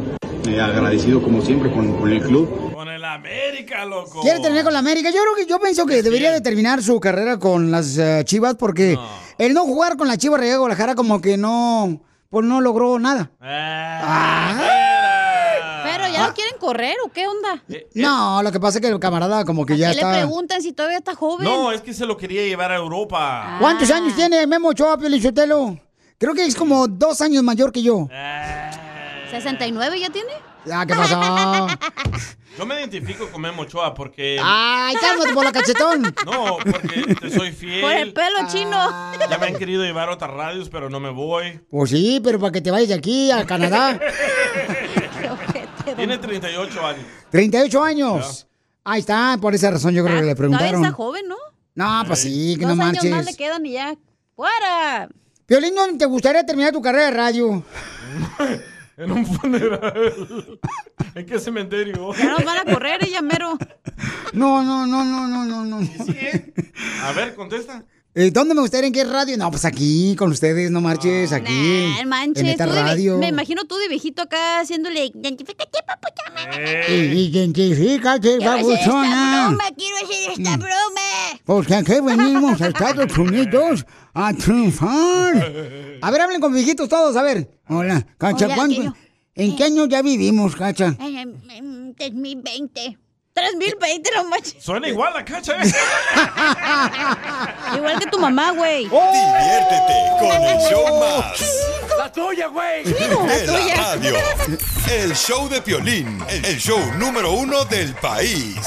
eh, 0.48 0.60
agradecido 0.62 1.22
como 1.22 1.42
siempre 1.42 1.72
con, 1.72 1.96
con 1.98 2.12
el 2.12 2.22
club. 2.22 2.74
Con 2.74 2.88
el 2.90 3.04
América, 3.06 3.86
loco. 3.86 4.22
Quiere 4.22 4.40
terminar 4.40 4.64
con 4.64 4.74
la 4.74 4.80
América. 4.80 5.10
Yo 5.10 5.22
creo 5.22 5.36
que 5.36 5.46
yo 5.46 5.60
pienso 5.60 5.86
que 5.86 6.02
debería 6.02 6.32
de 6.32 6.42
terminar 6.42 6.82
su 6.82 7.00
carrera 7.00 7.38
con 7.38 7.72
las 7.72 7.98
eh, 7.98 8.24
Chivas 8.26 8.56
porque 8.56 8.98
el 9.38 9.54
no 9.54 9.64
jugar 9.66 9.98
con 9.98 10.08
la 10.08 10.18
Chivas 10.18 10.40
Real 10.40 10.54
de 10.54 10.58
Guadalajara 10.58 10.96
como 10.96 11.22
que 11.22 11.38
no, 11.38 12.02
pues 12.30 12.46
no 12.46 12.62
logró 12.62 12.98
nada. 13.00 13.32
Pero 15.84 16.08
ya 16.12 16.28
lo 16.28 16.34
quieren 16.34 16.56
correr 16.60 16.96
o 17.06 17.10
qué 17.10 17.28
onda? 17.28 17.64
No, 17.96 18.42
lo 18.44 18.52
que 18.52 18.60
pasa 18.60 18.78
es 18.78 18.82
que 18.82 18.88
el 18.88 19.00
camarada 19.00 19.46
como 19.46 19.66
que 19.66 19.78
ya 19.78 19.90
¿Qué 19.90 19.96
le 19.96 20.02
está. 20.02 20.14
preguntan 20.14 20.62
si 20.62 20.72
todavía 20.74 20.98
está 21.00 21.16
joven? 21.16 21.44
No, 21.44 21.72
es 21.72 21.82
que 21.82 21.94
se 21.94 22.06
lo 22.06 22.18
quería 22.18 22.44
llevar 22.44 22.72
a 22.72 22.78
Europa. 22.78 23.58
¿Cuántos 23.60 23.90
años 23.92 24.16
tiene 24.16 24.46
Memo 24.48 24.70
Ochoa, 24.70 24.98
Piolichotelo? 24.98 25.78
Creo 26.18 26.34
que 26.36 26.46
es 26.46 26.56
como 26.56 26.88
dos 26.88 27.20
años 27.22 27.44
mayor 27.44 27.72
que 27.72 27.82
yo. 27.82 28.08
¿69 29.32 30.00
ya 30.00 30.10
tiene? 30.10 30.32
Ah, 30.72 30.86
¿qué 30.86 30.94
pasó? 30.94 31.20
Yo 32.58 32.66
me 32.66 32.76
identifico 32.80 33.28
con 33.32 33.42
Memo 33.42 33.62
Ochoa 33.62 33.94
porque... 33.94 34.38
Ay, 34.44 34.94
cálmate 35.00 35.34
por 35.34 35.46
la 35.46 35.52
cachetón. 35.52 36.14
No, 36.26 36.58
porque 36.58 37.16
te 37.16 37.30
soy 37.32 37.52
fiel. 37.54 37.82
Por 37.82 37.94
el 37.94 38.14
pelo 38.14 38.40
chino. 38.48 38.78
Ya 39.30 39.38
me 39.38 39.48
han 39.48 39.56
querido 39.56 39.84
llevar 39.84 40.10
a 40.10 40.14
otras 40.14 40.32
radios, 40.32 40.70
pero 40.70 40.90
no 40.90 41.00
me 41.00 41.10
voy. 41.10 41.62
Pues 41.70 41.92
sí, 41.92 42.20
pero 42.24 42.40
para 42.40 42.52
que 42.52 42.62
te 42.62 42.70
vayas 42.70 42.90
de 42.90 42.96
aquí 42.96 43.32
a 43.32 43.46
Canadá. 43.46 43.98
Tiene 45.96 46.18
38 46.18 46.86
años. 46.86 47.06
38 47.32 47.84
años. 47.84 48.48
Ahí 48.84 49.00
está, 49.00 49.38
por 49.40 49.56
esa 49.56 49.72
razón 49.72 49.94
yo 49.94 50.04
creo 50.04 50.20
que 50.20 50.26
le 50.26 50.32
Ah, 50.32 50.36
preguntaron. 50.36 50.84
está 50.84 50.96
joven, 50.96 51.28
¿no? 51.28 51.38
No, 51.76 52.04
pues 52.06 52.20
sí, 52.20 52.58
que 52.60 52.66
Dos 52.66 52.76
no 52.76 52.84
años 52.84 53.04
más 53.06 53.26
le 53.26 53.36
quedan 53.36 53.66
y 53.66 53.74
ya. 53.74 53.96
¡Fuera! 54.36 55.08
¿dónde 55.48 55.98
te 55.98 56.06
gustaría 56.06 56.46
terminar 56.46 56.72
tu 56.74 56.82
carrera 56.82 57.06
de 57.06 57.12
radio? 57.12 57.64
En 59.02 59.12
un 59.12 59.26
funeral. 59.26 60.60
¿En 61.16 61.26
qué 61.26 61.40
cementerio? 61.40 62.14
Ya 62.14 62.30
nos 62.30 62.46
van 62.46 62.60
a 62.60 62.72
correr 62.72 63.04
ella 63.04 63.24
mero. 63.24 63.58
No, 64.34 64.62
no, 64.62 64.86
no, 64.86 65.04
no, 65.04 65.28
no, 65.28 65.44
no, 65.44 65.66
no. 65.66 65.90
A 67.04 67.12
ver, 67.14 67.34
contesta. 67.34 67.84
Eh, 68.14 68.30
¿Dónde 68.30 68.54
me 68.54 68.60
gustaría? 68.60 68.88
¿En 68.88 68.94
qué 68.94 69.06
radio? 69.06 69.38
No, 69.38 69.50
pues 69.52 69.64
aquí, 69.64 70.18
con 70.18 70.32
ustedes, 70.32 70.70
no 70.70 70.82
marches, 70.82 71.32
aquí. 71.32 71.94
Nah, 71.98 72.06
manches. 72.06 72.44
en 72.44 72.50
esta 72.50 72.66
radio. 72.66 73.18
me 73.18 73.30
imagino 73.30 73.64
tú 73.64 73.78
de 73.78 73.88
viejito 73.88 74.22
acá 74.24 74.60
haciéndole. 74.60 75.06
Identifícate, 75.16 75.80
Y- 76.90 77.30
Identifícate, 77.30 78.38
Quiero 78.38 78.52
hacer 78.52 78.74
esta 78.74 78.90
broma, 78.92 79.64
quiero 79.78 79.96
hacer 80.04 80.32
esta 80.38 80.58
broma. 80.58 81.40
Porque 81.46 81.76
aquí 81.76 81.94
venimos 82.02 82.62
a 82.62 82.68
Estados 82.68 83.18
Unidos 83.18 83.86
a 84.14 84.34
triunfar. 84.34 85.54
A 86.02 86.12
ver, 86.12 86.22
hablen 86.22 86.42
con 86.42 86.54
viejitos 86.54 86.90
todos, 86.90 87.16
a 87.16 87.24
ver. 87.24 87.50
Hola, 87.70 88.06
Cacha, 88.18 88.46
Hola, 88.48 88.56
¿cuánto- 88.56 88.76
quiero- 88.76 88.96
¿En 89.36 89.56
qué 89.56 89.64
año 89.64 89.86
ya 89.88 90.02
vivimos, 90.02 90.54
Cacha? 90.58 90.98
Ay, 91.00 91.26
mm, 91.26 91.94
3020. 91.96 92.98
3020, 93.34 94.10
no 94.14 94.26
manches. 94.30 94.62
Suena 94.62 94.90
igual 94.90 95.14
la 95.14 95.24
cacha, 95.24 95.54
¿eh? 95.64 95.72
Tu 98.12 98.20
mamá, 98.20 98.52
güey. 98.52 98.84
Diviértete 98.84 100.12
con 100.20 100.44
el 100.44 100.60
show 100.70 101.00
más. 101.00 101.42
¡La 101.98 102.12
tuya, 102.12 102.48
güey! 102.48 102.84
De 102.84 103.48
la 103.48 103.76
radio. 103.76 104.16
El 104.90 105.16
show 105.16 105.48
de 105.48 105.62
Piolín, 105.62 106.22
el 106.30 106.58
show 106.60 106.80
número 106.98 107.32
uno 107.32 107.64
del 107.66 107.94
país. 107.96 108.58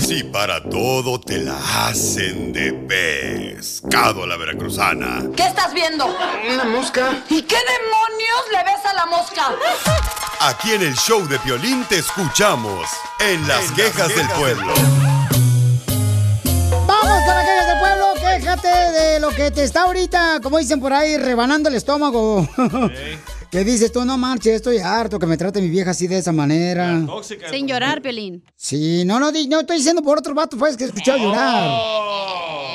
Si 0.00 0.22
para 0.22 0.62
todo 0.62 1.20
te 1.20 1.38
la 1.38 1.58
hacen 1.88 2.52
de 2.52 2.72
pescado 2.72 4.22
a 4.22 4.26
la 4.26 4.36
veracruzana. 4.36 5.24
¿Qué 5.36 5.42
estás 5.46 5.74
viendo? 5.74 6.06
Una 6.06 6.64
mosca. 6.64 7.22
¿Y 7.28 7.42
qué 7.42 7.56
demonios 7.56 8.40
le 8.52 8.64
ves 8.64 8.86
a 8.86 8.94
la 8.94 9.06
mosca? 9.06 9.54
Aquí 10.40 10.72
en 10.72 10.82
el 10.82 10.94
show 10.96 11.26
de 11.26 11.38
Piolín 11.40 11.84
te 11.84 11.98
escuchamos 11.98 12.88
en 13.18 13.46
las 13.48 13.72
quejas 13.72 14.14
del 14.14 14.28
pueblo. 14.30 15.05
De 18.66 19.20
lo 19.20 19.30
que 19.30 19.50
te 19.50 19.62
está 19.64 19.82
ahorita, 19.82 20.40
como 20.42 20.58
dicen 20.58 20.80
por 20.80 20.92
ahí, 20.92 21.16
rebanando 21.16 21.68
el 21.68 21.74
estómago. 21.74 22.48
que 23.50 23.64
dices 23.64 23.92
tú, 23.92 24.04
no 24.04 24.18
marches, 24.18 24.54
estoy 24.56 24.78
harto 24.78 25.18
que 25.18 25.26
me 25.26 25.36
trate 25.36 25.60
mi 25.60 25.68
vieja 25.68 25.92
así 25.92 26.06
de 26.06 26.18
esa 26.18 26.32
manera. 26.32 27.00
Sin 27.50 27.66
llorar, 27.68 28.02
Piolín. 28.02 28.44
Sí, 28.56 29.04
no, 29.06 29.18
no, 29.20 29.30
no 29.30 29.60
estoy 29.60 29.76
diciendo 29.78 30.02
por 30.02 30.18
otros 30.18 30.34
vatos, 30.34 30.58
pues, 30.58 30.76
que 30.76 30.84
he 30.84 30.86
escuchado 30.88 31.18
llorar. 31.18 31.70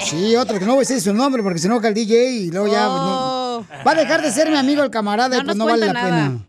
Sí, 0.04 0.36
otro 0.36 0.58
que 0.58 0.66
no 0.66 0.72
voy 0.74 0.80
a 0.86 0.88
decir 0.88 1.00
su 1.02 1.14
nombre 1.14 1.44
porque 1.44 1.60
se 1.60 1.68
enoja 1.68 1.88
el 1.90 1.94
DJ 1.94 2.32
y 2.32 2.52
luego 2.52 2.68
ya... 2.68 2.86
no- 2.88 3.66
va 3.86 3.92
a 3.92 3.96
dejar 3.96 4.22
de 4.22 4.32
ser 4.32 4.50
mi 4.50 4.58
amigo 4.58 4.82
el 4.84 4.90
camarada 4.90 5.36
y 5.36 5.40
No 5.40 5.46
pues 5.46 5.58
nos 5.58 5.68
no 5.68 5.72
vale 5.74 5.86
la 5.88 5.94
nada. 5.94 6.06
pena. 6.10 6.46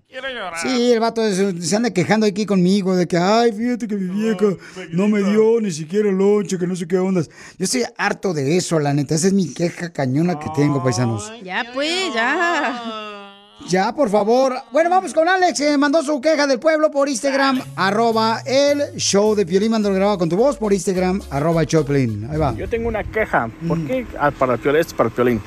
Sí, 0.63 0.93
el 0.93 1.01
vato 1.01 1.23
es- 1.27 1.69
se 1.69 1.77
anda 1.77 1.91
quejando 1.91 2.27
aquí 2.27 2.45
conmigo 2.47 2.95
de 2.95 3.07
que, 3.09 3.17
ay, 3.17 3.53
fíjate 3.53 3.89
que 3.89 3.97
mi 3.97 4.09
vieja 4.23 4.47
no 4.91 5.09
me 5.09 5.23
dio 5.23 5.61
ni 5.61 5.71
siquiera 5.71 6.11
lonche, 6.13 6.59
que 6.59 6.67
no 6.67 6.77
sé 6.77 6.87
qué 6.87 6.99
ondas. 6.99 7.29
Yo 7.59 7.65
estoy 7.65 7.85
harto 7.97 8.35
de 8.35 8.57
eso, 8.57 8.79
la 8.79 8.93
neta. 8.93 9.15
Esa 9.15 9.29
es 9.29 9.33
mi 9.33 9.53
queja 9.53 9.91
cañona 9.91 10.39
que 10.39 10.49
tengo, 10.55 10.83
paisanos. 10.83 11.33
Ya, 11.43 11.65
pues, 11.73 12.13
ya. 12.15 13.29
Ya, 13.69 13.95
por 13.95 14.11
favor. 14.11 14.55
Bueno, 14.73 14.91
vamos 14.91 15.15
con 15.15 15.29
Alex, 15.29 15.59
que 15.61 15.79
mandó 15.79 16.03
su 16.03 16.21
queja 16.21 16.47
del 16.49 16.59
pueblo 16.59 16.91
por 16.91 17.09
Instagram, 17.09 17.63
arroba 17.77 18.41
el 18.45 18.97
show 18.97 19.37
de 19.37 19.47
Piolín, 19.47 19.71
mandó 19.71 19.93
grabado 19.95 20.19
con 20.19 20.29
tu 20.29 20.37
voz 20.37 20.57
por 20.57 20.73
Instagram, 20.73 21.23
arroba 21.31 21.61
el 21.61 21.69
Choplin. 21.69 22.29
Ahí 22.29 22.39
va. 22.39 22.55
Yo 22.57 22.69
tengo 22.69 22.89
una 22.89 23.05
queja. 23.05 23.49
¿Por 23.69 23.79
qué? 23.87 24.05
Ah, 24.19 24.33
para 24.33 24.55
el 24.55 24.59
Piolín, 24.59 24.81
esto 24.81 24.91
es 24.91 24.97
para 24.97 25.09
el 25.09 25.15
Piolín. 25.15 25.41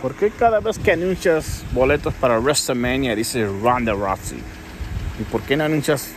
¿Por 0.00 0.14
qué 0.14 0.30
cada 0.30 0.60
vez 0.60 0.78
que 0.78 0.92
anuncias 0.92 1.62
boletos 1.72 2.12
para 2.14 2.38
WrestleMania 2.38 3.14
dice 3.14 3.46
Ronda 3.46 3.92
Rousey? 3.92 4.38
¿Y 5.20 5.22
por 5.24 5.42
qué 5.42 5.56
no 5.56 5.64
anuncias 5.64 6.08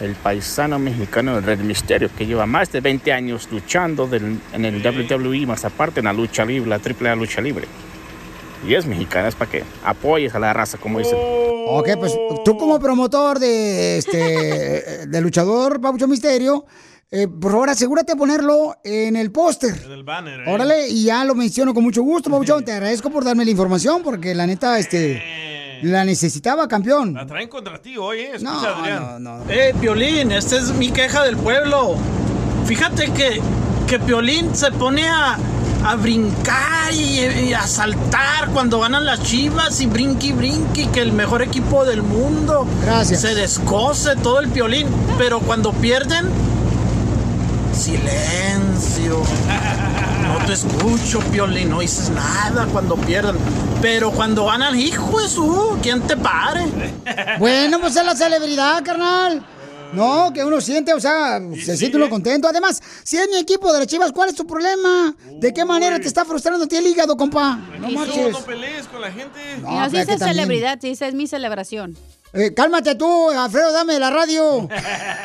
el 0.00 0.14
paisano 0.14 0.78
mexicano 0.78 1.34
del 1.34 1.44
Red 1.44 1.60
Misterio 1.60 2.08
que 2.16 2.26
lleva 2.26 2.46
más 2.46 2.70
de 2.70 2.80
20 2.80 3.12
años 3.12 3.48
luchando 3.50 4.06
del- 4.06 4.38
en 4.52 4.64
el 4.64 4.80
WWE, 4.82 5.46
más 5.46 5.64
aparte 5.64 6.00
en 6.00 6.06
la 6.06 6.12
lucha 6.12 6.44
libre, 6.44 6.68
la 6.70 6.78
triple 6.78 7.08
A 7.08 7.16
lucha 7.16 7.40
libre? 7.40 7.66
Y 8.66 8.74
es 8.74 8.86
mexicana, 8.86 9.28
es 9.28 9.34
para 9.34 9.50
que 9.50 9.64
apoyes 9.84 10.34
a 10.34 10.38
la 10.38 10.52
raza, 10.52 10.78
como 10.78 10.98
dicen. 10.98 11.16
Ok, 11.70 11.88
pues 11.98 12.12
tú 12.44 12.56
como 12.58 12.78
promotor 12.80 13.38
de 13.38 13.98
este 13.98 14.18
de 15.08 15.20
luchador 15.20 15.80
Paucho 15.80 16.08
Misterio, 16.08 16.64
eh, 17.10 17.26
por 17.26 17.52
favor 17.52 17.70
asegúrate 17.70 18.12
de 18.12 18.16
ponerlo 18.18 18.76
en 18.84 19.16
el 19.16 19.30
póster. 19.32 19.74
En 19.86 19.92
el 19.92 20.04
banner, 20.04 20.40
¿eh? 20.40 20.44
Órale, 20.52 20.88
y 20.88 21.04
ya 21.04 21.24
lo 21.24 21.34
menciono 21.34 21.72
con 21.74 21.82
mucho 21.84 22.02
gusto, 22.02 22.30
Pauchón. 22.30 22.64
Te 22.64 22.72
agradezco 22.72 23.10
por 23.10 23.24
darme 23.24 23.44
la 23.44 23.50
información 23.50 24.02
porque 24.02 24.34
la 24.34 24.46
neta, 24.46 24.78
este, 24.78 25.80
la 25.82 26.04
necesitaba, 26.04 26.68
campeón. 26.68 27.14
La 27.14 27.26
traen 27.26 27.48
contra 27.48 27.80
ti 27.80 27.96
hoy, 27.96 28.18
¿eh? 28.20 28.30
Escucha, 28.34 28.50
No, 28.50 28.66
Adrián. 28.66 29.22
no, 29.22 29.40
Eh, 29.48 29.74
Piolín, 29.80 30.32
esta 30.32 30.56
es 30.56 30.72
mi 30.74 30.90
queja 30.90 31.24
del 31.24 31.36
pueblo. 31.36 31.96
Fíjate 32.66 33.10
que, 33.12 33.40
que 33.86 33.98
Piolín 33.98 34.54
se 34.54 34.70
pone 34.72 35.08
a, 35.08 35.38
a 35.86 35.94
brincar 35.96 36.92
y, 36.92 37.20
y 37.48 37.52
a 37.54 37.66
saltar 37.66 38.50
cuando 38.52 38.80
ganan 38.80 39.06
las 39.06 39.22
chivas 39.22 39.80
y 39.80 39.86
brinqui 39.86 40.32
brinqui 40.32 40.86
que 40.88 41.00
el 41.00 41.12
mejor 41.12 41.40
equipo 41.40 41.86
del 41.86 42.02
mundo. 42.02 42.66
Gracias. 42.84 43.22
Se 43.22 43.34
descoce 43.34 44.14
todo 44.16 44.40
el 44.40 44.48
piolín. 44.48 44.86
Pero 45.16 45.40
cuando 45.40 45.72
pierden, 45.72 46.26
silencio. 47.78 49.22
No 50.22 50.44
te 50.46 50.52
escucho, 50.52 51.20
piolín, 51.30 51.70
no 51.70 51.80
dices 51.80 52.10
nada 52.10 52.66
cuando 52.72 52.96
pierden. 52.96 53.36
Pero 53.80 54.10
cuando 54.10 54.46
ganan, 54.46 54.78
hijo 54.78 55.20
de 55.20 55.28
su, 55.28 55.78
¿quién 55.82 56.00
te 56.02 56.16
pare? 56.16 56.66
Bueno, 57.38 57.80
pues 57.80 57.96
es 57.96 58.04
la 58.04 58.14
celebridad, 58.16 58.82
carnal. 58.84 59.44
No, 59.92 60.30
que 60.34 60.44
uno 60.44 60.60
siente, 60.60 60.92
o 60.92 61.00
sea, 61.00 61.40
se 61.64 61.76
siente 61.76 61.96
uno 61.96 62.10
contento. 62.10 62.46
Además, 62.46 62.82
si 63.04 63.16
es 63.16 63.26
mi 63.30 63.38
equipo 63.38 63.72
de 63.72 63.78
las 63.78 63.88
chivas, 63.88 64.12
¿cuál 64.12 64.28
es 64.28 64.34
tu 64.34 64.46
problema? 64.46 65.14
¿De 65.40 65.54
qué 65.54 65.64
manera 65.64 65.98
te 65.98 66.06
está 66.08 66.26
frustrando 66.26 66.64
a 66.64 66.68
ti 66.68 66.76
el 66.76 66.86
hígado, 66.86 67.16
compa? 67.16 67.58
No 67.80 67.88
marches. 67.90 68.32
no 68.32 68.40
pelees 68.40 68.86
con 68.86 69.00
la 69.00 69.10
gente. 69.10 69.40
No, 69.62 69.70
y 69.70 69.74
no 69.74 69.80
también- 69.90 70.18
celebridad, 70.18 70.78
se 70.78 70.88
dice 70.88 71.08
es 71.08 71.14
mi 71.14 71.26
celebración. 71.26 71.96
Eh, 72.34 72.52
cálmate 72.54 72.94
tú, 72.94 73.30
Alfredo, 73.30 73.72
dame 73.72 73.98
la 73.98 74.10
radio. 74.10 74.68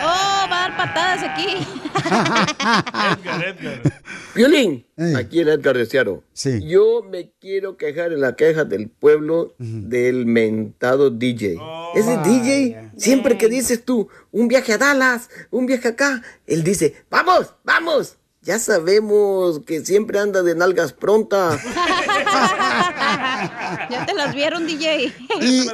Oh, 0.06 0.50
va 0.50 0.66
a 0.66 0.70
dar 0.70 0.78
patadas 0.78 1.24
aquí. 1.24 1.66
Edgar, 1.96 3.44
Edgar. 3.46 4.02
Violín, 4.36 4.86
aquí 5.16 5.40
el 5.40 5.48
Edgar 5.50 5.78
de 5.78 5.86
Searo. 5.86 6.24
Yo 6.62 7.04
me 7.04 7.32
quiero 7.40 7.78
quejar 7.78 8.12
en 8.12 8.22
la 8.22 8.36
queja 8.36 8.66
del 8.66 8.90
pueblo 8.90 9.56
del 9.60 10.26
mentado 10.26 11.10
DJ. 11.10 11.58
Ese 11.96 12.18
DJ, 12.18 12.92
siempre 12.98 13.38
que 13.38 13.48
dices 13.48 13.86
tú, 13.86 14.10
un 14.32 14.48
viaje 14.48 14.74
a 14.74 14.78
Dallas, 14.78 15.30
un 15.52 15.68
viaje 15.68 15.90
acá, 15.90 16.22
él 16.48 16.64
dice, 16.64 16.96
vamos, 17.10 17.54
vamos. 17.64 18.18
Ya 18.44 18.60
sabemos 18.60 19.62
que 19.66 19.86
siempre 19.86 20.20
anda 20.20 20.44
de 20.44 20.54
nalgas 20.54 20.92
prontas. 20.92 21.64
ya 23.90 24.06
te 24.06 24.14
las 24.14 24.36
vieron, 24.36 24.68
DJ. 24.68 25.14
Y, 25.40 25.66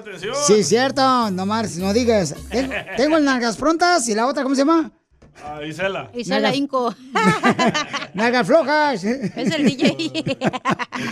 sí, 0.46 0.64
cierto, 0.64 1.32
no 1.32 1.48
más, 1.48 1.78
no 1.78 1.92
digas. 1.94 2.36
Tengo, 2.52 2.74
tengo 2.96 3.18
el 3.18 3.26
nalgas 3.26 3.58
prontas 3.58 4.08
y 4.08 4.14
la 4.14 4.28
otra, 4.28 4.44
¿cómo 4.44 4.54
se 4.54 4.62
llama? 4.62 4.92
Ah, 5.44 5.66
Isela. 5.66 6.12
Y 6.14 6.24
se 6.24 6.40
la 6.40 6.54
inco. 6.54 6.94
Nalgas 8.14 8.46
flojas. 8.46 9.04
Es 9.04 9.34
el 9.36 9.66
DJ. 9.66 10.12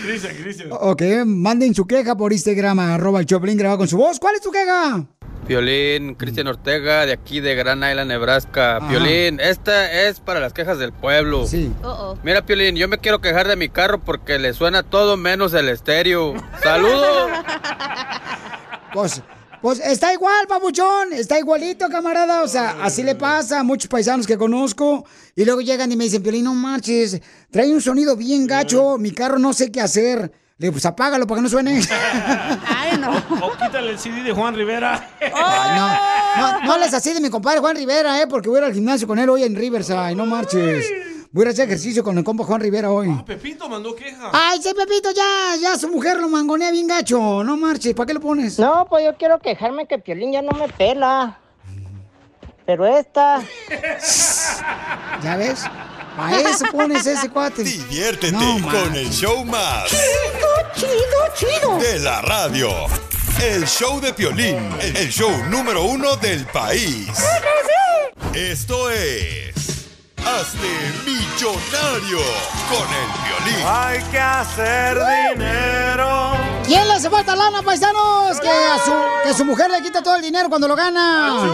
Cristian, 0.04 0.36
Cristian. 0.36 0.70
Ok, 0.72 1.02
manden 1.26 1.74
su 1.74 1.88
queja 1.88 2.16
por 2.16 2.34
Instagram, 2.34 2.78
arroba 2.80 3.20
el 3.20 3.26
Choplin 3.26 3.58
grabado 3.58 3.80
con 3.80 3.88
su 3.88 3.98
voz. 3.98 4.20
¿Cuál 4.20 4.36
es 4.36 4.42
tu 4.42 4.52
queja? 4.52 5.08
Piolín, 5.48 6.16
Cristian 6.16 6.48
Ortega, 6.48 7.06
de 7.06 7.14
aquí 7.14 7.40
de 7.40 7.56
Gran 7.56 7.80
Island, 7.80 8.10
Nebraska. 8.10 8.80
Piolín, 8.90 9.40
esta 9.40 10.08
es 10.08 10.20
para 10.20 10.42
las 10.42 10.52
quejas 10.52 10.78
del 10.78 10.92
pueblo. 10.92 11.48
Sí. 11.48 11.72
Mira, 12.24 12.46
Piolín, 12.46 12.76
yo 12.76 12.90
me 12.90 12.98
quiero 12.98 13.22
quejar 13.22 13.48
de 13.48 13.56
mi 13.56 13.70
carro 13.70 14.00
porque 14.04 14.40
le 14.40 14.54
suena 14.54 14.84
todo 14.84 15.16
menos 15.16 15.54
el 15.54 15.70
estéreo. 15.70 16.34
¡Saludos! 16.62 17.32
Pues, 18.94 19.22
pues 19.62 19.80
está 19.80 20.12
igual, 20.12 20.48
papuchón, 20.48 21.14
está 21.14 21.38
igualito, 21.38 21.88
camarada. 21.90 22.42
O 22.42 22.48
sea, 22.48 22.78
así 22.82 23.04
le 23.04 23.14
pasa 23.14 23.60
a 23.60 23.64
muchos 23.64 23.90
paisanos 23.90 24.26
que 24.26 24.38
conozco. 24.38 25.06
Y 25.36 25.46
luego 25.46 25.62
llegan 25.62 25.92
y 25.92 25.96
me 25.96 26.06
dicen, 26.06 26.24
Piolín, 26.24 26.46
no 26.46 26.56
marches, 26.56 27.22
trae 27.52 27.72
un 27.72 27.82
sonido 27.82 28.16
bien 28.16 28.48
gacho, 28.48 28.98
mi 28.98 29.12
carro 29.12 29.38
no 29.38 29.54
sé 29.54 29.72
qué 29.72 29.82
hacer. 29.82 30.32
Le 30.58 30.66
digo, 30.66 30.72
pues 30.74 30.86
apágalo 30.88 31.28
para 31.28 31.38
que 31.38 31.44
no 31.44 31.50
suene. 31.50 31.80
Ay, 32.66 32.98
no. 32.98 33.12
O 33.46 33.47
el 33.90 34.00
CD 34.00 34.24
de 34.24 34.32
Juan 34.32 34.56
Rivera. 34.56 35.10
Ay, 35.22 35.32
no, 36.38 36.60
no, 36.60 36.66
no 36.66 36.78
les 36.78 36.94
así 36.94 37.14
de 37.14 37.22
mi 37.22 37.30
compadre 37.30 37.60
Juan 37.60 37.76
Rivera, 37.76 38.22
¿eh? 38.22 38.28
Porque 38.28 38.50
voy 38.50 38.58
a 38.58 38.62
ir 38.62 38.66
al 38.68 38.74
gimnasio 38.74 39.08
con 39.08 39.20
él 39.20 39.30
hoy 39.30 39.44
en 39.44 39.56
Riverside, 39.56 40.16
no 40.16 40.26
marches. 40.26 40.86
Voy 41.32 41.42
a 41.42 41.44
ir 41.44 41.48
a 41.50 41.52
hacer 41.52 41.66
ejercicio 41.66 42.04
con 42.04 42.18
el 42.18 42.24
compa 42.24 42.44
Juan 42.46 42.62
Rivera 42.62 42.90
hoy. 42.92 43.10
Pepito 43.26 43.68
mandó 43.68 43.94
queja. 43.96 44.30
Ay, 44.34 44.60
sí, 44.62 44.72
Pepito, 44.74 45.12
ya, 45.12 45.56
ya 45.62 45.78
su 45.78 45.90
mujer 45.90 46.18
lo 46.18 46.30
mangonea 46.30 46.72
bien 46.72 46.88
gacho. 46.88 47.44
No 47.44 47.58
marches, 47.58 47.94
¿para 47.94 48.08
qué 48.08 48.14
lo 48.14 48.22
pones? 48.22 48.58
No, 48.58 48.86
pues 48.90 49.06
yo 49.06 49.16
quiero 49.18 49.40
quejarme 49.40 49.88
que 49.88 50.00
Piolín 50.00 50.32
ya 50.32 50.42
no 50.42 50.52
me 50.52 50.68
pela. 50.70 51.40
Pero 52.66 52.86
esta... 52.86 53.42
¿Ya 55.24 55.38
ves? 55.38 55.64
A 56.18 56.40
eso 56.40 56.66
pones 56.72 57.06
ese 57.06 57.30
cuate. 57.30 57.64
Diviértete 57.64 58.32
No, 58.32 58.58
con 58.64 58.96
el 58.96 59.10
show 59.12 59.46
más. 59.46 59.90
Chido, 60.76 60.90
chido, 61.36 61.78
De 61.78 62.00
la 62.00 62.22
radio. 62.22 62.70
El 63.42 63.68
show 63.68 64.02
de 64.02 64.14
Piolín. 64.14 64.58
El 64.82 65.10
show 65.10 65.32
número 65.50 65.84
uno 65.84 66.16
del 66.16 66.46
país. 66.48 67.08
Esto 68.34 68.90
es... 68.90 69.54
Hazte 70.18 70.68
millonario 71.06 72.20
con 72.68 72.88
el 72.90 73.10
Piolín. 73.24 73.66
Hay 73.66 74.02
que 74.12 74.20
hacer 74.20 74.98
dinero. 75.36 76.32
¿Quién 76.66 76.88
le 76.88 76.96
hace 76.96 77.10
falta 77.12 77.36
lana, 77.36 77.62
paisanos? 77.62 78.40
Que 78.40 78.50
a 78.50 78.80
su, 78.84 78.92
que 79.24 79.34
su 79.36 79.46
mujer 79.46 79.70
le 79.70 79.84
quita 79.84 80.02
todo 80.02 80.16
el 80.16 80.24
dinero 80.24 80.50
cuando 80.50 80.68
lo 80.68 80.76
gana. 80.76 81.48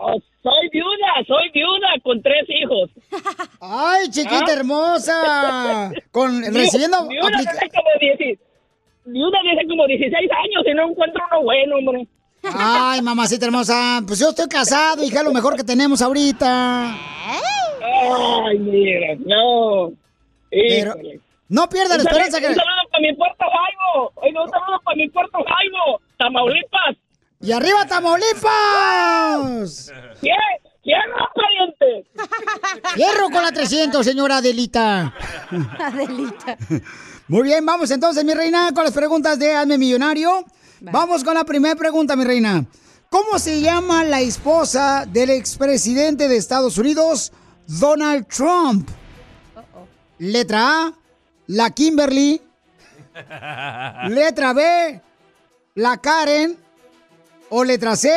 oh, 0.00 0.20
soy 0.44 0.68
viuda, 0.70 1.12
soy 1.26 1.48
viuda 1.50 1.88
con 2.04 2.22
tres 2.22 2.44
hijos. 2.48 2.90
Ay, 3.60 4.08
chiquita 4.10 4.44
¿Ah? 4.46 4.52
hermosa. 4.52 5.92
Con 6.12 6.42
recibiendo 6.54 7.08
Viuda 7.08 7.30
desde 7.38 7.68
como, 7.70 7.88
10 7.98 8.38
viuda 9.06 9.38
desde 9.50 9.68
como 9.68 9.86
16 9.86 10.30
años 10.30 10.62
y 10.66 10.74
no 10.74 10.90
encuentro 10.90 11.22
uno 11.32 11.42
bueno, 11.42 11.76
hombre. 11.76 12.06
Ay, 12.44 13.00
mamacita 13.02 13.46
hermosa. 13.46 14.02
Pues 14.06 14.18
yo 14.20 14.28
estoy 14.28 14.46
casado, 14.48 15.02
hija, 15.02 15.22
lo 15.22 15.32
mejor 15.32 15.56
que 15.56 15.64
tenemos 15.64 16.02
ahorita. 16.02 16.94
Ay, 17.82 18.58
mira, 18.58 19.14
no. 19.24 19.92
Pero 20.50 20.94
no 21.48 21.68
pierda 21.68 21.96
la 21.96 22.02
Un 22.02 22.06
esperanza 22.08 22.38
saludo- 22.38 22.40
que... 22.40 22.48
Un 22.48 22.54
saludo 22.54 22.90
para 22.90 23.00
mi 23.00 23.12
Puerto 23.14 23.44
Jaibo. 23.50 24.12
Un 24.42 24.50
saludo 24.50 24.80
para 24.84 24.96
mi 24.96 25.08
Puerto 25.08 25.38
Jaibo, 25.38 26.00
Tamaulipas. 26.18 26.96
¡Y 27.44 27.52
arriba, 27.52 27.86
Tamaulipas! 27.86 28.42
¿Quién? 30.18 30.34
¿Quién 30.82 30.96
no, 31.10 31.26
pariente? 31.34 32.10
Hierro 32.96 33.28
con 33.28 33.42
la 33.42 33.52
300, 33.52 34.02
señora 34.04 34.38
Adelita. 34.38 35.12
Adelita. 35.78 36.56
Muy 37.28 37.42
bien, 37.42 37.66
vamos 37.66 37.90
entonces, 37.90 38.24
mi 38.24 38.32
reina, 38.32 38.70
con 38.74 38.84
las 38.84 38.94
preguntas 38.94 39.38
de 39.38 39.54
Hazme 39.54 39.76
Millonario. 39.76 40.46
Vamos 40.80 41.22
con 41.22 41.34
la 41.34 41.44
primera 41.44 41.76
pregunta, 41.76 42.16
mi 42.16 42.24
reina. 42.24 42.64
¿Cómo 43.10 43.38
se 43.38 43.60
llama 43.60 44.04
la 44.04 44.22
esposa 44.22 45.04
del 45.06 45.28
expresidente 45.28 46.28
de 46.28 46.38
Estados 46.38 46.78
Unidos, 46.78 47.30
Donald 47.66 48.26
Trump? 48.26 48.88
Letra 50.18 50.86
A, 50.86 50.94
la 51.48 51.70
Kimberly. 51.70 52.40
Letra 54.08 54.54
B, 54.54 55.02
la 55.74 55.98
Karen. 55.98 56.63
O 57.56 57.62
letra 57.62 57.94
C, 57.94 58.10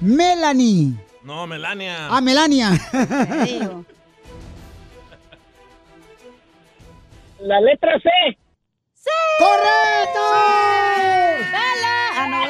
Melanie. 0.00 0.94
No, 1.22 1.46
Melania. 1.46 2.08
Ah, 2.08 2.22
Melania. 2.22 2.70
La 7.40 7.60
letra 7.60 8.00
C. 8.00 8.08
¡Correcto! 9.38 10.20
Ah, 11.52 12.26
no. 12.30 12.40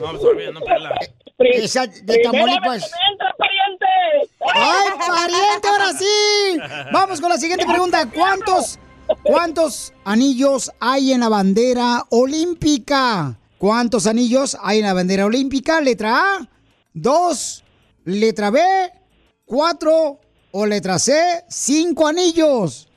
No, 0.06 0.12
me 0.14 0.18
sabía, 0.20 0.50
no 0.52 0.60
pela. 0.60 0.94
Esa 1.38 1.86
de 1.86 2.22
Tamaulipas. 2.22 2.90
¡Entra, 3.10 3.34
pariente! 3.36 3.86
¡Ay, 4.54 4.88
¡Correcto, 5.06 5.68
ahora 5.68 5.92
sí! 5.92 6.58
Vamos 6.92 7.20
con 7.20 7.28
la 7.28 7.36
siguiente 7.36 7.66
pregunta. 7.66 8.08
¿Cuántos, 8.10 8.78
cuántos 9.22 9.92
anillos 10.06 10.72
hay 10.80 11.12
en 11.12 11.20
la 11.20 11.28
bandera 11.28 12.06
olímpica? 12.08 13.36
¿Cuántos 13.58 14.06
anillos 14.06 14.56
hay 14.62 14.78
en 14.78 14.86
la 14.86 14.94
bandera 14.94 15.26
olímpica? 15.26 15.80
Letra 15.80 16.36
A, 16.36 16.48
dos. 16.94 17.64
Letra 18.04 18.50
B, 18.50 18.60
cuatro. 19.44 20.20
O 20.50 20.64
letra 20.64 20.98
C, 20.98 21.44
cinco 21.48 22.06
anillos. 22.08 22.88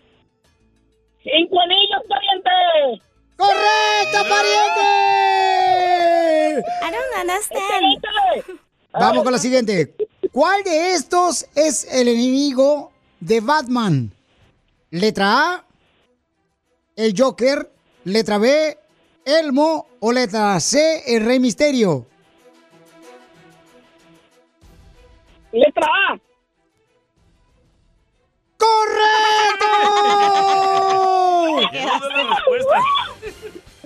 ¡Cinco 1.22 1.60
anillos, 1.60 2.02
pariente! 2.08 3.04
¡Correcto, 3.36 4.30
pariente! 4.30 4.82
I 6.82 6.92
don't 6.92 7.14
understand. 7.22 7.84
Vamos 8.94 9.24
con 9.24 9.34
la 9.34 9.38
siguiente. 9.38 9.94
¿Cuál 10.32 10.64
de 10.64 10.94
estos 10.94 11.46
es 11.56 11.86
el 11.92 12.08
enemigo 12.08 12.94
de 13.20 13.42
Batman? 13.42 14.14
Letra 14.92 15.56
A, 15.56 15.66
el 16.96 17.14
Joker. 17.18 17.70
Letra 18.04 18.40
B, 18.40 18.80
Elmo. 19.26 19.88
O 20.00 20.12
letra 20.12 20.60
C, 20.60 21.04
el 21.06 21.26
Rey 21.26 21.40
Misterio. 21.40 22.08
Letra 25.52 25.88
A. 26.10 26.20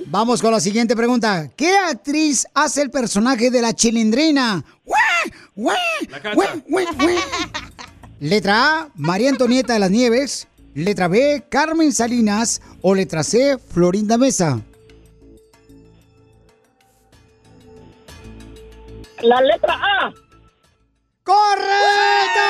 Vamos 0.07 0.41
con 0.41 0.51
la 0.51 0.59
siguiente 0.59 0.95
pregunta. 0.95 1.49
¿Qué 1.55 1.77
actriz 1.77 2.47
hace 2.53 2.81
el 2.81 2.91
personaje 2.91 3.51
de 3.51 3.61
la 3.61 3.73
chilindrina? 3.73 4.63
Letra 8.19 8.79
A, 8.79 8.89
María 8.95 9.29
Antonieta 9.29 9.73
de 9.73 9.79
las 9.79 9.91
Nieves. 9.91 10.47
Letra 10.73 11.07
B, 11.07 11.43
Carmen 11.49 11.91
Salinas. 11.91 12.61
O 12.81 12.95
letra 12.95 13.23
C, 13.23 13.57
Florinda 13.57 14.17
Mesa. 14.17 14.61
La 19.26 19.41
letra 19.41 19.73
A. 19.73 20.13
¡Correcto! 21.23 22.41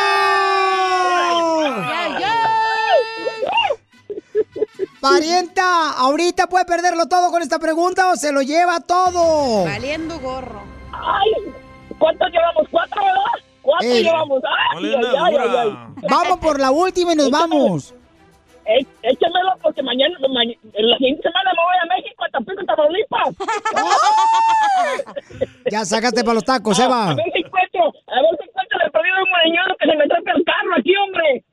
Parienta, 5.00 5.92
ahorita 5.92 6.48
puede 6.48 6.66
perderlo 6.66 7.06
todo 7.06 7.32
con 7.32 7.42
esta 7.42 7.60
pregunta 7.60 8.12
o 8.12 8.18
se 8.18 8.34
lo 8.34 8.42
lleva 8.42 8.82
todo. 8.82 9.64
Valiendo 9.64 10.20
gorro. 10.20 10.64
Ay, 10.92 11.54
¿cuántos 11.98 12.28
llevamos? 12.30 12.68
¿Cuatro, 12.70 13.02
verdad? 13.02 13.46
¿Cuántos 13.62 13.92
Ey. 13.92 14.04
llevamos? 14.04 14.42
Ay, 14.76 14.96
ay, 14.96 15.06
ay, 15.18 15.36
ay, 15.38 15.58
ay. 15.58 15.78
Vamos 16.10 16.40
por 16.40 16.60
la 16.60 16.72
última 16.72 17.14
y 17.14 17.16
nos 17.16 17.32
vamos. 17.32 17.94
Eh, 18.68 18.84
échamelo 19.04 19.52
porque 19.62 19.84
mañana, 19.84 20.18
ma- 20.34 20.42
en 20.44 20.90
la 20.90 20.98
siguiente 20.98 21.22
semana 21.22 21.52
me 21.54 21.62
voy 21.64 21.78
a 21.82 21.86
México, 21.96 22.24
a 22.26 22.30
Tampico, 22.32 22.66
Tamaulipas. 22.66 23.36
Ya 25.72 25.84
sacaste 25.86 26.24
para 26.24 26.34
los 26.36 26.44
tacos, 26.44 26.80
A 26.80 26.86
Eva. 26.86 27.16
ver 27.16 27.26
si 27.34 27.40
encuentro, 27.40 27.82
a 28.08 28.22
ver 28.22 28.38
si 28.40 28.48
encuentro 28.50 28.78
el 28.86 28.92
perdido 28.92 29.16
de 29.16 29.24
un 29.24 29.30
moreñuelo 29.30 29.76
que 29.80 29.90
se 29.90 29.96
me 29.98 30.08
trepe 30.08 30.32
el 30.36 30.44
carro 30.46 30.76
aquí, 30.78 30.94
hombre. 30.98 31.44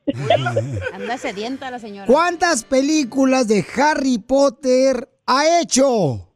Anda 0.93 1.17
sedienta 1.19 1.71
la 1.71 1.79
señora. 1.79 2.07
¿Cuántas 2.07 2.65
películas 2.65 3.49
de 3.49 3.65
Harry 3.77 4.19
Potter 4.19 5.09
ha 5.27 5.61
hecho? 5.61 6.29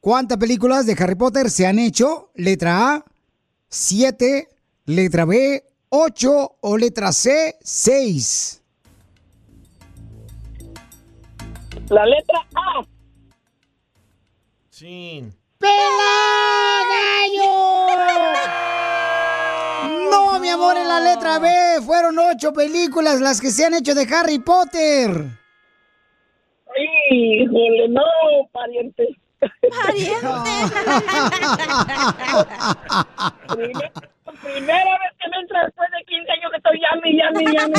¿Cuántas 0.00 0.38
películas 0.38 0.86
de 0.86 0.96
Harry 0.98 1.14
Potter 1.14 1.48
se 1.50 1.66
han 1.66 1.78
hecho? 1.78 2.30
Letra 2.34 2.94
A, 2.94 3.04
7. 3.68 4.48
Letra 4.86 5.24
B, 5.24 5.62
8. 5.90 6.56
O 6.60 6.76
letra 6.76 7.12
C, 7.12 7.56
6. 7.60 8.62
La 11.90 12.04
letra 12.06 12.38
A. 12.54 12.84
Sí. 14.70 15.24
No, 20.10 20.38
mi 20.40 20.48
amor, 20.50 20.76
en 20.76 20.88
la 20.88 21.00
letra 21.00 21.38
B 21.38 21.48
fueron 21.84 22.18
8 22.18 22.52
películas 22.52 23.20
las 23.20 23.40
que 23.40 23.50
se 23.50 23.64
han 23.64 23.74
hecho 23.74 23.94
de 23.94 24.06
Harry 24.14 24.38
Potter. 24.38 25.10
Híjole, 27.10 27.88
no, 27.88 28.02
pariente. 28.52 29.08
Primer- 33.48 33.92
Primera 34.42 34.92
vez 34.98 35.12
que 35.18 35.28
me 35.30 35.36
entra 35.40 35.64
después 35.64 35.88
de 35.90 36.04
15 36.04 36.32
años 36.32 36.50
que 36.50 36.56
estoy 36.58 36.78
llame, 36.80 37.08
llame, 37.16 37.44
llame. 37.52 37.78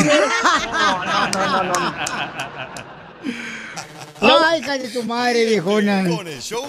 No, 0.71 1.05
no, 1.05 1.19
no, 1.29 1.63
no, 1.63 1.73
no. 1.73 1.77
Ay, 4.21 4.59
hija 4.59 4.77
de 4.77 4.87
tu 4.89 5.03
madre, 5.03 5.45
viejona. 5.45 6.03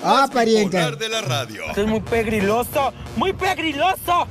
Ah, 0.04 0.28
parienta. 0.32 0.90
de 0.92 1.08
la 1.08 1.22
radio. 1.22 1.64
Esto 1.68 1.82
es 1.82 1.88
muy 1.88 2.00
pegriloso, 2.00 2.92
muy 3.16 3.32
pegriloso. 3.32 4.26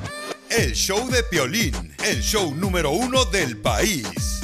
El 0.50 0.74
show 0.74 1.10
de 1.10 1.24
Piolín, 1.24 1.96
el 2.06 2.22
show 2.22 2.54
número 2.56 2.92
uno 2.92 3.26
del 3.26 3.58
país. 3.58 4.42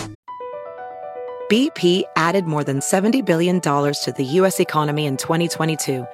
BP 1.50 2.04
added 2.16 2.46
more 2.46 2.64
than 2.64 2.80
$70 2.80 3.24
billion 3.24 3.62
to 3.62 4.14
the 4.18 4.24
U.S. 4.42 4.60
economy 4.60 5.06
in 5.06 5.18
2022. 5.18 6.06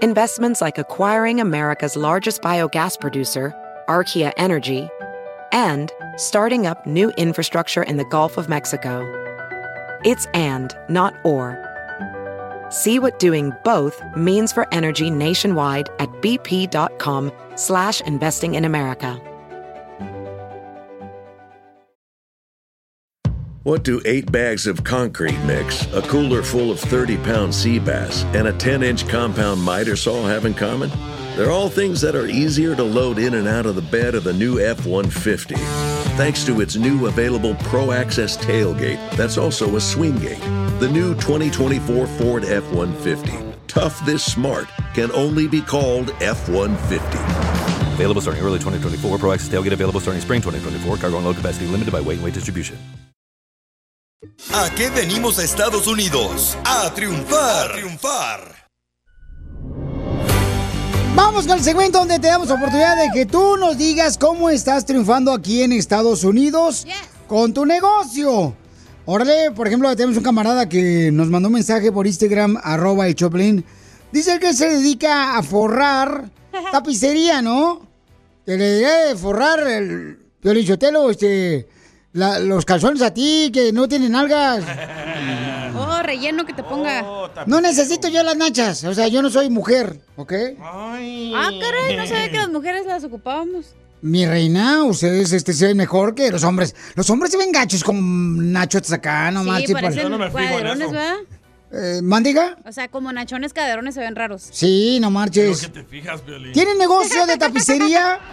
Investments 0.00 0.60
like 0.60 0.78
acquiring 0.78 1.40
America's 1.40 1.96
largest 1.96 2.40
biogas 2.42 3.00
producer, 3.00 3.52
Archaea 3.88 4.32
Energy, 4.36 4.88
and 5.52 5.90
starting 6.16 6.66
up 6.66 6.86
new 6.86 7.10
infrastructure 7.16 7.82
in 7.82 7.96
the 7.96 8.04
Gulf 8.04 8.36
of 8.36 8.48
Mexico. 8.48 9.25
It's 10.04 10.26
and, 10.34 10.76
not 10.88 11.14
or. 11.24 11.62
See 12.70 12.98
what 12.98 13.18
doing 13.18 13.52
both 13.64 14.02
means 14.16 14.52
for 14.52 14.72
energy 14.72 15.10
nationwide 15.10 15.88
at 15.98 16.10
bp.com 16.20 17.32
slash 17.54 18.00
investing 18.02 18.54
in 18.54 18.64
America. 18.64 19.20
What 23.62 23.82
do 23.82 24.00
eight 24.04 24.30
bags 24.30 24.68
of 24.68 24.84
concrete 24.84 25.38
mix, 25.40 25.92
a 25.92 26.00
cooler 26.02 26.44
full 26.44 26.70
of 26.70 26.78
30 26.78 27.16
pound 27.16 27.52
sea 27.52 27.80
bass, 27.80 28.22
and 28.26 28.46
a 28.46 28.52
10 28.52 28.84
inch 28.84 29.08
compound 29.08 29.60
miter 29.60 29.96
saw 29.96 30.24
have 30.24 30.44
in 30.44 30.54
common? 30.54 30.88
They're 31.36 31.50
all 31.50 31.68
things 31.68 32.00
that 32.00 32.14
are 32.16 32.26
easier 32.26 32.74
to 32.74 32.82
load 32.82 33.18
in 33.18 33.34
and 33.34 33.46
out 33.46 33.66
of 33.66 33.74
the 33.74 33.82
bed 33.82 34.14
of 34.14 34.24
the 34.24 34.32
new 34.32 34.58
F 34.58 34.86
150. 34.86 35.54
Thanks 36.16 36.46
to 36.46 36.62
its 36.62 36.76
new 36.76 37.08
available 37.08 37.54
Pro 37.56 37.92
Access 37.92 38.38
tailgate 38.38 38.98
that's 39.18 39.36
also 39.36 39.76
a 39.76 39.80
swing 39.82 40.18
gate. 40.18 40.40
The 40.80 40.88
new 40.90 41.12
2024 41.16 42.06
Ford 42.06 42.44
F 42.46 42.64
150. 42.72 43.54
Tough 43.66 44.02
this 44.06 44.24
smart 44.24 44.66
can 44.94 45.12
only 45.12 45.46
be 45.46 45.60
called 45.60 46.08
F 46.22 46.48
150. 46.48 47.04
Available 47.96 48.22
starting 48.22 48.42
early 48.42 48.58
2024. 48.58 49.18
Pro 49.18 49.32
Access 49.32 49.50
tailgate 49.50 49.72
available 49.72 50.00
starting 50.00 50.22
spring 50.22 50.40
2024. 50.40 50.96
Cargo 50.96 51.16
and 51.18 51.26
load 51.26 51.36
capacity 51.36 51.66
limited 51.66 51.92
by 51.92 52.00
weight 52.00 52.16
and 52.16 52.24
weight 52.24 52.32
distribution. 52.32 52.78
¿A 54.54 54.70
qué 54.74 54.88
venimos 54.88 55.38
a 55.38 55.44
Estados 55.44 55.86
Unidos? 55.86 56.56
A 56.64 56.90
triunfar. 56.94 57.72
A 57.72 57.74
triunfar. 57.74 58.65
Vamos 61.16 61.46
con 61.46 61.56
el 61.58 61.64
segmento 61.64 61.98
donde 61.98 62.18
te 62.18 62.26
damos 62.28 62.50
oportunidad 62.50 62.96
de 62.96 63.08
que 63.12 63.24
tú 63.26 63.56
nos 63.56 63.78
digas 63.78 64.18
cómo 64.18 64.50
estás 64.50 64.84
triunfando 64.84 65.32
aquí 65.32 65.62
en 65.62 65.72
Estados 65.72 66.24
Unidos 66.24 66.86
con 67.26 67.52
tu 67.54 67.64
negocio. 67.64 68.54
Órale, 69.06 69.50
por 69.52 69.66
ejemplo, 69.66 69.94
tenemos 69.96 70.16
un 70.18 70.22
camarada 70.22 70.68
que 70.68 71.10
nos 71.12 71.28
mandó 71.28 71.48
un 71.48 71.54
mensaje 71.54 71.90
por 71.90 72.06
Instagram, 72.06 72.58
arroba 72.62 73.06
el 73.06 73.14
Choplin. 73.14 73.64
Dice 74.12 74.38
que 74.38 74.52
se 74.52 74.68
dedica 74.68 75.36
a 75.38 75.42
forrar 75.42 76.30
tapicería, 76.72 77.40
¿no? 77.40 77.86
Que 78.44 78.56
le 78.56 78.86
a 78.86 79.16
forrar 79.16 79.66
el 79.66 80.18
Piolichotelo, 80.40 81.10
este, 81.10 81.66
la- 82.12 82.38
los 82.40 82.64
calzones 82.64 83.00
a 83.02 83.12
ti, 83.14 83.50
que 83.52 83.72
no 83.72 83.88
tienen 83.88 84.14
algas. 84.14 84.64
Oh, 86.06 86.08
relleno 86.08 86.46
que 86.46 86.52
te 86.52 86.62
ponga. 86.62 87.04
No 87.46 87.60
necesito 87.60 88.08
yo 88.08 88.22
las 88.22 88.36
nachas, 88.36 88.84
o 88.84 88.94
sea, 88.94 89.08
yo 89.08 89.22
no 89.22 89.30
soy 89.30 89.50
mujer, 89.50 90.00
¿ok? 90.16 90.32
Ah, 90.60 91.50
caray, 91.60 91.96
no 91.96 92.06
sabía 92.06 92.30
que 92.30 92.36
las 92.36 92.48
mujeres 92.52 92.86
las 92.86 93.04
ocupábamos. 93.04 93.74
Mi 94.02 94.26
reina, 94.26 94.84
ustedes 94.84 95.32
este, 95.32 95.52
se 95.52 95.66
ven 95.66 95.76
mejor 95.76 96.14
que 96.14 96.30
los 96.30 96.44
hombres. 96.44 96.76
Los 96.94 97.08
hombres 97.10 97.32
se 97.32 97.38
ven 97.38 97.50
gachos 97.50 97.82
con 97.82 98.52
nachos 98.52 98.92
acá, 98.92 99.30
no 99.30 99.42
Sí, 99.42 99.48
marches, 99.48 99.72
parecen 99.72 100.30
cuaderones, 100.30 100.90
¿verdad? 100.92 101.16
Eh, 101.72 102.00
¿Mandiga? 102.02 102.56
O 102.64 102.72
sea, 102.72 102.88
como 102.88 103.12
nachones 103.12 103.52
caderones 103.52 103.94
se 103.94 104.00
ven 104.00 104.14
raros. 104.14 104.48
Sí, 104.52 104.98
no 105.00 105.10
marches. 105.10 105.72
¿Te 105.72 105.82
fijas, 105.82 106.24
Violín? 106.24 106.52
¿Tiene 106.52 106.74
negocio 106.76 107.26
de 107.26 107.36
tapicería? 107.36 108.20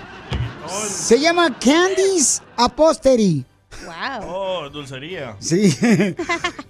Se 0.88 1.20
llama 1.20 1.58
Candy's 1.60 2.42
Apostery. 2.56 3.46
Wow. 3.86 4.30
Oh, 4.30 4.70
dulcería. 4.70 5.36
Sí. 5.40 5.70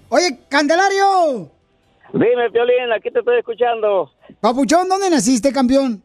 Oye, 0.10 0.40
Candelario. 0.50 1.50
Dime, 2.14 2.50
Piolín, 2.52 2.92
aquí 2.96 3.10
te 3.12 3.20
estoy 3.20 3.40
escuchando. 3.40 4.12
Papuchón, 4.40 4.88
¿dónde 4.88 5.10
naciste, 5.10 5.52
campeón? 5.52 6.04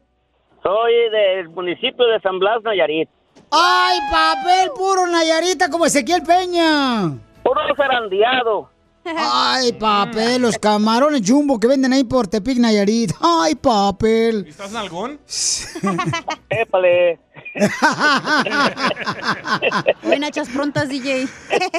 Soy 0.63 0.93
del 1.11 1.49
municipio 1.51 2.07
de 2.07 2.21
San 2.21 2.39
Blas, 2.39 2.63
Nayarit. 2.65 3.09
¡Ay, 3.51 3.99
papel 4.11 4.71
puro 4.77 5.07
Nayarita 5.07 5.71
como 5.71 5.87
Ezequiel 5.87 6.23
Peña! 6.23 7.13
Puro 7.43 7.61
zarandeado. 7.77 8.71
Ay, 9.17 9.73
papel, 9.81 10.43
los 10.43 10.59
camarones 10.59 11.23
jumbo 11.25 11.59
que 11.59 11.67
venden 11.67 11.93
ahí 11.93 12.05
por 12.05 12.27
Tepic 12.27 12.59
Nayarit. 12.59 13.13
Ay, 13.21 13.55
papel. 13.55 14.47
¿Estás 14.49 14.71
en 14.73 14.77
algún? 14.77 15.19
Épale. 16.51 17.19
Nachas 20.19 20.49
prontas, 20.49 20.89
DJ. 20.89 21.27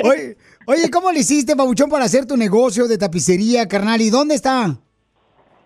Oye, 0.04 0.38
oye, 0.66 0.90
¿cómo 0.90 1.12
le 1.12 1.20
hiciste, 1.20 1.56
babuchón, 1.56 1.90
para 1.90 2.06
hacer 2.06 2.26
tu 2.26 2.38
negocio 2.38 2.88
de 2.88 2.98
tapicería, 2.98 3.68
carnal? 3.68 4.02
¿Y 4.02 4.10
dónde 4.10 4.36
está? 4.36 4.78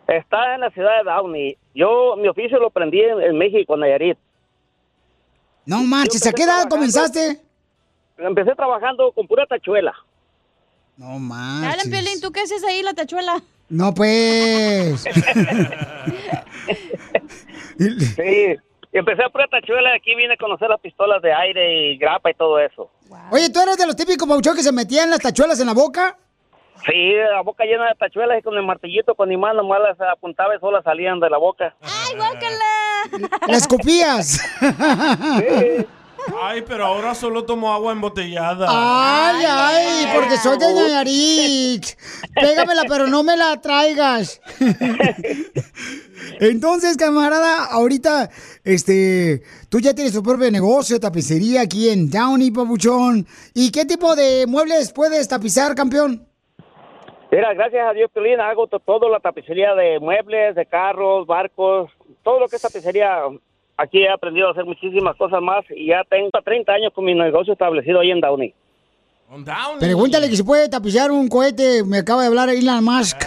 Está 0.07 0.55
en 0.55 0.61
la 0.61 0.71
ciudad 0.71 0.97
de 0.99 1.03
Downey. 1.09 1.57
Yo, 1.75 2.15
mi 2.17 2.27
oficio 2.27 2.59
lo 2.59 2.67
aprendí 2.67 3.01
en, 3.01 3.21
en 3.21 3.37
México, 3.37 3.77
Nayarit. 3.77 4.17
No 5.65 5.83
manches, 5.83 6.25
¿a 6.27 6.33
qué 6.33 6.43
edad 6.43 6.67
comenzaste? 6.67 7.39
Empecé 8.17 8.53
trabajando 8.55 9.11
con 9.13 9.27
pura 9.27 9.45
tachuela. 9.45 9.93
No 10.97 11.07
Dale, 11.07 11.19
manches. 11.19 11.89
Piolín, 11.89 12.21
¿tú 12.21 12.31
qué 12.31 12.41
haces 12.41 12.63
ahí, 12.63 12.83
la 12.83 12.93
tachuela? 12.93 13.41
No, 13.69 13.93
pues. 13.93 15.03
Sí. 17.77 18.55
Empecé 18.91 19.23
a 19.23 19.29
pura 19.29 19.47
tachuela 19.47 19.89
y 19.93 19.97
aquí 19.97 20.15
vine 20.15 20.35
a 20.35 20.37
conocer 20.37 20.69
las 20.69 20.79
pistolas 20.79 21.19
de 21.23 21.33
aire 21.33 21.93
y 21.93 21.97
grapa 21.97 22.29
y 22.29 22.35
todo 22.35 22.59
eso. 22.59 22.91
Oye, 23.31 23.49
¿tú 23.49 23.59
eres 23.59 23.75
de 23.77 23.87
los 23.87 23.95
típicos 23.95 24.27
babuchón 24.27 24.55
que 24.55 24.61
se 24.61 24.71
metían 24.71 25.09
las 25.09 25.19
tachuelas 25.19 25.59
en 25.59 25.65
la 25.65 25.73
boca? 25.73 26.15
Sí, 26.85 27.13
la 27.15 27.41
boca 27.41 27.63
llena 27.63 27.87
de 27.87 27.95
tachuelas 27.95 28.37
y 28.39 28.43
con 28.43 28.55
el 28.55 28.63
martillito, 28.63 29.15
con 29.15 29.29
mi 29.29 29.37
mano, 29.37 29.63
nomás 29.63 29.79
las 29.81 30.09
apuntaba 30.11 30.55
y 30.55 30.59
solas 30.59 30.83
salían 30.83 31.19
de 31.19 31.29
la 31.29 31.37
boca. 31.39 31.75
¡Ay, 31.81 32.15
guácala! 32.15 33.29
¿La 33.47 33.57
escupías? 33.57 34.39
Ay, 36.41 36.63
pero 36.67 36.85
ahora 36.85 37.13
solo 37.15 37.43
tomo 37.45 37.71
agua 37.73 37.91
embotellada. 37.91 38.67
Ay, 38.69 39.45
ay, 39.47 40.07
porque 40.15 40.37
soy 40.37 40.57
de 40.57 40.73
Nayarit. 40.73 41.85
Pégamela, 42.33 42.83
pero 42.87 43.07
no 43.07 43.23
me 43.23 43.35
la 43.37 43.59
traigas. 43.61 44.41
Entonces, 46.39 46.97
camarada, 46.97 47.65
ahorita, 47.65 48.29
este, 48.63 49.43
tú 49.69 49.79
ya 49.79 49.93
tienes 49.93 50.13
tu 50.13 50.23
propio 50.23 50.49
negocio 50.51 50.95
de 50.95 50.99
tapicería 50.99 51.61
aquí 51.61 51.89
en 51.89 52.09
Downey, 52.09 52.51
papuchón. 52.51 53.25
¿Y 53.53 53.71
qué 53.71 53.85
tipo 53.85 54.15
de 54.15 54.45
muebles 54.47 54.91
puedes 54.93 55.27
tapizar, 55.27 55.75
campeón? 55.75 56.27
Mira, 57.31 57.53
gracias 57.53 57.87
a 57.89 57.93
Dios, 57.93 58.09
Piolín, 58.13 58.39
hago 58.39 58.67
to- 58.67 58.79
todo, 58.79 59.09
la 59.09 59.19
tapicería 59.19 59.73
de 59.73 59.99
muebles, 59.99 60.55
de 60.55 60.65
carros, 60.65 61.25
barcos, 61.25 61.89
todo 62.23 62.39
lo 62.39 62.47
que 62.47 62.57
es 62.57 62.61
tapicería. 62.61 63.21
Aquí 63.77 63.99
he 64.03 64.09
aprendido 64.09 64.47
a 64.47 64.51
hacer 64.51 64.65
muchísimas 64.65 65.15
cosas 65.17 65.41
más 65.41 65.63
y 65.75 65.87
ya 65.87 66.03
tengo 66.09 66.29
30 66.43 66.71
años 66.71 66.91
con 66.93 67.05
mi 67.05 67.13
negocio 67.15 67.53
establecido 67.53 67.99
ahí 67.99 68.11
en 68.11 68.21
Downey. 68.21 68.53
Pregúntale 69.79 70.29
que 70.29 70.35
si 70.35 70.43
puede 70.43 70.69
tapizar 70.69 71.09
un 71.11 71.27
cohete. 71.27 71.83
Me 71.83 71.97
acaba 71.99 72.21
de 72.21 72.27
hablar 72.27 72.49
Elon 72.49 72.83
Musk. 72.83 73.17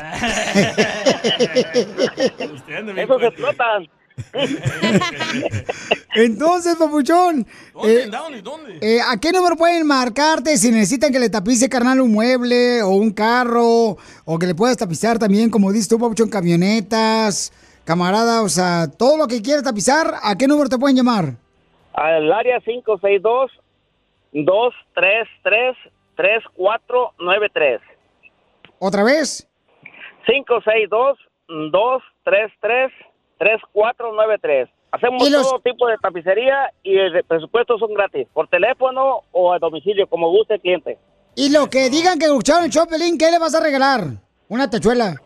Eso 2.97 3.19
se 3.19 3.27
explotan. 3.27 3.89
Entonces, 6.15 6.77
papuchón. 6.77 7.47
¿Dónde? 7.75 8.03
eh, 8.03 8.07
¿Dónde? 8.09 8.43
¿Dónde? 8.43 8.79
eh, 8.81 9.01
¿A 9.07 9.19
qué 9.19 9.33
número 9.33 9.57
pueden 9.57 9.87
marcarte 9.87 10.57
si 10.57 10.71
necesitan 10.71 11.13
que 11.13 11.19
le 11.19 11.29
tapice, 11.29 11.69
carnal, 11.69 12.01
un 12.01 12.13
mueble 12.13 12.83
o 12.83 12.91
un 12.91 13.11
carro? 13.11 13.97
O 14.25 14.39
que 14.39 14.47
le 14.47 14.55
puedas 14.55 14.77
tapizar 14.77 15.19
también, 15.19 15.51
como 15.51 15.73
dices 15.73 15.89
tú, 15.89 15.99
papuchón, 15.99 16.31
camionetas, 16.31 17.53
camarada, 17.87 18.43
o 18.43 18.49
sea, 18.49 18.89
todo 18.99 19.17
lo 19.17 19.27
que 19.27 19.41
quieras 19.41 19.63
tapizar, 19.65 20.15
¿a 20.23 20.37
qué 20.37 20.47
número 20.47 20.69
te 20.69 20.77
pueden 20.77 20.97
llamar? 20.97 21.37
Al 21.95 22.31
área 22.33 22.61
562-233-3493. 26.17 27.81
¿Otra 28.79 29.03
vez? 29.05 29.49
562-233-3493. 33.39 34.69
Hacemos 34.93 35.27
¿Y 35.27 35.31
los- 35.31 35.43
todo 35.51 35.61
tipo 35.61 35.87
de 35.89 35.97
tapicería 35.99 36.71
y 36.83 36.97
el 36.97 37.23
presupuesto 37.25 37.79
son 37.79 37.93
gratis, 37.95 38.27
por 38.33 38.49
teléfono 38.49 39.21
o 39.33 39.53
a 39.53 39.59
domicilio, 39.59 40.07
como 40.09 40.31
guste 40.31 40.55
el 40.55 40.61
cliente. 40.61 40.99
Y 41.35 41.51
lo 41.51 41.69
que 41.69 41.91
digan 41.91 42.19
que 42.19 42.25
escucharon 42.27 42.65
el 42.65 42.71
Chopelín, 42.71 43.19
¿qué 43.19 43.31
le 43.31 43.39
vas 43.39 43.55
a 43.55 43.61
regalar? 43.61 44.05
Una 44.49 44.71
tachuela. 44.71 45.21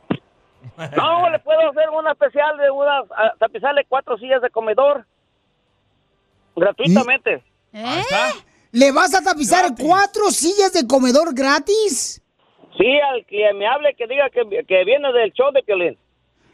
No, 0.96 1.30
le 1.30 1.38
puedo 1.40 1.70
hacer 1.70 1.88
una 1.90 2.12
especial 2.12 2.56
de 2.58 2.70
una, 2.70 2.98
a- 2.98 3.34
tapizarle 3.38 3.84
cuatro 3.88 4.16
sillas 4.18 4.42
de 4.42 4.50
comedor 4.50 5.04
gratuitamente. 6.56 7.42
¿Eh? 7.72 8.02
¿Le 8.72 8.92
vas 8.92 9.14
a 9.14 9.22
tapizar 9.22 9.64
cuatro 9.78 10.30
sillas 10.30 10.72
de 10.72 10.86
comedor 10.86 11.34
gratis? 11.34 12.22
Sí, 12.78 13.00
al 13.12 13.24
que 13.26 13.52
me 13.54 13.66
hable 13.66 13.94
que 13.94 14.06
diga 14.06 14.30
que, 14.30 14.64
que 14.66 14.84
viene 14.84 15.12
del 15.12 15.32
show 15.32 15.50
de 15.52 15.62
Piolín. 15.62 15.98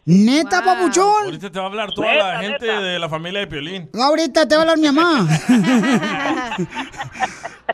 ¿Neta, 0.08 0.64
papuchón? 0.64 1.24
Ahorita 1.24 1.50
te 1.50 1.58
va 1.58 1.64
a 1.64 1.68
hablar 1.68 1.92
toda 1.92 2.14
la 2.14 2.38
gente 2.38 2.64
de 2.64 2.96
la 2.96 3.08
familia 3.08 3.40
de 3.40 3.48
Piolín. 3.48 3.90
No, 3.92 4.04
ahorita 4.04 4.46
te 4.46 4.54
va 4.54 4.60
a 4.60 4.62
hablar 4.62 4.78
mi 4.78 4.86
mamá. 4.86 5.26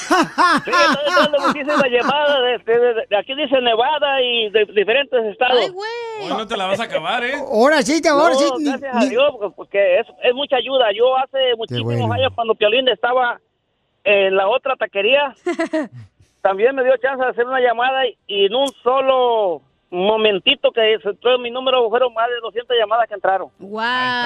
está 0.71 0.99
entrando 1.07 1.39
muchísimas 1.47 1.83
llamadas. 1.89 2.37
De, 2.65 2.71
de- 2.73 2.79
de- 2.93 3.05
de 3.09 3.17
aquí 3.17 3.33
dice 3.35 3.59
Nevada 3.61 4.21
y 4.21 4.49
de 4.51 4.65
diferentes 4.75 5.25
estados. 5.25 5.59
Hoy 6.21 6.29
no 6.29 6.47
te 6.47 6.55
la 6.55 6.67
vas 6.67 6.79
a 6.79 6.83
acabar, 6.83 7.23
¿eh? 7.23 7.33
Ahora 7.35 7.81
sí, 7.81 7.99
te 8.01 8.09
ahora 8.09 8.35
No, 8.35 8.39
sí. 8.39 8.45
ni- 8.59 8.65
gracias 8.69 8.95
a 8.95 9.05
Dios, 9.05 9.31
porque- 9.39 9.55
porque 9.55 9.99
es, 9.99 10.07
es 10.23 10.33
mucha 10.35 10.57
ayuda. 10.57 10.87
Yo 10.95 11.17
hace 11.17 11.55
muchísimos 11.57 11.95
bueno. 11.95 12.13
años, 12.13 12.31
cuando 12.35 12.53
Piolín 12.55 12.87
estaba 12.89 13.39
en 14.03 14.35
la 14.35 14.47
otra 14.47 14.75
taquería, 14.75 15.33
también 16.41 16.75
me 16.75 16.83
dio 16.83 16.95
chance 16.97 17.23
de 17.23 17.29
hacer 17.29 17.45
una 17.45 17.59
llamada 17.59 18.07
y, 18.07 18.17
y 18.27 18.45
en 18.45 18.55
un 18.55 18.67
solo 18.83 19.61
momentito 19.91 20.71
que 20.71 20.97
se 21.01 21.09
entró 21.09 21.35
en 21.35 21.41
mi 21.41 21.49
número 21.51 21.89
fueron 21.89 22.13
más 22.13 22.27
de 22.29 22.35
200 22.41 22.77
llamadas 22.79 23.07
que 23.07 23.15
entraron. 23.15 23.49
¡Wow! 23.59 23.81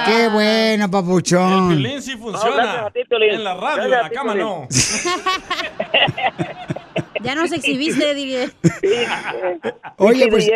Qué 0.06 0.28
bueno, 0.28 0.90
papuchón. 0.90 1.82
Sí 2.00 2.16
funciona. 2.16 2.86
a 2.86 2.90
ti, 2.90 3.00
en 3.10 3.44
la 3.44 3.54
radio, 3.54 3.84
en 3.84 3.90
la 3.90 4.08
ti, 4.08 4.14
cama 4.14 4.34
no. 4.34 4.68
Ya 7.22 7.34
nos 7.34 7.52
exhibiste, 7.52 8.14
DJ. 8.14 8.50
Oye, 9.96 10.28
pues. 10.28 10.46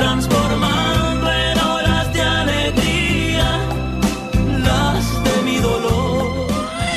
transformando 0.00 1.30
en 1.30 1.58
horas 1.58 2.12
de 2.14 2.22
alegría 2.22 3.68
las 4.64 5.24
de 5.24 5.42
mi 5.42 5.58
dolor. 5.58 6.46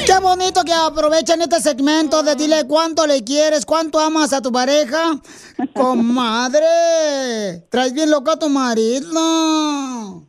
Qué 0.06 0.18
bonito 0.22 0.64
que 0.64 0.72
aprovechen 0.72 1.42
este 1.42 1.60
segmento 1.60 2.24
de 2.24 2.36
dile 2.36 2.66
cuánto 2.66 3.06
le 3.06 3.22
quieres, 3.26 3.66
cuánto 3.66 4.00
amas 4.00 4.32
a 4.32 4.42
tu 4.42 4.54
pareja. 4.54 5.20
Comadre, 5.76 7.68
traes 7.70 7.94
bien 7.94 8.10
loco 8.10 8.32
a 8.32 8.40
tu 8.40 8.48
marido. 8.48 10.24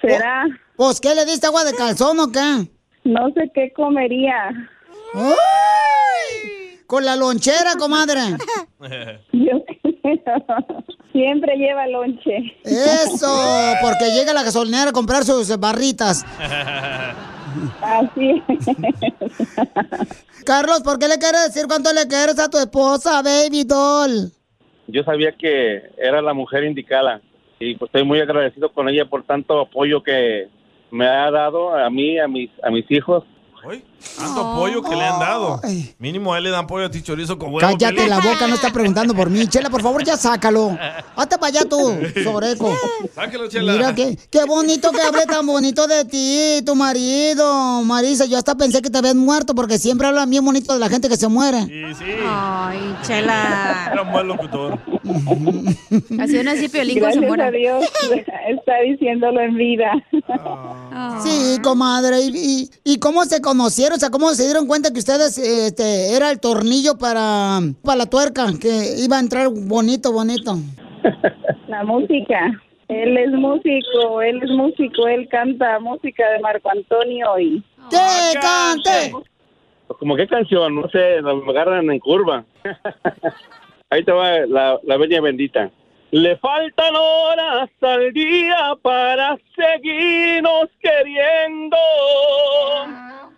¿Será? 0.00 0.46
Pues, 0.76 1.00
¿qué 1.00 1.14
le 1.14 1.26
diste 1.26 1.46
agua 1.46 1.64
de 1.64 1.74
calzón 1.74 2.18
o 2.18 2.32
qué? 2.32 2.70
No 3.04 3.28
sé 3.34 3.50
qué 3.54 3.72
comería. 3.74 4.48
¡Ay! 5.14 6.80
Con 6.86 7.04
la 7.04 7.16
lonchera, 7.16 7.74
comadre. 7.78 8.20
Yo, 9.32 9.64
Siempre 11.12 11.56
lleva 11.56 11.86
lonche. 11.86 12.54
Eso, 12.64 13.74
porque 13.82 14.10
llega 14.10 14.32
la 14.32 14.42
gasolinera 14.42 14.90
a 14.90 14.92
comprar 14.92 15.24
sus 15.24 15.56
barritas. 15.58 16.24
Así. 17.80 18.42
Carlos, 20.44 20.80
¿por 20.82 20.98
qué 20.98 21.08
le 21.08 21.18
quieres 21.18 21.46
decir 21.46 21.66
cuánto 21.66 21.92
le 21.92 22.06
quieres 22.06 22.38
a 22.38 22.50
tu 22.50 22.58
esposa, 22.58 23.22
baby 23.22 23.64
doll? 23.64 24.30
Yo 24.88 25.02
sabía 25.02 25.32
que 25.32 25.90
era 25.96 26.22
la 26.22 26.34
mujer 26.34 26.64
indicada 26.64 27.20
y 27.58 27.74
pues 27.76 27.88
estoy 27.88 28.04
muy 28.04 28.20
agradecido 28.20 28.72
con 28.72 28.88
ella 28.88 29.06
por 29.06 29.24
tanto 29.24 29.60
apoyo 29.60 30.02
que 30.02 30.48
me 30.90 31.06
ha 31.06 31.30
dado 31.30 31.74
a 31.74 31.88
mí, 31.90 32.18
a 32.18 32.28
mis, 32.28 32.50
a 32.62 32.70
mis 32.70 32.88
hijos. 32.90 33.24
Tanto 34.16 34.54
pollo 34.54 34.82
que 34.82 34.94
le 34.94 35.04
han 35.04 35.18
dado. 35.18 35.60
Mínimo 35.98 36.32
a 36.32 36.38
él 36.38 36.44
le 36.44 36.50
dan 36.50 36.66
pollo 36.66 36.86
a 36.86 36.90
ti 36.90 37.02
chorizo 37.02 37.38
con 37.38 37.48
huevo. 37.52 37.60
Cállate 37.60 38.06
la 38.08 38.18
boca, 38.18 38.46
no 38.46 38.54
está 38.54 38.72
preguntando 38.72 39.14
por 39.14 39.28
mí. 39.30 39.46
Chela, 39.48 39.68
por 39.70 39.82
favor, 39.82 40.02
ya 40.04 40.16
sácalo. 40.16 40.76
Hazte 41.16 41.38
para 41.38 41.48
allá 41.48 41.64
tú, 41.68 41.76
sobreco. 42.24 42.72
Sáquelo, 43.14 43.48
Chela. 43.48 43.72
Mira 43.72 43.94
qué, 43.94 44.16
qué 44.30 44.44
bonito 44.44 44.90
que 44.92 45.00
hable 45.02 45.26
tan 45.26 45.44
bonito 45.46 45.86
de 45.86 46.04
ti, 46.04 46.62
tu 46.64 46.74
marido. 46.74 47.82
Marisa, 47.82 48.26
yo 48.26 48.38
hasta 48.38 48.54
pensé 48.54 48.80
que 48.82 48.90
te 48.90 48.98
habías 48.98 49.14
muerto 49.14 49.54
porque 49.54 49.78
siempre 49.78 50.06
hablan 50.06 50.30
bien 50.30 50.44
bonito 50.44 50.72
de 50.72 50.78
la 50.78 50.88
gente 50.88 51.08
que 51.08 51.16
se 51.16 51.28
muere. 51.28 51.62
Sí, 51.64 51.82
sí. 51.98 52.04
Ay, 52.26 52.96
chela. 53.02 53.90
Era 53.92 54.02
un 54.02 54.12
buen 54.12 54.28
locutor. 54.28 54.78
Así 56.20 56.36
aún 56.38 56.48
así 56.48 56.68
Piolín 56.68 56.94
se 56.94 57.00
Gracias 57.00 57.24
muera. 57.24 57.46
a 57.46 57.50
Dios 57.50 57.84
está 58.48 58.72
diciéndolo 58.84 59.40
en 59.40 59.54
vida. 59.56 59.92
Sí, 61.22 61.58
comadre. 61.62 62.20
¿Y, 62.22 62.30
y, 62.36 62.70
y 62.92 62.98
cómo 62.98 63.24
se 63.24 63.40
conocieron? 63.56 63.96
O 63.96 63.98
sea, 63.98 64.10
¿cómo 64.10 64.28
se 64.30 64.44
dieron 64.44 64.66
cuenta 64.66 64.92
que 64.92 64.98
ustedes 64.98 65.38
este, 65.38 66.14
era 66.14 66.30
el 66.30 66.40
tornillo 66.40 66.98
para, 66.98 67.60
para 67.82 67.96
la 67.96 68.06
tuerca? 68.06 68.46
Que 68.60 68.96
iba 68.98 69.16
a 69.16 69.20
entrar 69.20 69.48
bonito, 69.48 70.12
bonito. 70.12 70.56
La 71.68 71.82
música. 71.84 72.52
Él 72.88 73.16
es 73.16 73.32
músico, 73.32 74.22
él 74.22 74.40
es 74.40 74.50
músico, 74.50 75.08
él 75.08 75.26
canta 75.28 75.80
música 75.80 76.30
de 76.30 76.38
Marco 76.38 76.70
Antonio 76.70 77.36
y... 77.36 77.60
¡Que 77.90 78.38
cante! 78.40 79.12
Pues, 79.88 79.98
como 79.98 80.14
qué 80.14 80.28
canción, 80.28 80.76
no 80.76 80.88
sé, 80.90 81.20
me 81.20 81.50
agarran 81.50 81.90
en 81.90 81.98
curva. 81.98 82.44
Ahí 83.90 84.04
te 84.04 84.12
va 84.12 84.38
la, 84.46 84.78
la 84.84 84.96
veña 84.98 85.20
bendita. 85.20 85.68
Le 86.12 86.36
faltan 86.36 86.94
horas 86.94 87.70
al 87.80 88.12
día 88.12 88.74
para 88.80 89.36
seguirnos 89.56 90.68
queriendo. 90.80 91.76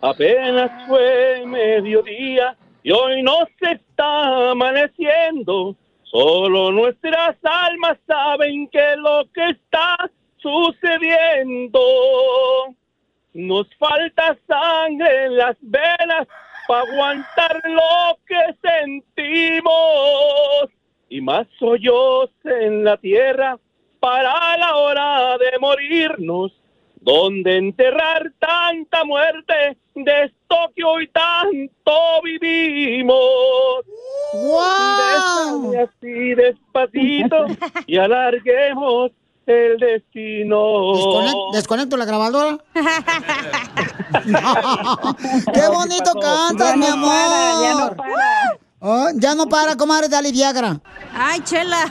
Apenas 0.01 0.71
fue 0.87 1.43
mediodía 1.45 2.55
y 2.83 2.91
hoy 2.91 3.21
nos 3.21 3.49
está 3.59 4.51
amaneciendo. 4.51 5.75
Solo 6.03 6.71
nuestras 6.71 7.35
almas 7.43 7.97
saben 8.07 8.67
que 8.69 8.95
lo 8.95 9.25
que 9.33 9.49
está 9.49 10.09
sucediendo. 10.37 11.79
Nos 13.33 13.67
falta 13.75 14.37
sangre 14.47 15.25
en 15.25 15.37
las 15.37 15.57
venas 15.61 16.27
para 16.67 16.81
aguantar 16.81 17.61
lo 17.65 18.17
que 18.25 18.55
sentimos. 18.61 19.73
Y 21.09 21.19
más 21.19 21.45
hoyos 21.59 22.29
en 22.45 22.85
la 22.85 22.95
tierra 22.97 23.59
para 23.99 24.57
la 24.57 24.75
hora 24.77 25.37
de 25.37 25.59
morirnos. 25.59 26.58
Donde 27.01 27.57
enterrar 27.57 28.31
tanta 28.39 29.03
muerte 29.05 29.77
de 29.95 30.23
esto 30.25 30.55
que 30.75 30.83
hoy 30.83 31.07
tanto 31.09 31.93
vivimos. 32.23 33.17
¡Wow! 34.33 35.73
Así 35.83 36.35
despacito 36.35 37.45
y 37.87 37.97
alarguemos 37.97 39.11
el 39.45 39.77
destino. 39.79 40.57
Desconec- 40.93 41.53
¿Desconecto 41.53 41.97
la 41.97 42.05
grabadora? 42.05 42.57
¡Qué 45.53 45.67
bonito 45.67 46.13
cantas, 46.19 46.69
Ya 46.71 46.75
mi 46.75 46.85
no 46.85 46.93
amor! 46.93 47.09
para, 47.09 47.61
ya 47.61 47.73
no 47.73 47.95
para. 47.95 48.57
Oh, 48.81 49.07
ya 49.15 49.35
no 49.35 49.47
para, 49.47 49.75
comadre, 49.75 50.07
dale 50.07 50.31
Viagra. 50.31 50.79
Ay, 51.13 51.41
chela. 51.41 51.85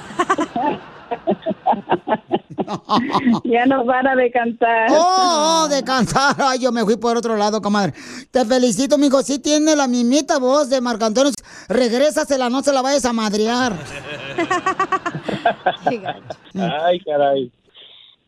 Ya 3.45 3.67
no 3.67 3.85
para 3.87 4.15
de 4.15 4.31
cantar. 4.31 4.89
Oh, 4.91 5.65
oh, 5.65 5.69
de 5.69 5.83
cantar. 5.83 6.37
Ay, 6.39 6.61
yo 6.61 6.73
me 6.73 6.85
fui 6.85 6.97
por 6.97 7.17
otro 7.17 7.37
lado, 7.37 7.61
comadre. 7.61 7.93
Te 8.31 8.45
felicito, 8.45 8.99
mijo. 8.99 9.23
Sí 9.23 9.41
tiene 9.41 9.75
la 9.75 9.89
mismita 9.89 10.39
voz 10.39 10.69
de 10.69 10.81
Marco 10.81 11.05
Antonio. 11.05 11.33
Regrésasela, 11.69 12.51
no 12.51 12.63
se 12.63 12.73
la 12.73 12.83
vayas 12.83 13.05
a 13.05 13.13
madrear. 13.13 13.73
Ay, 16.85 17.01
caray. 17.01 17.51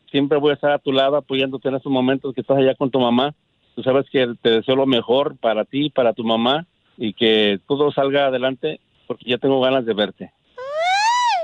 Siempre 0.09 0.37
voy 0.37 0.51
a 0.51 0.55
estar 0.55 0.71
a 0.71 0.79
tu 0.79 0.91
lado 0.91 1.17
apoyándote 1.17 1.69
en 1.69 1.75
estos 1.75 1.91
momentos 1.91 2.33
que 2.33 2.41
estás 2.41 2.57
allá 2.57 2.75
con 2.75 2.91
tu 2.91 2.99
mamá. 2.99 3.33
Tú 3.75 3.83
sabes 3.83 4.05
que 4.11 4.33
te 4.41 4.49
deseo 4.49 4.75
lo 4.75 4.85
mejor 4.85 5.37
para 5.37 5.65
ti, 5.65 5.89
para 5.89 6.13
tu 6.13 6.23
mamá 6.23 6.65
y 6.97 7.13
que 7.13 7.59
todo 7.67 7.91
salga 7.91 8.27
adelante 8.27 8.79
porque 9.07 9.29
ya 9.29 9.37
tengo 9.37 9.61
ganas 9.61 9.85
de 9.85 9.93
verte. 9.93 10.33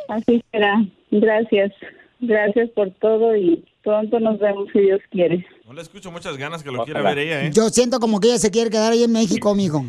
Así 0.09 0.43
será. 0.51 0.85
Gracias. 1.11 1.71
Gracias 2.19 2.69
por 2.71 2.91
todo 2.99 3.35
y 3.35 3.63
pronto 3.83 4.19
nos 4.19 4.39
vemos 4.39 4.67
si 4.73 4.79
Dios 4.79 4.99
quiere. 5.11 5.45
No 5.65 5.73
le 5.73 5.81
escucho 5.81 6.11
muchas 6.11 6.37
ganas 6.37 6.63
que 6.63 6.71
lo 6.71 6.83
quiera 6.83 7.01
ver 7.01 7.19
ella, 7.19 7.45
¿eh? 7.45 7.51
Yo 7.53 7.69
siento 7.69 7.99
como 7.99 8.19
que 8.19 8.29
ella 8.29 8.39
se 8.39 8.49
quiere 8.51 8.69
quedar 8.69 8.91
ahí 8.91 9.03
en 9.03 9.11
México, 9.11 9.53
mijo. 9.53 9.85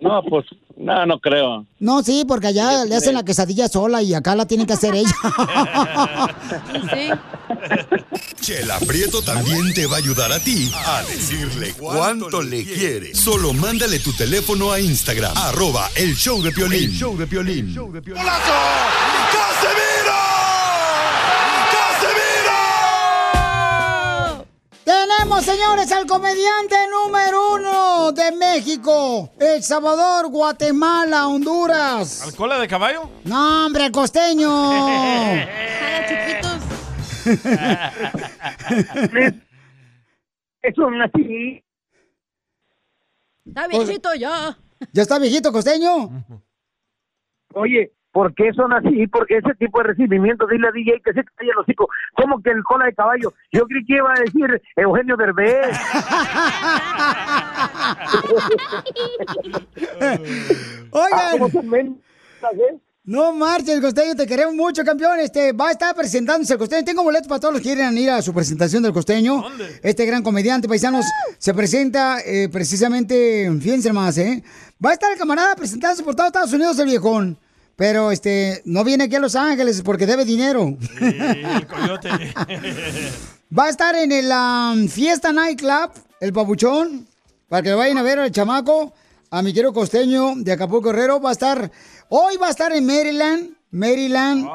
No, 0.00 0.22
pues, 0.28 0.44
no, 0.76 1.06
no 1.06 1.18
creo. 1.18 1.66
No, 1.78 2.02
sí, 2.02 2.24
porque 2.26 2.48
allá 2.48 2.84
le 2.84 2.94
hacen 2.96 3.14
la 3.14 3.24
quesadilla 3.24 3.68
sola 3.68 4.02
y 4.02 4.14
acá 4.14 4.34
la 4.34 4.46
tiene 4.46 4.66
que 4.66 4.74
hacer 4.74 4.94
ella. 4.94 5.14
Chela 8.40 8.78
Prieto 8.80 9.22
también 9.22 9.72
te 9.72 9.86
va 9.86 9.96
a 9.96 9.98
ayudar 9.98 10.32
a 10.32 10.38
ti 10.40 10.70
a 10.74 11.02
decirle 11.04 11.72
cuánto 11.78 12.42
le 12.42 12.64
quiere. 12.64 13.14
Solo 13.14 13.52
mándale 13.54 13.98
tu 14.00 14.12
teléfono 14.12 14.72
a 14.72 14.80
Instagram, 14.80 15.32
arroba 15.36 15.88
el 15.96 16.14
show 16.14 16.42
de 16.42 16.52
Piolín. 16.52 16.90
El 16.90 16.92
show 16.92 17.16
de 17.16 17.26
Piolín. 17.26 17.74
Tenemos, 24.84 25.44
señores, 25.44 25.90
al 25.92 26.06
comediante 26.06 26.76
número 26.90 27.54
uno 27.54 28.12
de 28.12 28.32
México, 28.32 29.32
El 29.40 29.62
Salvador, 29.62 30.28
Guatemala, 30.28 31.26
Honduras. 31.26 32.22
¿Al 32.22 32.34
cola 32.34 32.58
de 32.58 32.68
caballo? 32.68 33.08
No, 33.24 33.66
hombre, 33.66 33.86
el 33.86 33.92
costeño. 33.92 34.50
Eso 40.62 40.90
no 40.90 41.04
así. 41.04 41.64
Está 43.46 43.66
viejito 43.68 44.14
ya. 44.14 44.58
¿Ya 44.92 45.02
está 45.02 45.18
viejito, 45.18 45.50
costeño? 45.50 46.10
Oye, 47.54 47.92
¿por 48.14 48.34
qué 48.34 48.50
son 48.54 48.72
así? 48.72 49.06
Porque 49.08 49.36
ese 49.38 49.52
tipo 49.58 49.80
de 49.80 49.88
recibimiento, 49.88 50.46
dile 50.46 50.68
a 50.68 50.72
DJ 50.72 51.02
que 51.04 51.12
se 51.12 51.24
calle 51.24 51.50
el 51.50 51.58
hocico. 51.58 51.88
¿Cómo 52.14 52.40
que 52.40 52.50
el 52.50 52.62
cola 52.62 52.86
de 52.86 52.94
caballo? 52.94 53.34
Yo 53.52 53.66
creí 53.66 53.84
que 53.84 53.96
iba 53.96 54.12
a 54.12 54.20
decir 54.20 54.62
Eugenio 54.76 55.16
Derbez. 55.16 55.66
Oigan. 60.92 61.32
¿Cómo 61.32 61.50
son 61.50 61.68
mentas, 61.68 62.54
eh? 62.54 62.78
No 63.06 63.34
marches, 63.34 63.80
costeño, 63.80 64.14
te 64.14 64.26
queremos 64.26 64.54
mucho, 64.54 64.82
campeón. 64.84 65.18
Este 65.18 65.52
va 65.52 65.68
a 65.68 65.72
estar 65.72 65.94
presentándose 65.94 66.54
el 66.54 66.58
costeño. 66.58 66.84
Tengo 66.84 67.02
boletos 67.02 67.26
para 67.26 67.40
todos 67.40 67.54
los 67.54 67.62
que 67.62 67.74
quieran 67.74 67.98
ir 67.98 68.10
a 68.10 68.22
su 68.22 68.32
presentación 68.32 68.82
del 68.82 68.92
costeño. 68.92 69.44
Este 69.82 70.06
gran 70.06 70.22
comediante, 70.22 70.68
paisanos, 70.68 71.04
se 71.36 71.52
presenta 71.52 72.20
eh, 72.24 72.48
precisamente, 72.48 73.50
fíjense 73.60 73.92
más, 73.92 74.16
¿eh? 74.18 74.42
Va 74.82 74.90
a 74.90 74.92
estar 74.94 75.12
el 75.12 75.18
camarada 75.18 75.54
presentándose 75.56 76.04
por 76.04 76.14
todo 76.14 76.28
Estados 76.28 76.52
Unidos, 76.52 76.78
el 76.78 76.86
viejón. 76.86 77.38
Pero 77.76 78.10
este, 78.12 78.62
no 78.64 78.84
viene 78.84 79.04
aquí 79.04 79.16
a 79.16 79.20
Los 79.20 79.34
Ángeles 79.34 79.82
porque 79.82 80.06
debe 80.06 80.24
dinero. 80.24 80.76
El 81.00 81.66
coyote. 81.68 82.08
Va 83.56 83.64
a 83.66 83.68
estar 83.68 83.94
en 83.96 84.12
el 84.12 84.30
um, 84.30 84.88
Fiesta 84.88 85.32
Night 85.32 85.58
Club, 85.58 85.90
el 86.20 86.32
papuchón, 86.32 87.06
para 87.48 87.62
que 87.62 87.70
lo 87.70 87.76
vayan 87.76 87.98
a 87.98 88.02
ver 88.02 88.18
al 88.18 88.30
chamaco, 88.30 88.92
a 89.30 89.42
mi 89.42 89.52
querido 89.52 89.72
costeño 89.72 90.34
de 90.36 90.52
Acapulco 90.52 90.90
Herrero. 90.90 91.20
Va 91.20 91.30
a 91.30 91.32
estar, 91.32 91.70
hoy 92.08 92.36
va 92.36 92.48
a 92.48 92.50
estar 92.50 92.72
en 92.72 92.86
Maryland, 92.86 93.50
Maryland. 93.70 94.46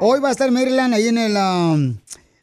Hoy 0.00 0.20
va 0.20 0.28
a 0.28 0.32
estar 0.32 0.48
en 0.48 0.54
Maryland, 0.54 0.94
ahí 0.94 1.08
en 1.08 1.18
el, 1.18 1.36
um, 1.36 1.96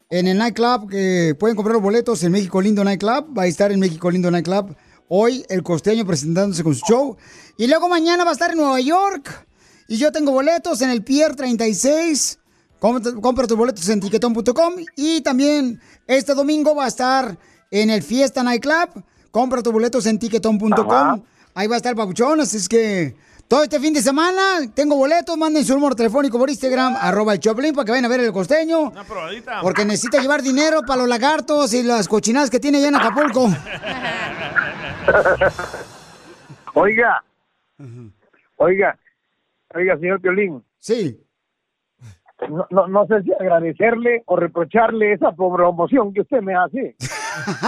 en 0.09 0.27
el 0.27 0.37
nightclub, 0.37 0.89
que 0.89 1.35
pueden 1.39 1.55
comprar 1.55 1.73
los 1.73 1.83
boletos 1.83 2.21
en 2.23 2.33
México 2.33 2.61
Lindo 2.61 2.83
Nightclub. 2.83 3.37
Va 3.37 3.43
a 3.43 3.47
estar 3.47 3.71
en 3.71 3.79
México 3.79 4.11
Lindo 4.11 4.29
Nightclub. 4.29 4.75
Hoy 5.07 5.45
el 5.49 5.63
costeño 5.63 6.05
presentándose 6.05 6.63
con 6.63 6.75
su 6.75 6.85
show. 6.85 7.17
Y 7.57 7.67
luego 7.67 7.89
mañana 7.89 8.23
va 8.23 8.29
a 8.29 8.33
estar 8.33 8.51
en 8.51 8.57
Nueva 8.57 8.79
York. 8.79 9.47
Y 9.91 9.97
yo 9.97 10.09
tengo 10.09 10.31
boletos 10.31 10.81
en 10.81 10.89
el 10.89 11.03
Pier 11.03 11.35
36. 11.35 12.39
Compra, 12.79 13.11
compra 13.21 13.45
tus 13.45 13.57
boletos 13.57 13.89
en 13.89 13.99
tiquetón.com. 13.99 14.75
Y 14.95 15.19
también 15.19 15.81
este 16.07 16.33
domingo 16.33 16.73
va 16.73 16.85
a 16.85 16.87
estar 16.87 17.37
en 17.69 17.89
el 17.89 18.01
Fiesta 18.01 18.41
Night 18.41 18.61
Club. 18.61 19.03
Compra 19.31 19.61
tus 19.61 19.73
boletos 19.73 20.05
en 20.05 20.17
tiquetón.com. 20.17 21.23
Ahí 21.53 21.67
va 21.67 21.75
a 21.75 21.77
estar 21.77 21.93
Pabuchón, 21.93 22.39
así 22.39 22.55
es 22.55 22.69
que 22.69 23.17
Todo 23.49 23.63
este 23.63 23.81
fin 23.81 23.93
de 23.93 24.01
semana 24.01 24.61
tengo 24.73 24.95
boletos, 24.95 25.37
manden 25.37 25.65
su 25.65 25.73
número 25.73 25.93
telefónico 25.93 26.39
por 26.39 26.49
Instagram, 26.49 26.95
arroba 26.95 27.33
el 27.33 27.41
Choplin, 27.41 27.75
para 27.75 27.83
que 27.83 27.91
vayan 27.91 28.05
a 28.05 28.07
ver 28.07 28.21
el 28.21 28.31
costeño. 28.31 28.91
Una 28.91 29.03
probadita. 29.03 29.59
Porque 29.59 29.83
necesita 29.83 30.21
llevar 30.21 30.41
dinero 30.41 30.83
para 30.87 31.01
los 31.01 31.09
lagartos 31.09 31.73
y 31.73 31.83
las 31.83 32.07
cochinadas 32.07 32.49
que 32.49 32.61
tiene 32.61 32.77
allá 32.77 32.87
en 32.87 32.95
Acapulco. 32.95 33.49
Oiga, 36.75 37.21
oiga, 38.55 38.97
oiga, 39.75 39.97
señor 39.97 40.21
Piolín. 40.21 40.63
Sí. 40.79 41.19
No, 42.49 42.65
no, 42.71 42.87
no 42.87 43.05
sé 43.05 43.21
si 43.23 43.31
agradecerle 43.33 44.23
o 44.25 44.35
reprocharle 44.35 45.13
esa 45.13 45.31
promoción 45.31 46.13
que 46.13 46.21
usted 46.21 46.41
me 46.41 46.55
hace. 46.55 46.95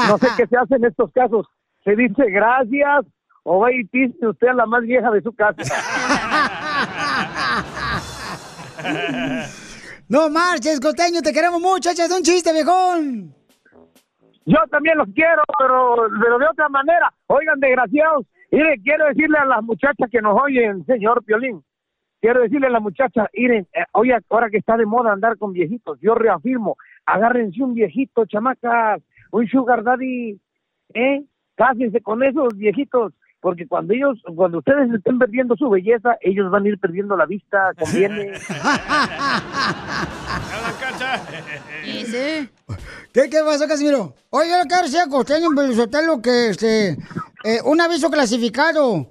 No 0.10 0.18
sé 0.18 0.28
qué 0.36 0.46
se 0.46 0.58
hace 0.58 0.76
en 0.76 0.84
estos 0.84 1.10
casos. 1.14 1.48
Se 1.86 1.96
dice 1.96 2.30
gracias 2.30 3.06
o 3.44 3.60
va 3.60 3.72
y 3.72 3.86
piste 3.86 4.28
usted 4.28 4.48
a 4.48 4.54
la 4.54 4.66
más 4.66 4.82
vieja 4.82 5.10
de 5.10 5.22
su 5.22 5.34
casa. 5.34 5.64
No 10.10 10.30
marches, 10.30 10.80
costeño, 10.80 11.22
te 11.22 11.32
queremos 11.32 11.62
mucho, 11.62 11.90
échate 11.90 12.14
un 12.14 12.22
chiste, 12.22 12.52
viejón. 12.52 13.34
Yo 14.46 14.58
también 14.70 14.98
los 14.98 15.08
quiero, 15.16 15.42
pero, 15.58 15.96
pero 16.22 16.38
de 16.38 16.48
otra 16.48 16.68
manera. 16.70 17.12
Oigan, 17.28 17.60
desgraciados. 17.60 18.26
Mire, 18.52 18.76
quiero 18.84 19.08
decirle 19.08 19.38
a 19.38 19.46
las 19.46 19.64
muchachas 19.64 20.10
que 20.12 20.22
nos 20.22 20.40
oyen, 20.40 20.86
señor 20.86 21.24
Piolín. 21.24 21.64
Quiero 22.24 22.42
decirle 22.42 22.68
a 22.68 22.70
las 22.70 22.82
muchachas, 22.82 23.28
miren, 23.34 23.68
eh, 23.74 23.84
oye, 23.92 24.18
ahora 24.30 24.50
que 24.50 24.56
está 24.56 24.78
de 24.78 24.86
moda 24.86 25.12
andar 25.12 25.38
con 25.38 25.52
viejitos, 25.52 26.00
yo 26.00 26.16
reafirmo, 26.16 26.78
agárrense 27.06 27.62
un 27.62 27.74
viejito, 27.74 28.26
chamacas, 28.26 29.02
un 29.32 29.46
sugar 29.50 29.84
daddy, 29.84 30.40
¿eh? 30.94 31.26
Cásense 31.56 32.00
con 32.00 32.24
esos 32.24 32.56
viejitos, 32.56 33.12
porque 33.42 33.68
cuando 33.68 33.94
ellos, 33.94 34.22
cuando 34.38 34.60
ustedes 34.60 34.90
estén 34.94 35.20
perdiendo 35.20 35.58
su 35.58 35.70
belleza, 35.70 36.16
ellos 36.22 36.50
van 36.50 36.64
a 36.64 36.70
ir 36.70 36.80
perdiendo 36.80 37.18
la 37.18 37.26
vista, 37.26 37.74
conviene. 37.78 38.36
Sí, 41.84 42.06
sí. 42.06 42.50
¿Qué, 43.14 43.30
qué 43.30 43.40
pasó, 43.46 43.68
Casimiro? 43.68 44.16
Oye, 44.30 44.50
yo 44.50 44.66
quiero 44.70 44.84
decir 44.84 45.02
a 45.02 45.10
Costeño 45.10 45.50
lo 45.50 46.22
que 46.22 46.52
este, 46.52 46.92
eh, 47.44 47.60
un 47.66 47.82
aviso 47.82 48.10
clasificado. 48.10 49.10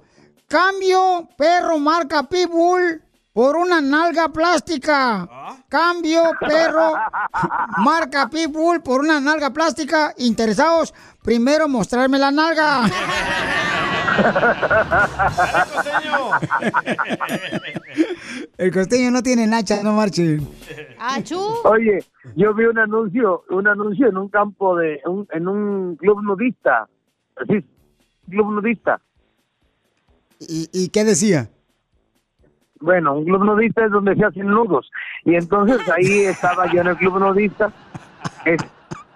Cambio 0.57 1.27
perro 1.35 1.79
marca 1.79 2.21
Pitbull 2.29 3.01
por 3.33 3.55
una 3.55 3.81
nalga 3.81 4.29
plástica. 4.29 5.27
Cambio 5.67 6.21
perro 6.39 6.93
marca 7.83 8.29
Pitbull 8.29 8.83
por 8.83 9.01
una 9.01 9.19
nalga 9.19 9.49
plástica. 9.49 10.13
Interesados, 10.19 10.93
primero 11.23 11.67
mostrarme 11.67 12.19
la 12.19 12.29
nalga. 12.29 12.83
El 18.57 18.71
costeño 18.71 19.11
no 19.11 19.23
tiene 19.23 19.47
nacha, 19.47 19.81
no 19.83 19.93
marchen. 19.93 20.47
Oye, 21.65 22.03
yo 22.35 22.53
vi 22.53 22.65
un 22.65 22.77
anuncio, 22.77 23.43
un 23.49 23.67
anuncio 23.67 24.07
en 24.07 24.17
un 24.17 24.29
campo 24.29 24.77
de, 24.77 24.99
un- 25.05 25.27
en 25.31 25.47
un 25.47 25.95
club 25.95 26.21
nudista. 26.21 26.87
Sí, 27.47 27.65
club 28.29 28.51
nudista. 28.51 29.01
¿Y, 30.47 30.69
y 30.71 30.89
qué 30.89 31.03
decía? 31.03 31.49
Bueno, 32.83 33.13
un 33.13 33.23
club 33.23 33.45
nudista 33.45 33.85
es 33.85 33.91
donde 33.91 34.13
se 34.15 34.25
hacen 34.25 34.47
nudos. 34.47 34.91
Y 35.23 35.35
entonces 35.35 35.79
ahí 35.89 36.19
estaba 36.25 36.69
yo 36.71 36.81
en 36.81 36.87
el 36.87 36.97
club 36.97 37.17
nudista, 37.17 37.71
club 38.43 38.59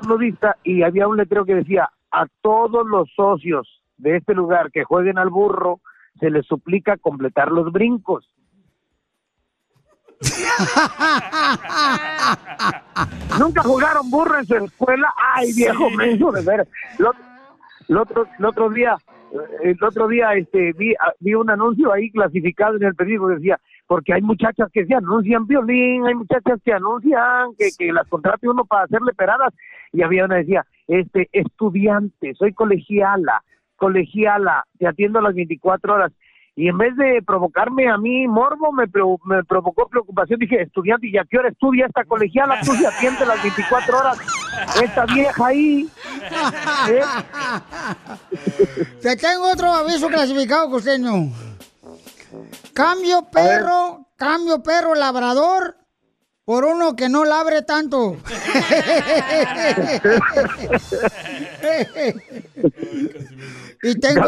nudista, 0.08 0.56
y 0.64 0.84
había 0.84 1.06
un 1.08 1.18
letrero 1.18 1.44
que 1.44 1.56
decía, 1.56 1.90
a 2.12 2.28
todos 2.42 2.88
los 2.88 3.12
socios 3.14 3.84
de 3.98 4.16
este 4.16 4.34
lugar 4.34 4.72
que 4.72 4.86
jueguen 4.86 5.18
al 5.18 5.30
burro, 5.30 5.82
se 6.20 6.30
les 6.30 6.46
suplica 6.46 6.96
completar 6.98 7.52
los 7.52 7.74
brincos. 7.74 8.30
Nunca 13.40 13.62
jugaron 13.64 14.10
burro 14.10 14.40
en 14.40 14.46
su 14.46 14.56
escuela. 14.56 15.14
Ay, 15.36 15.52
viejo 15.54 15.90
menso, 15.92 16.32
de 16.32 16.42
ver. 16.42 16.68
El 16.98 17.06
otro, 17.98 18.26
el 18.40 18.46
otro 18.46 18.70
día, 18.70 18.98
el 19.64 19.78
otro 19.84 20.08
día, 20.08 20.34
este, 20.34 20.74
vi, 20.74 20.94
ah, 20.96 21.12
vi 21.20 21.34
un 21.36 21.50
anuncio 21.50 21.92
ahí 21.94 22.10
clasificado 22.12 22.76
en 22.78 22.84
el 22.84 22.96
periódico 22.96 23.28
que 23.30 23.36
decía, 23.36 23.60
porque 23.88 24.14
hay 24.14 24.22
muchachas 24.22 24.70
que 24.72 24.86
se 24.86 24.94
anuncian 24.96 25.48
violín, 25.48 26.06
hay 26.06 26.16
muchachas 26.16 26.60
que 26.64 26.74
anuncian 26.74 27.50
que, 27.58 27.70
que 27.78 27.92
las 27.94 28.08
contrate 28.08 28.50
uno 28.50 28.66
para 28.66 28.84
hacerle 28.84 29.14
peradas, 29.14 29.54
y 29.94 30.02
había 30.02 30.26
una 30.26 30.36
que 30.36 30.42
decía, 30.42 30.66
este, 30.88 31.30
estudiante, 31.32 32.34
soy 32.36 32.54
colegiala, 32.54 33.42
colegiala, 33.78 34.66
te 34.80 34.88
atiendo 34.88 35.20
a 35.20 35.24
las 35.24 35.36
24 35.36 35.94
horas. 35.94 36.12
Y 36.56 36.70
en 36.70 36.78
vez 36.80 36.96
de 36.96 37.22
provocarme 37.22 37.88
a 37.88 37.98
mí 38.00 38.28
morbo, 38.28 38.72
me, 38.74 38.88
preo- 38.88 39.20
me 39.26 39.44
provocó 39.44 39.88
preocupación. 39.88 40.40
Dije, 40.40 40.64
estudiante, 40.64 41.08
¿y 41.08 41.16
a 41.18 41.24
qué 41.24 41.38
hora 41.38 41.50
estudia 41.50 41.86
esta 41.86 42.04
colegiala? 42.04 42.60
Tú 42.62 42.72
se 42.72 42.88
atiende 42.88 43.28
las 43.28 43.42
24 43.44 43.96
horas. 43.96 44.18
Esta 44.84 45.06
vieja 45.06 45.46
ahí. 45.46 45.90
¿eh? 46.90 47.02
Te 49.02 49.16
tengo 49.16 49.52
otro 49.52 49.72
aviso 49.74 50.08
clasificado, 50.08 50.70
costeño. 50.70 51.32
Cambio 52.74 53.24
perro, 53.32 54.08
cambio 54.16 54.62
perro 54.62 54.94
labrador 54.96 55.78
por 56.46 56.64
uno 56.66 56.96
que 56.96 57.10
no 57.10 57.26
labre 57.26 57.62
tanto. 57.64 58.18
y 63.84 64.00
tengo, 64.00 64.22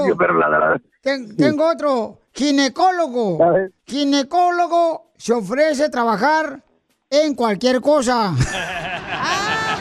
ten- 1.01 1.35
tengo 1.35 1.67
otro, 1.69 2.19
ginecólogo. 2.33 3.37
Ginecólogo 3.85 5.11
se 5.17 5.33
ofrece 5.33 5.85
a 5.85 5.89
trabajar 5.91 6.63
en 7.09 7.33
cualquier 7.35 7.81
cosa. 7.81 8.33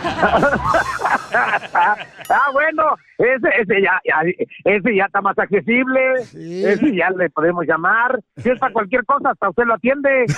ah, 2.31 2.51
bueno, 2.53 2.97
ese, 3.19 3.49
ese 3.61 3.83
ya, 3.83 4.01
ese 4.65 4.97
ya 4.97 5.05
está 5.05 5.21
más 5.21 5.39
accesible. 5.39 6.15
Ese 6.15 6.95
ya 6.95 7.11
le 7.11 7.29
podemos 7.31 7.67
llamar. 7.67 8.19
Si 8.37 8.51
es 8.51 8.59
para 8.59 8.73
cualquier 8.73 9.05
cosa, 9.05 9.31
hasta 9.31 9.51
usted 9.51 9.65
lo 9.65 9.75
atiende. 9.75 10.27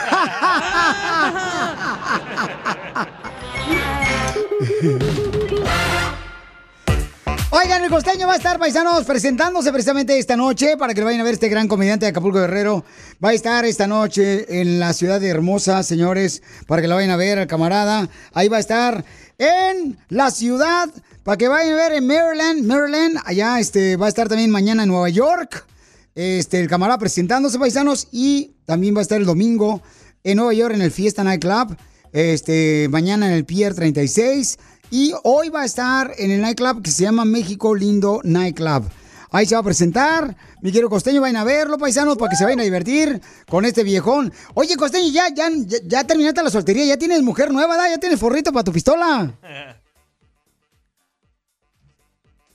Oigan, 7.52 7.82
el 7.82 7.90
costeño 7.90 8.28
va 8.28 8.34
a 8.34 8.36
estar, 8.36 8.60
paisanos, 8.60 9.04
presentándose 9.04 9.72
precisamente 9.72 10.16
esta 10.16 10.36
noche 10.36 10.76
para 10.76 10.94
que 10.94 11.00
lo 11.00 11.06
vayan 11.06 11.20
a 11.20 11.24
ver 11.24 11.34
este 11.34 11.48
gran 11.48 11.66
comediante 11.66 12.06
de 12.06 12.10
Acapulco 12.10 12.38
Guerrero. 12.38 12.84
Va 13.22 13.30
a 13.30 13.32
estar 13.32 13.64
esta 13.64 13.88
noche 13.88 14.60
en 14.60 14.78
la 14.78 14.92
ciudad 14.92 15.20
de 15.20 15.30
Hermosa, 15.30 15.82
señores, 15.82 16.44
para 16.68 16.80
que 16.80 16.86
lo 16.86 16.94
vayan 16.94 17.10
a 17.10 17.16
ver 17.16 17.40
al 17.40 17.48
camarada. 17.48 18.08
Ahí 18.34 18.46
va 18.46 18.58
a 18.58 18.60
estar 18.60 19.04
en 19.40 19.98
la 20.10 20.30
ciudad, 20.30 20.90
para 21.24 21.38
que 21.38 21.48
vayan 21.48 21.72
a 21.72 21.76
ver 21.76 21.92
en 21.94 22.06
Maryland, 22.06 22.66
Maryland. 22.66 23.18
Allá 23.24 23.58
este, 23.58 23.96
va 23.96 24.06
a 24.06 24.08
estar 24.10 24.28
también 24.28 24.50
mañana 24.50 24.82
en 24.82 24.90
Nueva 24.90 25.08
York. 25.08 25.66
Este, 26.14 26.60
el 26.60 26.68
camarada 26.68 26.98
presentándose, 26.98 27.58
paisanos, 27.58 28.08
y 28.12 28.52
también 28.66 28.94
va 28.94 28.98
a 28.98 29.02
estar 29.02 29.18
el 29.18 29.26
domingo 29.26 29.80
en 30.24 30.36
Nueva 30.36 30.52
York 30.52 30.74
en 30.74 30.82
el 30.82 30.90
Fiesta 30.90 31.24
Night 31.24 31.40
Club. 31.40 31.74
Este, 32.12 32.88
mañana 32.90 33.28
en 33.28 33.32
el 33.32 33.46
Pier 33.46 33.74
36. 33.74 34.58
Y 34.90 35.14
hoy 35.22 35.48
va 35.48 35.62
a 35.62 35.64
estar 35.64 36.12
en 36.18 36.30
el 36.32 36.42
nightclub 36.42 36.82
que 36.82 36.90
se 36.90 37.04
llama 37.04 37.24
México 37.24 37.74
Lindo 37.74 38.20
Nightclub. 38.22 38.84
Ahí 39.32 39.46
se 39.46 39.54
va 39.54 39.60
a 39.60 39.64
presentar. 39.64 40.36
Mi 40.60 40.72
querido 40.72 40.90
Costeño, 40.90 41.20
vayan 41.20 41.36
a 41.36 41.44
verlo, 41.44 41.78
paisanos, 41.78 42.16
para 42.16 42.30
que 42.30 42.36
se 42.36 42.44
vayan 42.44 42.60
a 42.60 42.64
divertir 42.64 43.20
con 43.48 43.64
este 43.64 43.84
viejón. 43.84 44.32
Oye, 44.54 44.76
Costeño, 44.76 45.08
ya, 45.12 45.28
ya, 45.34 45.48
ya, 45.50 45.78
ya 45.84 46.04
terminaste 46.04 46.42
la 46.42 46.50
soltería, 46.50 46.84
ya 46.84 46.96
tienes 46.96 47.22
mujer 47.22 47.52
nueva, 47.52 47.76
¿da? 47.76 47.88
ya 47.88 47.98
tienes 47.98 48.18
forrito 48.18 48.52
para 48.52 48.64
tu 48.64 48.72
pistola. 48.72 49.32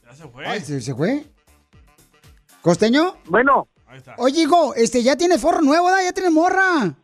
Ya 0.05 0.13
se 0.13 0.27
fue. 0.29 0.45
Ay, 0.47 0.61
¿se, 0.61 0.79
se 0.79 0.95
fue? 0.95 1.25
¿Costeño? 2.61 3.17
Bueno. 3.25 3.67
Oye, 4.17 4.41
hijo, 4.43 4.73
este, 4.75 5.03
ya 5.03 5.15
tienes 5.15 5.41
forro 5.41 5.61
nuevo, 5.61 5.89
¿da? 5.89 6.01
Ya 6.03 6.13
tienes 6.13 6.31
morra. 6.31 6.95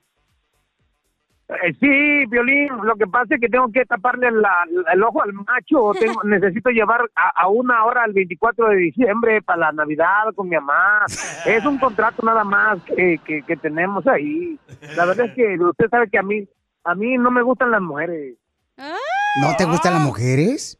Eh, 1.51 1.73
sí, 1.81 2.25
Violín, 2.29 2.69
lo 2.83 2.95
que 2.95 3.05
pasa 3.07 3.35
es 3.35 3.41
que 3.41 3.49
tengo 3.49 3.69
que 3.71 3.85
taparle 3.85 4.31
la- 4.31 4.65
el 4.93 5.03
ojo 5.03 5.21
al 5.21 5.33
macho. 5.33 5.91
Tengo- 5.99 6.23
necesito 6.23 6.69
llevar 6.69 7.01
a, 7.15 7.41
a 7.41 7.47
una 7.49 7.83
hora 7.83 8.05
el 8.05 8.13
24 8.13 8.69
de 8.69 8.75
diciembre 8.77 9.41
para 9.41 9.59
la 9.59 9.71
Navidad 9.73 10.33
con 10.35 10.47
mi 10.47 10.55
mamá. 10.55 11.05
Es 11.45 11.65
un 11.65 11.77
contrato 11.77 12.23
nada 12.25 12.43
más 12.45 12.81
que, 12.83 13.19
que, 13.25 13.41
que 13.43 13.57
tenemos 13.57 14.07
ahí. 14.07 14.57
La 14.95 15.05
verdad 15.05 15.25
es 15.27 15.33
que 15.35 15.57
usted 15.59 15.89
sabe 15.89 16.09
que 16.09 16.17
a 16.19 16.23
mí, 16.23 16.47
a 16.85 16.95
mí 16.95 17.17
no 17.17 17.31
me 17.31 17.41
gustan 17.41 17.71
las 17.71 17.81
mujeres. 17.81 18.35
¿No 18.77 19.55
te 19.57 19.65
gustan 19.65 19.93
las 19.93 20.03
mujeres? 20.03 20.79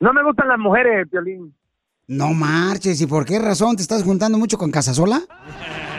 No 0.00 0.12
me 0.12 0.22
gustan 0.22 0.48
las 0.48 0.58
mujeres, 0.58 1.08
Violín. 1.10 1.54
No 2.08 2.32
marches, 2.32 3.00
¿y 3.00 3.06
por 3.06 3.24
qué 3.24 3.38
razón 3.38 3.76
te 3.76 3.82
estás 3.82 4.02
juntando 4.04 4.38
mucho 4.38 4.56
con 4.58 4.70
Casasola? 4.70 5.20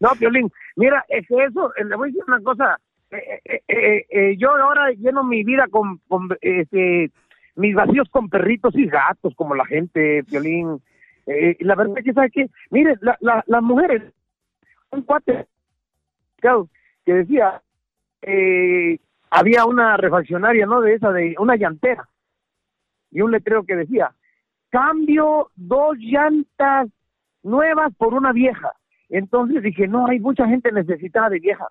No, 0.00 0.10
Piolín, 0.18 0.50
mira, 0.76 1.04
es 1.08 1.26
que 1.28 1.44
eso, 1.44 1.74
eh, 1.76 1.84
le 1.84 1.94
voy 1.94 2.08
a 2.08 2.12
decir 2.12 2.24
una 2.26 2.40
cosa. 2.40 2.78
Eh, 3.10 4.06
eh, 4.08 4.36
yo 4.38 4.50
ahora 4.56 4.90
lleno 4.92 5.22
mi 5.24 5.44
vida 5.44 5.66
con, 5.68 6.00
este, 6.40 7.10
mis 7.56 7.74
vacíos 7.74 8.08
con 8.10 8.30
perritos 8.30 8.74
y 8.76 8.86
gatos, 8.86 9.34
como 9.34 9.54
la 9.54 9.66
gente, 9.66 10.22
Violín. 10.22 10.80
Eh, 11.26 11.56
la 11.60 11.74
verdad 11.74 11.98
es 11.98 12.04
que, 12.04 12.12
¿sabe 12.14 12.30
qué? 12.30 12.48
Mire, 12.70 12.96
la, 13.00 13.16
la, 13.20 13.44
las 13.46 13.62
mujeres, 13.62 14.02
un 14.90 15.02
cuate 15.02 15.46
que 17.04 17.12
decía, 17.12 17.60
había 19.30 19.66
una 19.66 19.98
refaccionaria, 19.98 20.64
¿no? 20.64 20.80
De 20.80 20.94
esa, 20.94 21.12
de 21.12 21.34
una 21.38 21.56
llantera, 21.56 22.08
y 23.10 23.20
un 23.20 23.32
letrero 23.32 23.64
que 23.64 23.76
decía, 23.76 24.14
cambio 24.70 25.50
dos 25.56 25.96
llantas 25.98 26.88
nuevas 27.42 27.92
por 27.96 28.14
una 28.14 28.32
vieja. 28.32 28.72
Entonces 29.08 29.62
dije, 29.62 29.88
no, 29.88 30.06
hay 30.06 30.20
mucha 30.20 30.46
gente 30.46 30.72
necesitada 30.72 31.28
de 31.28 31.40
vieja. 31.40 31.66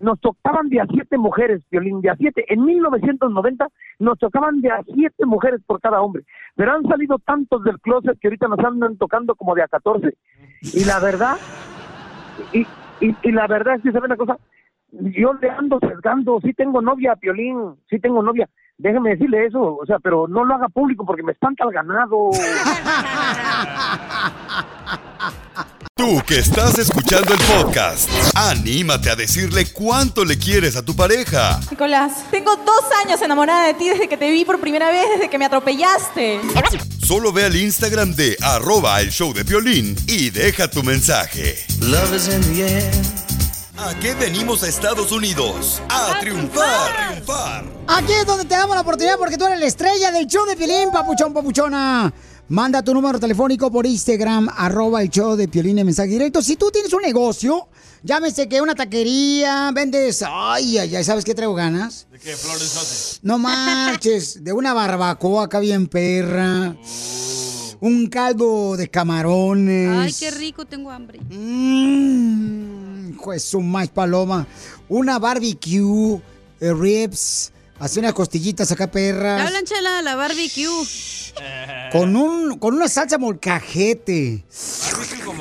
Nos 0.00 0.20
tocaban 0.20 0.68
de 0.68 0.80
a 0.80 0.86
siete 0.86 1.16
mujeres, 1.16 1.62
Violín, 1.70 2.00
de 2.00 2.10
a 2.10 2.16
siete. 2.16 2.44
En 2.48 2.64
1990 2.64 3.68
nos 4.00 4.18
tocaban 4.18 4.60
de 4.60 4.70
a 4.70 4.82
siete 4.94 5.24
mujeres 5.24 5.60
por 5.66 5.80
cada 5.80 6.00
hombre. 6.02 6.24
Pero 6.56 6.72
han 6.72 6.82
salido 6.84 7.18
tantos 7.18 7.62
del 7.64 7.80
closet 7.80 8.18
que 8.20 8.28
ahorita 8.28 8.48
nos 8.48 8.58
andan 8.60 8.96
tocando 8.96 9.34
como 9.34 9.54
de 9.54 9.62
a 9.62 9.68
14. 9.68 10.14
Y 10.74 10.84
la 10.84 11.00
verdad, 11.00 11.36
y, 12.52 12.66
y, 13.00 13.16
y 13.22 13.32
la 13.32 13.46
verdad 13.46 13.76
es 13.76 13.82
que, 13.82 13.92
¿sabe 13.92 14.06
una 14.06 14.16
cosa? 14.16 14.38
Yo 14.90 15.34
le 15.34 15.50
ando 15.50 15.78
sesgando, 15.80 16.40
sí 16.42 16.54
tengo 16.54 16.80
novia, 16.80 17.16
Piolín, 17.16 17.76
sí 17.88 17.98
tengo 17.98 18.22
novia. 18.22 18.48
Déjeme 18.78 19.10
decirle 19.10 19.46
eso, 19.46 19.76
o 19.76 19.84
sea, 19.86 19.98
pero 19.98 20.28
no 20.28 20.44
lo 20.44 20.54
haga 20.54 20.68
público 20.68 21.04
porque 21.04 21.24
me 21.24 21.32
espanta 21.32 21.64
el 21.64 21.72
ganado. 21.72 22.30
Tú 25.96 26.22
que 26.24 26.38
estás 26.38 26.78
escuchando 26.78 27.34
el 27.34 27.40
podcast, 27.40 28.08
anímate 28.36 29.10
a 29.10 29.16
decirle 29.16 29.64
cuánto 29.72 30.24
le 30.24 30.38
quieres 30.38 30.76
a 30.76 30.84
tu 30.84 30.94
pareja. 30.94 31.58
Nicolás, 31.72 32.24
tengo 32.30 32.54
dos 32.54 32.84
años 33.04 33.20
enamorada 33.20 33.66
de 33.66 33.74
ti 33.74 33.88
desde 33.88 34.08
que 34.08 34.16
te 34.16 34.30
vi 34.30 34.44
por 34.44 34.60
primera 34.60 34.92
vez, 34.92 35.06
desde 35.12 35.28
que 35.28 35.38
me 35.38 35.46
atropellaste. 35.46 36.40
Solo 37.04 37.32
ve 37.32 37.46
al 37.46 37.56
Instagram 37.56 38.14
de 38.14 38.36
arroba 38.40 39.00
el 39.00 39.10
show 39.10 39.34
de 39.34 39.42
violín 39.42 39.96
y 40.06 40.30
deja 40.30 40.70
tu 40.70 40.84
mensaje. 40.84 41.56
¿A 43.80 43.94
qué 44.00 44.12
venimos 44.14 44.64
a 44.64 44.68
Estados 44.68 45.12
Unidos? 45.12 45.80
A, 45.88 46.18
triunfar, 46.18 47.12
triunfar. 47.12 47.64
Aquí 47.86 48.12
es 48.12 48.26
donde 48.26 48.44
te 48.44 48.56
damos 48.56 48.74
la 48.74 48.82
oportunidad 48.82 49.16
porque 49.16 49.38
tú 49.38 49.46
eres 49.46 49.60
la 49.60 49.66
estrella 49.66 50.10
del 50.10 50.26
show 50.26 50.44
de 50.46 50.56
Piolín, 50.56 50.90
papuchón, 50.90 51.32
papuchona. 51.32 52.12
Manda 52.48 52.82
tu 52.82 52.92
número 52.92 53.20
telefónico 53.20 53.70
por 53.70 53.86
Instagram, 53.86 54.48
arroba 54.56 55.00
el 55.00 55.10
show 55.10 55.36
de 55.36 55.46
Piolín 55.46 55.78
en 55.78 55.86
mensaje 55.86 56.08
directo. 56.08 56.42
Si 56.42 56.56
tú 56.56 56.72
tienes 56.72 56.92
un 56.92 57.02
negocio, 57.02 57.68
llámese 58.02 58.48
que 58.48 58.60
una 58.60 58.74
taquería, 58.74 59.70
vendes, 59.72 60.24
ay, 60.26 60.78
ay, 60.78 60.96
ay, 60.96 61.04
¿sabes 61.04 61.24
qué 61.24 61.36
traigo 61.36 61.54
ganas? 61.54 62.08
¿De 62.10 62.18
qué? 62.18 62.34
Flores 62.34 63.20
No 63.22 63.38
marches, 63.38 64.42
de 64.42 64.52
una 64.52 64.74
barbacoa 64.74 65.44
acá 65.44 65.60
bien 65.60 65.86
perra. 65.86 66.74
Un 67.80 68.08
caldo 68.08 68.76
de 68.76 68.90
camarones. 68.90 69.88
Ay, 69.96 70.12
qué 70.18 70.32
rico, 70.32 70.64
tengo 70.64 70.90
hambre. 70.90 71.20
Mmm, 71.30 72.77
pues 73.22 73.42
su 73.42 73.60
más 73.60 73.88
paloma. 73.88 74.46
Una 74.88 75.18
barbecue, 75.18 76.20
eh, 76.60 76.72
ribs, 76.72 77.52
hace 77.78 78.00
unas 78.00 78.12
costillitas 78.12 78.70
acá 78.72 78.86
¿Te 78.86 78.92
perras. 78.92 79.46
hablan, 79.46 79.64
chela, 79.64 80.02
la 80.02 80.14
barbecue? 80.16 80.66
Con 81.92 82.16
un, 82.16 82.58
con 82.58 82.74
una 82.74 82.88
salsa 82.88 83.18
molcajete. 83.18 84.44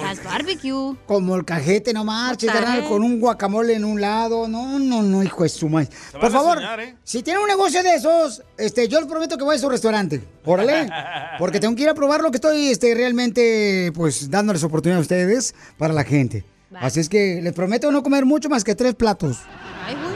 Las 0.01 0.24
barbecue. 0.24 0.95
Con 1.05 1.26
molcajete, 1.26 1.91
no 1.93 2.03
marches, 2.03 2.51
carnal, 2.51 2.80
heck? 2.80 2.88
con 2.88 3.03
un 3.03 3.20
guacamole 3.20 3.74
en 3.74 3.84
un 3.84 3.99
lado. 3.99 4.47
No, 4.47 4.80
no, 4.80 5.01
no, 5.01 5.24
hijo 5.24 5.43
de 5.43 5.49
su 5.49 5.68
madre. 5.68 5.89
Por 6.12 6.32
favor, 6.32 6.55
soñar, 6.58 6.80
¿eh? 6.80 6.95
si 7.03 7.24
tiene 7.24 7.39
un 7.39 7.47
negocio 7.47 7.84
de 7.84 7.95
esos, 7.95 8.43
este, 8.58 8.88
yo 8.88 8.99
les 8.99 9.10
prometo 9.10 9.38
que 9.38 9.43
voy 9.43 9.55
a 9.55 9.60
su 9.60 9.70
restaurante. 9.70 10.24
Órale. 10.45 10.88
Porque 11.39 11.60
tengo 11.60 11.76
que 11.76 11.84
ir 11.84 11.89
a 11.89 11.93
probar 11.93 12.22
lo 12.22 12.32
que 12.32 12.38
estoy 12.38 12.68
este, 12.68 12.93
realmente, 12.93 13.91
pues, 13.95 14.30
dándoles 14.30 14.64
oportunidad 14.64 14.99
a 14.99 15.01
ustedes 15.01 15.55
para 15.78 15.93
la 15.93 16.03
gente. 16.03 16.45
Así 16.76 16.99
es 16.99 17.09
que 17.09 17.41
les 17.41 17.53
prometo 17.53 17.91
no 17.91 18.03
comer 18.03 18.26
mucho 18.26 18.49
más 18.49 18.63
que 18.63 18.76
tres 18.76 18.95
platos. 18.95 19.39
Ay, 19.86 19.95
güey. 19.95 20.15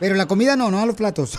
Pero 0.00 0.14
la 0.14 0.26
comida 0.26 0.56
no, 0.56 0.70
no 0.70 0.78
a 0.80 0.86
los 0.86 0.94
platos. 0.94 1.36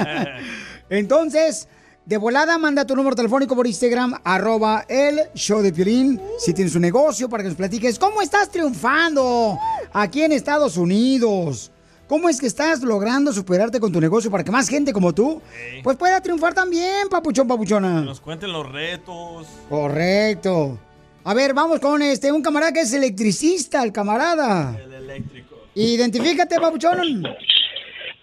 Entonces, 0.88 1.68
de 2.06 2.16
volada, 2.18 2.58
manda 2.58 2.86
tu 2.86 2.94
número 2.94 3.16
telefónico 3.16 3.56
por 3.56 3.66
Instagram, 3.66 4.14
arroba 4.24 4.84
el 4.88 5.20
show 5.34 5.62
de 5.62 5.72
Piolín. 5.72 6.20
Si 6.38 6.52
tienes 6.52 6.74
un 6.74 6.82
negocio 6.82 7.28
para 7.28 7.42
que 7.42 7.48
nos 7.48 7.56
platiques 7.56 7.98
cómo 7.98 8.22
estás 8.22 8.50
triunfando 8.50 9.58
aquí 9.92 10.22
en 10.22 10.32
Estados 10.32 10.76
Unidos. 10.76 11.72
¿Cómo 12.06 12.28
es 12.28 12.38
que 12.38 12.46
estás 12.46 12.82
logrando 12.82 13.32
superarte 13.32 13.80
con 13.80 13.90
tu 13.90 13.98
negocio 14.00 14.30
para 14.30 14.44
que 14.44 14.50
más 14.50 14.68
gente 14.68 14.92
como 14.92 15.14
tú 15.14 15.40
pues 15.82 15.96
pueda 15.96 16.20
triunfar 16.20 16.52
también, 16.52 17.08
papuchón, 17.08 17.48
papuchona? 17.48 18.02
Nos 18.02 18.20
cuenten 18.20 18.52
los 18.52 18.70
retos. 18.70 19.46
Correcto. 19.70 20.78
A 21.24 21.32
ver, 21.34 21.54
vamos 21.54 21.80
con 21.80 22.02
este, 22.02 22.30
un 22.30 22.42
camarada 22.42 22.72
que 22.72 22.80
es 22.80 22.92
electricista, 22.92 23.82
el 23.82 23.92
camarada. 23.92 24.76
El 24.78 24.92
eléctrico. 24.92 25.56
Identifícate, 25.74 26.56
papuchón. 26.60 27.24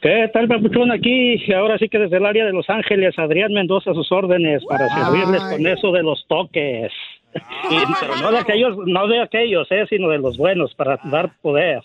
¿Qué 0.01 0.29
tal, 0.33 0.47
papuchón? 0.47 0.91
Aquí, 0.91 1.37
ahora 1.53 1.77
sí 1.77 1.89
que 1.89 1.97
desde 1.99 2.17
el 2.17 2.25
área 2.25 2.45
de 2.45 2.53
Los 2.53 2.69
Ángeles, 2.69 3.13
Adrián 3.17 3.53
Mendoza 3.53 3.91
a 3.91 3.93
sus 3.93 4.11
órdenes 4.11 4.63
para 4.67 4.87
servirles 4.89 5.41
con 5.41 5.65
eso 5.67 5.91
de 5.91 6.03
los 6.03 6.25
toques. 6.27 6.91
Y- 7.33 7.75
pero 7.99 8.15
no 8.17 8.31
de 8.31 8.37
aquellos, 8.39 8.77
no 8.85 9.07
de 9.07 9.21
aquellos, 9.21 9.67
eh, 9.71 9.85
sino 9.89 10.09
de 10.09 10.17
los 10.19 10.37
buenos, 10.37 10.73
para 10.75 10.99
dar 11.05 11.33
poder. 11.41 11.81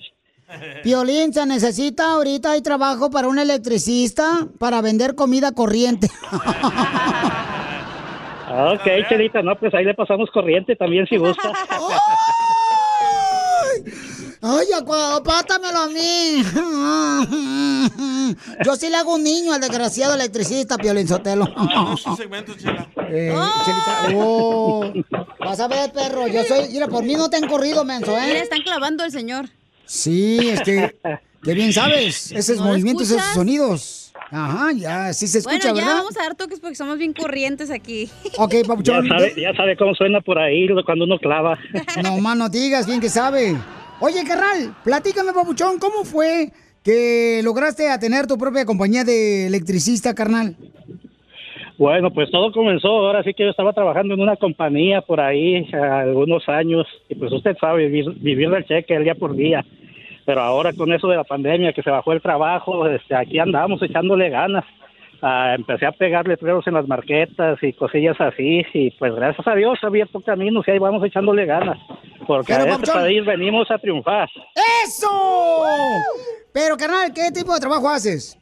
Piolín, 0.83 1.33
se 1.33 1.45
necesita 1.47 2.12
ahorita 2.12 2.53
hay 2.53 2.62
trabajo 2.62 3.11
para 3.11 3.27
un 3.29 3.39
electricista 3.39 4.47
para 4.59 4.81
vender 4.81 5.14
comida 5.14 5.53
corriente. 5.53 6.09
Ok, 8.49 8.82
Chelita, 9.09 9.42
no, 9.42 9.57
pues 9.59 9.74
ahí 9.74 9.84
le 9.84 9.94
pasamos 9.94 10.30
corriente 10.30 10.76
también 10.76 11.07
si 11.07 11.16
gusta. 11.16 11.53
Ay, 14.42 14.66
acu- 14.78 15.22
pátamelo 15.24 15.78
a 15.78 15.88
mí. 15.88 16.44
Yo 18.64 18.76
sí 18.76 18.88
le 18.88 18.97
hago 18.97 19.14
un 19.14 19.22
niño 19.24 19.53
al 19.53 19.61
desgraciado 19.61 20.14
electricista, 20.14 20.76
Piolín 20.78 21.09
Sotelo. 21.09 21.47
No, 21.57 21.97
su 21.97 22.14
segmento, 22.16 22.55
chela. 22.55 22.88
Eh, 23.11 23.34
Chelita, 23.64 24.09
oh, 24.16 24.92
vas 25.40 25.61
a 25.61 25.68
ver, 25.68 25.92
perro, 25.92 26.26
yo 26.28 26.44
soy, 26.44 26.68
mira, 26.70 26.86
por 26.88 27.03
mí 27.05 27.14
no 27.14 27.28
te 27.30 27.36
han 27.36 27.49
corrido, 27.49 27.84
menso, 27.84 28.12
Mira, 28.12 28.26
¿eh? 28.28 28.38
están 28.42 28.62
clavando 28.62 29.05
al 29.05 29.11
señor. 29.11 29.49
Sí, 29.84 30.38
es 30.49 30.61
que, 30.62 30.97
que 31.42 31.55
bien 31.55 31.72
sabes, 31.72 32.32
esos 32.32 32.57
¿No 32.59 32.64
lo 32.64 32.70
movimientos, 32.70 33.05
esos 33.09 33.16
escuchas? 33.18 33.34
sonidos. 33.34 34.06
Ajá, 34.31 34.72
ya, 34.77 35.12
sí 35.12 35.27
se 35.29 35.39
escucha, 35.39 35.70
bueno, 35.70 35.77
ya 35.77 35.85
¿verdad? 35.87 35.99
vamos 35.99 36.16
a 36.18 36.22
dar 36.24 36.35
toques 36.35 36.59
porque 36.61 36.74
somos 36.74 36.99
bien 36.99 37.12
corrientes 37.12 37.70
aquí. 37.70 38.09
Ok, 38.39 38.55
Ya 38.55 38.62
papuchón. 38.68 39.09
sabe, 39.09 39.33
ya 39.41 39.55
sabe 39.55 39.77
cómo 39.77 39.95
suena 39.95 40.20
por 40.20 40.39
ahí 40.39 40.66
cuando 40.85 41.05
uno 41.05 41.18
clava. 41.18 41.59
No 42.03 42.18
más 42.18 42.37
no 42.37 42.49
digas, 42.49 42.87
bien 42.87 43.01
que 43.01 43.09
sabe. 43.09 43.57
Oye, 44.01 44.24
carnal, 44.27 44.74
platícame, 44.85 45.33
papuchón, 45.33 45.79
¿cómo 45.79 46.05
fue 46.05 46.51
que 46.83 47.41
lograste 47.45 47.89
a 47.89 47.99
tener 47.99 48.27
tu 48.27 48.37
propia 48.37 48.64
compañía 48.64 49.05
de 49.05 49.47
electricista, 49.47 50.14
carnal? 50.14 50.57
Bueno, 51.79 52.11
pues 52.11 52.31
todo 52.31 52.53
comenzó, 52.53 52.89
ahora 52.89 53.22
sí 53.22 53.35
que 53.35 53.45
yo 53.45 53.51
estaba 53.51 53.72
trabajando 53.74 54.14
en 54.14 54.20
una 54.20 54.37
compañía 54.37 55.03
por 55.03 55.20
ahí 55.20 55.57
eh, 55.57 55.77
algunos 55.77 56.49
años 56.49 56.87
y 57.09 57.14
pues 57.16 57.31
usted 57.33 57.55
sabe 57.61 57.87
vivir, 57.89 58.11
vivir 58.20 58.49
del 58.51 58.64
cheque 58.64 58.95
el 58.95 59.05
día 59.05 59.14
por 59.14 59.37
día. 59.37 59.64
Pero 60.27 60.43
ahora 60.43 60.72
con 60.72 60.93
eso 60.93 61.07
de 61.09 61.16
la 61.16 61.24
pandemia 61.24 61.72
que 61.72 61.83
se 61.83 61.91
bajó 61.91 62.12
el 62.12 62.20
trabajo, 62.20 62.87
este, 62.89 63.14
aquí 63.14 63.39
andamos 63.39 63.81
echándole 63.81 64.29
ganas. 64.29 64.64
Ah, 65.22 65.55
empecé 65.57 65.87
a 65.87 65.93
pegar 65.93 66.29
letreros 66.29 66.66
en 66.66 66.74
las 66.74 66.87
marquetas 66.87 67.59
y 67.62 67.72
cosillas 67.72 68.20
así 68.20 68.66
y 68.74 68.91
pues 68.91 69.14
gracias 69.14 69.47
a 69.47 69.55
Dios 69.55 69.79
abierto 69.83 70.20
caminos 70.20 70.68
y 70.68 70.72
ahí 70.72 70.79
vamos 70.79 71.03
echándole 71.05 71.47
ganas. 71.47 71.79
Porque 72.27 72.53
Pero, 72.53 72.64
a 72.64 72.77
este 72.77 72.93
país 72.93 73.24
venimos 73.24 73.70
a 73.70 73.79
triunfar. 73.79 74.29
¡Eso! 74.85 75.09
Pero, 76.53 76.77
carnal, 76.77 77.12
¿qué 77.14 77.31
tipo 77.33 77.55
de 77.55 77.61
trabajo 77.61 77.89
haces? 77.89 78.37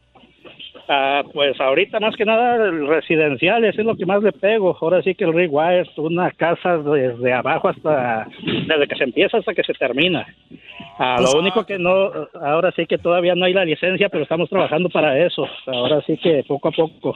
Ah, 0.87 1.23
pues 1.33 1.59
ahorita 1.61 1.99
más 1.99 2.15
que 2.15 2.27
nada 2.27 2.57
el 2.57 2.87
residencial, 2.87 3.65
eso 3.65 3.81
es 3.81 3.87
lo 3.87 3.97
que 3.97 4.05
más 4.05 4.23
le 4.23 4.33
pego. 4.33 4.77
Ahora 4.79 5.03
sí 5.03 5.15
que 5.15 5.25
el 5.25 5.33
rewire, 5.33 5.89
una 5.97 6.31
casa 6.31 6.77
desde 6.79 7.33
abajo 7.33 7.69
hasta, 7.69 8.27
desde 8.43 8.87
que 8.87 8.97
se 8.97 9.05
empieza 9.05 9.39
hasta 9.39 9.55
que 9.55 9.63
se 9.63 9.73
termina. 9.75 10.27
Ah, 10.99 11.17
lo 11.21 11.39
único 11.39 11.65
que 11.65 11.79
no, 11.79 12.11
ahora 12.41 12.71
sí 12.73 12.87
que 12.87 12.99
todavía 12.99 13.35
no 13.35 13.47
hay 13.47 13.55
la 13.55 13.65
licencia, 13.65 14.11
pero 14.11 14.25
estamos 14.25 14.51
trabajando 14.51 14.91
para 14.91 15.19
eso. 15.19 15.49
Ahora 15.67 16.03
sí 16.07 16.19
que 16.19 16.45
poco 16.47 16.69
a 16.69 16.73
poco. 16.73 17.15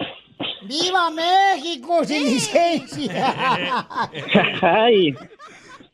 ¡Viva 0.63 1.11
México 1.11 2.05
sin 2.05 2.25
licencia! 2.25 3.35
Ay, 4.63 5.15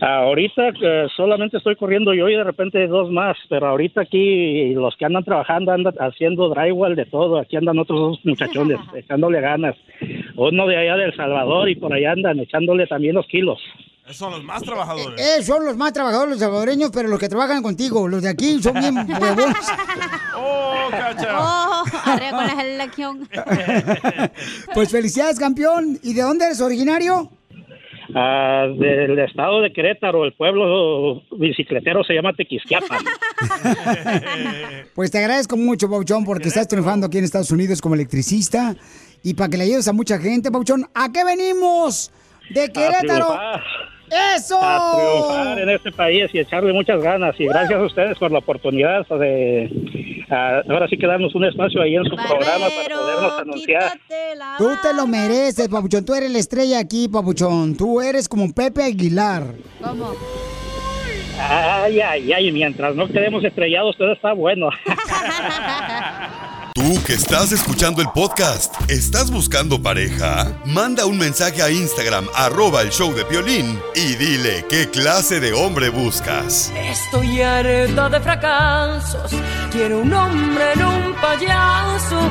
Ah, 0.00 0.18
ahorita 0.18 0.68
eh, 0.68 1.06
solamente 1.16 1.56
estoy 1.56 1.74
corriendo 1.74 2.14
yo 2.14 2.28
y 2.28 2.36
de 2.36 2.44
repente 2.44 2.86
dos 2.86 3.10
más, 3.10 3.36
pero 3.48 3.66
ahorita 3.66 4.02
aquí 4.02 4.72
los 4.74 4.94
que 4.96 5.04
andan 5.04 5.24
trabajando 5.24 5.72
andan 5.72 5.94
haciendo 5.98 6.48
drywall 6.48 6.94
de 6.94 7.06
todo. 7.06 7.40
Aquí 7.40 7.56
andan 7.56 7.80
otros 7.80 7.98
dos 7.98 8.20
muchachones 8.24 8.78
echándole 8.94 9.40
ganas. 9.40 9.74
Uno 10.36 10.68
de 10.68 10.76
allá 10.76 10.96
de 10.96 11.06
El 11.06 11.16
Salvador 11.16 11.68
y 11.68 11.74
por 11.74 11.92
allá 11.92 12.12
andan 12.12 12.38
echándole 12.38 12.86
también 12.86 13.16
los 13.16 13.26
kilos. 13.26 13.58
Son 14.12 14.32
los 14.32 14.44
más 14.44 14.62
trabajadores. 14.62 15.18
Eh, 15.18 15.42
son 15.42 15.64
los 15.64 15.76
más 15.78 15.92
trabajadores 15.92 16.32
los 16.32 16.40
salvadoreños, 16.40 16.90
pero 16.92 17.08
los 17.08 17.18
que 17.18 17.28
trabajan 17.28 17.62
contigo, 17.62 18.06
los 18.06 18.22
de 18.22 18.28
aquí 18.28 18.62
son 18.62 18.74
bien 18.74 18.96
huevones. 19.08 19.56
¡Oh, 20.36 20.88
cacha! 20.90 21.28
Oh, 21.38 21.84
arriba 22.04 22.30
con 22.30 22.46
la 22.46 22.56
selección. 22.56 23.28
Pues 24.74 24.90
felicidades, 24.90 25.38
campeón. 25.38 25.98
¿Y 26.02 26.12
de 26.12 26.22
dónde 26.22 26.44
eres 26.46 26.60
originario? 26.60 27.30
Ah, 28.14 28.66
del 28.78 29.18
estado 29.20 29.62
de 29.62 29.72
Querétaro, 29.72 30.24
el 30.26 30.34
pueblo 30.34 31.22
bicicletero 31.38 32.04
se 32.04 32.12
llama 32.14 32.32
Tequisquiapan. 32.34 33.04
Pues 34.94 35.10
te 35.10 35.18
agradezco 35.18 35.56
mucho, 35.56 35.88
Papuchón, 35.88 36.24
porque 36.24 36.48
estás 36.48 36.68
triunfando 36.68 37.06
aquí 37.06 37.18
en 37.18 37.24
Estados 37.24 37.50
Unidos 37.50 37.80
como 37.80 37.94
electricista. 37.94 38.76
Y 39.22 39.34
para 39.34 39.48
que 39.48 39.56
le 39.56 39.64
ayudes 39.64 39.88
a 39.88 39.92
mucha 39.92 40.18
gente, 40.18 40.50
Papuchón. 40.52 40.88
¿A 40.94 41.10
qué 41.10 41.24
venimos? 41.24 42.12
De 42.50 42.70
Querétaro. 42.70 43.36
¡Eso! 44.10 44.58
a 44.62 44.96
triunfar 44.96 45.58
en 45.58 45.70
este 45.70 45.92
país 45.92 46.30
y 46.32 46.38
echarle 46.38 46.72
muchas 46.72 47.02
ganas. 47.02 47.34
Y 47.38 47.46
gracias 47.46 47.78
a 47.78 47.84
ustedes 47.84 48.18
por 48.18 48.30
la 48.30 48.38
oportunidad 48.38 49.06
de 49.06 49.70
ah, 50.30 50.62
ahora 50.68 50.88
sí 50.88 50.96
que 50.96 51.06
darnos 51.06 51.34
un 51.34 51.44
espacio 51.44 51.82
ahí 51.82 51.96
en 51.96 52.04
su 52.04 52.16
programa 52.16 52.66
para 52.68 52.96
podernos 52.96 53.40
anunciar. 53.40 53.92
Tú 54.58 54.70
te 54.82 54.94
lo 54.94 55.06
mereces, 55.06 55.68
Papuchón. 55.68 56.04
Tú 56.04 56.14
eres 56.14 56.30
la 56.30 56.38
estrella 56.38 56.78
aquí, 56.78 57.08
Papuchón. 57.08 57.76
Tú 57.76 58.00
eres 58.00 58.28
como 58.28 58.52
Pepe 58.52 58.82
Aguilar. 58.82 59.54
¿Cómo? 59.82 60.14
Ay, 61.38 62.00
ay, 62.00 62.32
ay, 62.32 62.52
mientras 62.52 62.94
no 62.94 63.08
quedemos 63.08 63.44
estrellados, 63.44 63.96
todo 63.96 64.12
está 64.12 64.32
bueno. 64.32 64.70
Tú 66.76 67.00
que 67.06 67.12
estás 67.12 67.52
escuchando 67.52 68.02
el 68.02 68.08
podcast, 68.08 68.74
¿estás 68.90 69.30
buscando 69.30 69.80
pareja? 69.80 70.60
Manda 70.64 71.06
un 71.06 71.16
mensaje 71.16 71.62
a 71.62 71.70
Instagram, 71.70 72.26
arroba 72.34 72.82
el 72.82 72.90
show 72.90 73.14
de 73.14 73.22
violín, 73.22 73.80
y 73.94 74.16
dile 74.16 74.66
qué 74.68 74.90
clase 74.90 75.38
de 75.38 75.52
hombre 75.52 75.88
buscas. 75.88 76.72
Estoy 76.76 77.42
harta 77.42 78.08
de 78.08 78.20
fracasos. 78.20 79.30
Quiero 79.70 80.00
un 80.00 80.12
hombre, 80.12 80.74
no 80.74 80.96
un 80.96 81.14
payaso. 81.14 82.28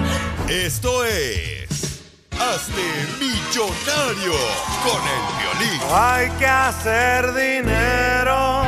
Esto 0.50 1.06
es... 1.06 2.02
Hazte 2.32 2.84
millonario 3.22 4.34
con 4.84 5.02
el 5.08 5.24
violín. 5.40 5.82
Hay 5.90 6.30
que 6.32 6.48
hacer 6.48 7.34
dinero. 7.34 8.64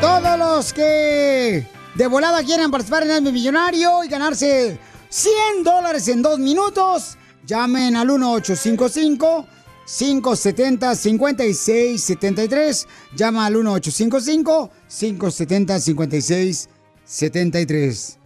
Todos 0.00 0.38
los 0.38 0.72
que 0.72 1.66
de 1.94 2.06
volada 2.06 2.42
quieran 2.42 2.70
participar 2.70 3.02
en 3.02 3.10
el 3.10 3.32
millonario 3.34 4.02
y 4.02 4.08
ganarse 4.08 4.78
100 5.10 5.64
dólares 5.64 6.08
en 6.08 6.22
dos 6.22 6.38
minutos, 6.38 7.18
llamen 7.44 7.96
al 7.96 8.06
1855 8.06 9.46
570 9.84 10.94
5673 10.94 12.86
Llama 13.16 13.46
al 13.46 13.54
1855 13.54 14.70
570 14.88 15.80
5673 15.80 18.18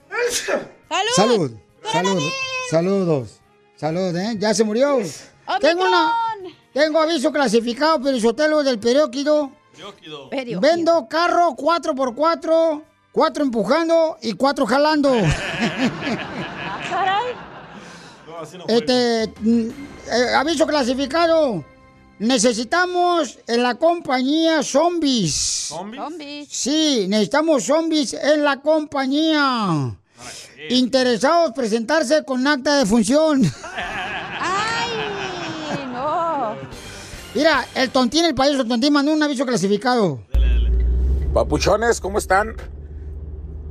Salud. 1.16 1.52
Salud. 1.90 2.22
Saludos. 2.70 3.40
Salud, 3.76 4.16
¿eh? 4.16 4.36
Ya 4.38 4.54
se 4.54 4.62
murió. 4.64 4.98
Tengo 5.60 5.84
una. 5.84 6.12
Tengo 6.72 7.00
aviso 7.00 7.32
clasificado, 7.32 8.00
pero 8.02 8.18
Sotelo 8.20 8.62
del 8.62 8.78
periódico. 8.78 9.50
Vendo 10.60 11.08
carro 11.08 11.56
4x4, 11.56 12.82
4 13.12 13.44
empujando 13.44 14.16
y 14.22 14.34
4 14.34 14.66
jalando. 14.66 15.12
este, 18.68 19.32
mm, 19.40 19.68
eh, 20.10 20.34
aviso 20.34 20.66
clasificado. 20.66 21.64
Necesitamos 22.18 23.38
en 23.46 23.62
la 23.62 23.74
compañía 23.74 24.62
zombies. 24.62 25.68
¿Zombies? 25.68 26.48
Sí, 26.48 27.06
necesitamos 27.08 27.64
zombies 27.64 28.14
en 28.14 28.44
la 28.44 28.60
compañía. 28.60 29.96
Interesados 30.70 31.52
presentarse 31.52 32.24
con 32.24 32.46
acta 32.46 32.78
de 32.78 32.86
función. 32.86 33.42
¡Ay, 34.40 34.90
no! 35.92 36.54
Mira, 37.34 37.66
el 37.74 37.90
tontín, 37.90 38.24
el 38.24 38.34
payaso 38.34 38.64
tontín 38.64 38.92
mandó 38.92 39.12
un 39.12 39.22
aviso 39.22 39.44
clasificado. 39.44 40.20
Papuchones, 41.34 42.00
¿cómo 42.00 42.18
están? 42.18 42.54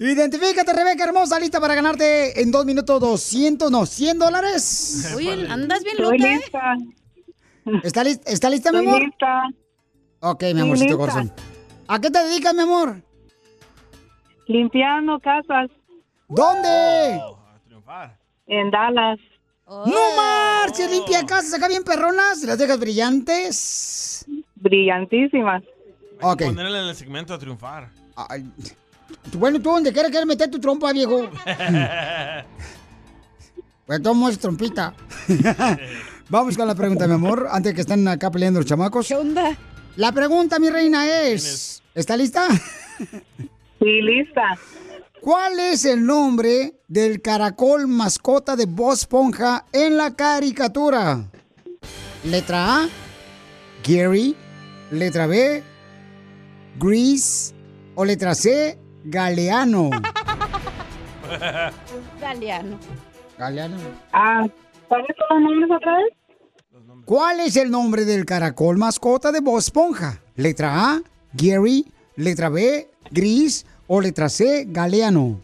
Identifícate, 0.01 0.73
Rebeca, 0.73 1.05
hermosa, 1.05 1.39
lista 1.41 1.61
para 1.61 1.75
ganarte 1.75 2.41
en 2.41 2.51
dos 2.51 2.65
minutos 2.65 3.01
200, 3.01 3.71
no, 3.71 3.85
100 3.85 4.19
dólares. 4.19 5.13
Oye, 5.17 5.47
andas 5.51 5.83
bien 5.83 5.97
Estoy 5.99 6.19
loca. 6.19 6.33
¿eh? 6.33 6.37
lista. 6.37 6.77
¿Está, 7.83 8.05
lis- 8.05 8.21
¿Está 8.25 8.49
lista, 8.49 8.71
mi 8.73 8.79
Estoy 8.79 8.89
amor? 8.95 9.03
lista. 9.03 9.43
Ok, 10.21 10.43
mi 10.43 10.49
Estoy 10.49 10.63
amorcito 10.63 10.87
lista. 10.89 10.99
corazón. 10.99 11.33
¿A 11.89 12.01
qué 12.01 12.11
te 12.11 12.25
dedicas, 12.25 12.55
mi 12.55 12.63
amor? 12.63 13.03
Limpiando 14.47 15.19
casas 15.21 15.69
¿Dónde? 16.29 17.21
en 18.47 18.71
Dallas. 18.71 19.19
¡No 19.67 20.17
marches! 20.17 20.91
Limpia 20.91 21.27
casas 21.27 21.55
acá 21.55 21.69
bien 21.69 21.85
perronas. 21.85 22.43
¿Las 22.45 22.59
dejas 22.59 22.79
brillantes? 22.79 24.25
Brillantísimas. 24.55 25.63
Ok. 26.23 26.45
Ponerle 26.45 26.81
en 26.83 26.89
el 26.89 26.95
segmento 26.95 27.35
a 27.35 27.39
triunfar. 27.39 27.91
Ay, 28.17 28.51
Bueno, 29.35 29.61
tú 29.61 29.71
donde 29.71 29.93
quieras, 29.93 30.11
quieres 30.11 30.27
meter 30.27 30.51
tu 30.51 30.59
trompa, 30.59 30.93
viejo. 30.93 31.29
Pues 33.87 34.03
tomo 34.03 34.29
es 34.29 34.39
trompita. 34.39 34.93
Vamos 36.29 36.59
con 36.59 36.67
la 36.67 36.75
pregunta, 36.75 37.07
mi 37.07 37.15
amor, 37.15 37.49
antes 37.51 37.71
de 37.73 37.75
que 37.75 37.81
estén 37.81 38.07
acá 38.07 38.31
peleando 38.31 38.61
los 38.61 38.67
chamacos. 38.69 39.09
¿Qué 39.09 39.15
onda? 39.15 39.57
La 39.97 40.13
pregunta, 40.13 40.59
mi 40.59 40.69
reina, 40.69 41.07
es... 41.09 41.83
¿Está 41.95 42.15
lista? 42.15 42.49
Sí, 43.79 44.03
lista. 44.03 44.59
¿Cuál 45.21 45.59
es 45.59 45.85
el 45.85 46.05
nombre 46.07 46.75
del 46.87 47.21
caracol 47.21 47.89
mascota 47.89 48.57
de 48.57 48.67
Bob 48.67 48.93
Esponja 48.93 49.65
en 49.73 49.97
la 49.97 50.15
caricatura? 50.15 51.25
Letra 52.25 52.83
A, 52.85 52.89
Gary. 53.87 54.37
Letra 54.91 55.27
B, 55.27 55.63
Grease. 56.79 57.55
O 57.95 58.05
letra 58.05 58.35
C, 58.35 58.79
Galeano. 59.05 59.91
Galeano. 62.21 62.79
Galeano. 63.37 63.77
Ah, 64.13 64.47
¿cuáles 64.89 65.09
son 65.29 65.43
los 65.43 65.51
nombres 65.51 65.71
otra 65.77 65.97
vez? 65.97 66.13
¿Cuál 67.05 67.41
es 67.41 67.57
el 67.57 67.71
nombre 67.71 68.05
del 68.05 68.25
caracol 68.25 68.79
mascota 68.79 69.33
de 69.33 69.41
Bob 69.41 69.59
Esponja? 69.59 70.21
Letra 70.37 70.93
A, 70.93 71.03
Gary. 71.33 71.87
Letra 72.17 72.49
B, 72.49 72.89
Gris. 73.11 73.67
O 73.89 74.01
letra 74.01 74.29
C, 74.29 74.67
Galeano. 74.69 75.41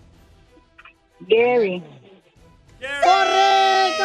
Gary. 1.20 1.82
¡Correcto! 3.02 4.04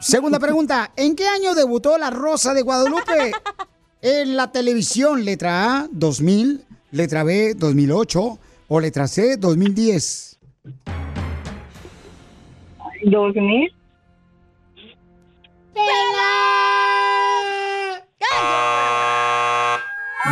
Segunda 0.00 0.40
pregunta. 0.40 0.92
¿En 0.96 1.14
qué 1.14 1.28
año 1.28 1.54
debutó 1.54 1.96
La 1.98 2.10
Rosa 2.10 2.54
de 2.54 2.62
Guadalupe? 2.62 3.32
En 4.00 4.36
la 4.36 4.50
televisión, 4.50 5.24
letra 5.24 5.82
A, 5.82 5.88
2000, 5.92 6.64
letra 6.90 7.22
B, 7.22 7.54
2008 7.54 8.38
o 8.66 8.80
letra 8.80 9.06
C, 9.06 9.36
2010. 9.36 10.40
2000. 13.04 13.72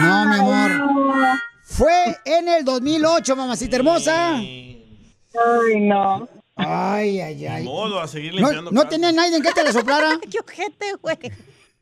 No, 0.00 0.26
mi 0.26 0.34
amor. 0.36 0.70
Fue 1.62 2.16
en 2.24 2.48
el 2.48 2.64
2008, 2.64 3.36
mamacita 3.36 3.76
hermosa. 3.76 4.36
Ay, 4.36 5.80
no. 5.80 6.28
Ay, 6.56 7.20
ay, 7.20 7.46
ay. 7.46 7.62
Ni 7.62 7.68
modo, 7.68 8.00
a 8.00 8.08
seguir 8.08 8.32
¿No, 8.34 8.38
limpiando. 8.40 8.70
¿no 8.70 8.88
tenía 8.88 9.12
nadie 9.12 9.36
en 9.36 9.42
que 9.42 9.52
te 9.52 9.62
la 9.64 9.72
soplara? 9.72 10.18
¡Qué 10.30 10.38
ojete, 10.40 10.92
güey! 11.00 11.16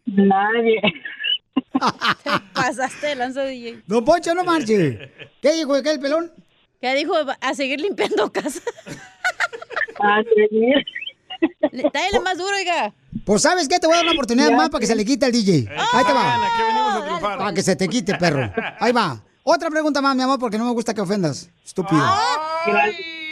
Nadie. 0.06 0.80
Te 2.24 2.30
pasaste 2.54 3.08
de 3.08 3.14
lanza, 3.16 3.42
DJ. 3.44 3.82
Don 3.86 4.04
Poncho, 4.04 4.34
no 4.34 4.44
marche. 4.44 5.12
¿Qué 5.42 5.52
dijo 5.52 5.82
qué 5.82 5.90
el 5.92 6.00
pelón? 6.00 6.32
¿Qué 6.80 6.94
dijo? 6.94 7.14
A 7.40 7.54
seguir 7.54 7.80
limpiando 7.80 8.32
casa. 8.32 8.60
A 10.00 10.22
seguir. 10.22 10.84
Dale 11.92 12.20
más 12.20 12.38
duro, 12.38 12.54
oiga. 12.56 12.94
Pues, 13.28 13.42
¿sabes 13.42 13.68
qué? 13.68 13.78
Te 13.78 13.86
voy 13.86 13.92
a 13.92 13.98
dar 13.98 14.06
una 14.06 14.14
oportunidad 14.14 14.50
más 14.52 14.70
para 14.70 14.80
que 14.80 14.86
se 14.86 14.96
le 14.96 15.04
quite 15.04 15.26
al 15.26 15.32
DJ. 15.32 15.68
Ahí 15.92 16.02
te 16.02 16.14
va. 16.14 17.20
Para 17.20 17.52
que 17.52 17.62
se 17.62 17.76
te 17.76 17.86
quite, 17.86 18.14
perro. 18.14 18.50
Ahí 18.80 18.90
va. 18.90 19.22
Otra 19.42 19.68
pregunta 19.68 20.00
más, 20.00 20.16
mi 20.16 20.22
amor, 20.22 20.38
porque 20.38 20.56
no 20.56 20.64
me 20.64 20.70
gusta 20.70 20.94
que 20.94 21.02
ofendas. 21.02 21.50
Estúpido. 21.62 22.02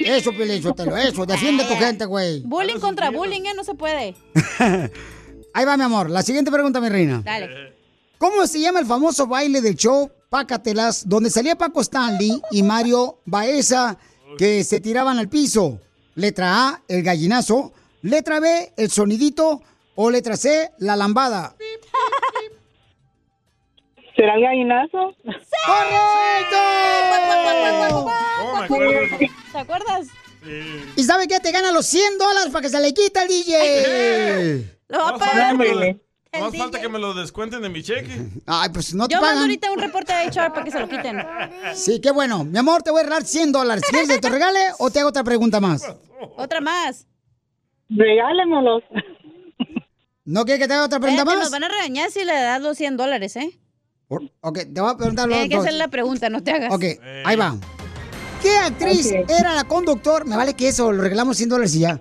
Eso, 0.01 0.33
Piolín, 0.33 0.63
Sotelo, 0.63 0.99
eso. 0.99 1.25
Defiende 1.25 1.65
a 1.65 1.69
tu 1.69 1.77
gente, 1.77 2.05
güey. 2.05 2.43
Bullying 2.43 2.79
contra 2.79 3.11
bullying, 3.11 3.41
¿eh? 3.47 3.55
No 3.57 3.65
se 3.65 3.75
puede. 3.75 4.15
Ahí 5.55 5.65
va, 5.65 5.79
mi 5.79 5.85
amor. 5.85 6.11
La 6.11 6.23
siguiente 6.23 6.51
pregunta, 6.51 6.79
mi 6.79 6.91
reina. 6.91 7.23
Dale. 7.25 7.75
¿Cómo 8.19 8.47
se 8.47 8.61
llama 8.61 8.81
el 8.81 8.87
famoso 8.87 9.27
baile 9.27 9.63
del 9.63 9.77
show 9.77 10.11
Pácatelas, 10.29 11.09
donde 11.09 11.31
salía 11.31 11.57
Paco 11.57 11.81
Stanley 11.81 12.43
y 12.51 12.63
Mario 12.63 13.21
Baeza, 13.25 13.97
que 14.37 14.63
se 14.63 14.79
tiraban 14.79 15.19
al 15.19 15.31
piso? 15.31 15.81
Letra 16.17 16.69
A, 16.69 16.83
el 16.87 17.03
gallinazo. 17.03 17.73
Letra 18.03 18.41
B, 18.41 18.75
el 18.77 18.91
sonidito. 18.91 19.63
O 19.97 20.11
letra 20.11 20.37
C, 20.37 20.71
la 20.79 20.95
lambada. 20.97 21.57
¿Será 24.15 24.35
el 24.37 24.43
gallinazo? 24.43 25.15
¡Correcto! 28.69 29.27
¿Te 29.53 29.59
acuerdas? 29.59 30.07
¿Y 30.97 31.03
sabe 31.03 31.27
qué? 31.29 31.41
Te 31.41 31.51
gana 31.53 31.73
los 31.73 31.87
100 31.87 32.19
dólares 32.19 32.51
para 32.53 32.63
que 32.63 32.69
se 32.69 32.81
le 32.81 32.95
quite 32.95 33.19
al 33.19 33.29
DJ. 33.29 34.79
Lo 34.89 34.99
va 34.99 35.09
a 35.09 35.13
No 35.13 35.19
pagar. 35.19 35.57
falta, 36.57 36.81
que 36.81 36.89
me 36.89 36.99
lo 36.99 37.15
descuenten 37.15 37.63
de 37.63 37.69
mi 37.69 37.83
cheque. 37.83 38.29
Ay, 38.47 38.69
pues 38.73 38.95
no 38.95 39.09
te 39.09 39.15
Yo 39.15 39.21
mando 39.21 39.33
pagan. 39.35 39.43
ahorita 39.43 39.73
un 39.73 39.79
reporte 39.81 40.13
de 40.13 40.27
HR 40.29 40.51
para 40.53 40.65
que 40.65 40.71
se 40.71 40.79
lo 40.81 40.89
quiten. 40.89 41.27
Sí, 41.75 42.01
qué 42.01 42.11
bueno. 42.11 42.45
Mi 42.45 42.59
amor, 42.59 42.83
te 42.83 42.91
voy 42.91 43.01
a 43.01 43.05
regalar 43.05 43.25
100 43.25 43.53
dólares. 43.53 43.83
¿Quieres 43.91 44.09
que 44.09 44.19
te 44.19 44.29
regale 44.31 44.61
o 44.79 44.91
te 44.91 45.01
hago 45.01 45.09
otra 45.09 45.25
pregunta 45.25 45.61
más? 45.61 45.83
Otra 46.37 46.61
más. 46.61 47.07
Regálemolos. 47.91 48.83
¿No 50.27 50.45
quieres 50.45 50.61
que 50.63 50.69
te 50.69 50.75
haga 50.75 50.85
otra 50.85 50.99
pregunta 51.01 51.23
Espérate, 51.23 51.39
más? 51.43 51.51
nos 51.51 51.61
van 51.61 51.65
a 51.65 51.69
regañar 51.75 52.11
si 52.11 52.25
le 52.25 52.33
das 52.35 52.61
los 52.61 52.77
100 52.77 52.97
dólares, 52.97 53.37
¿eh? 53.37 53.59
Por- 54.09 54.31
Ok, 54.41 54.59
te 54.75 54.81
voy 54.81 54.91
a 54.91 54.97
preguntar 54.97 55.27
lo 55.29 55.35
Tienes 55.35 55.51
que 55.51 55.57
hacer 55.57 55.75
la 55.75 55.89
pregunta, 55.89 56.29
no 56.31 56.43
te 56.43 56.51
hagas. 56.51 56.73
Ok, 56.75 56.85
ahí 57.25 57.37
va. 57.37 57.57
¿Qué 58.43 58.57
actriz 58.59 59.13
Ok. 59.23 59.31
era 59.31 59.55
la 59.55 59.65
conductor? 59.65 60.27
Me 60.27 60.37
vale 60.37 60.55
que 60.55 60.69
eso, 60.69 60.93
lo 60.93 61.01
regalamos 61.03 61.37
100 61.37 61.49
dólares 61.49 61.75
y 61.77 61.79
ya. 61.81 61.97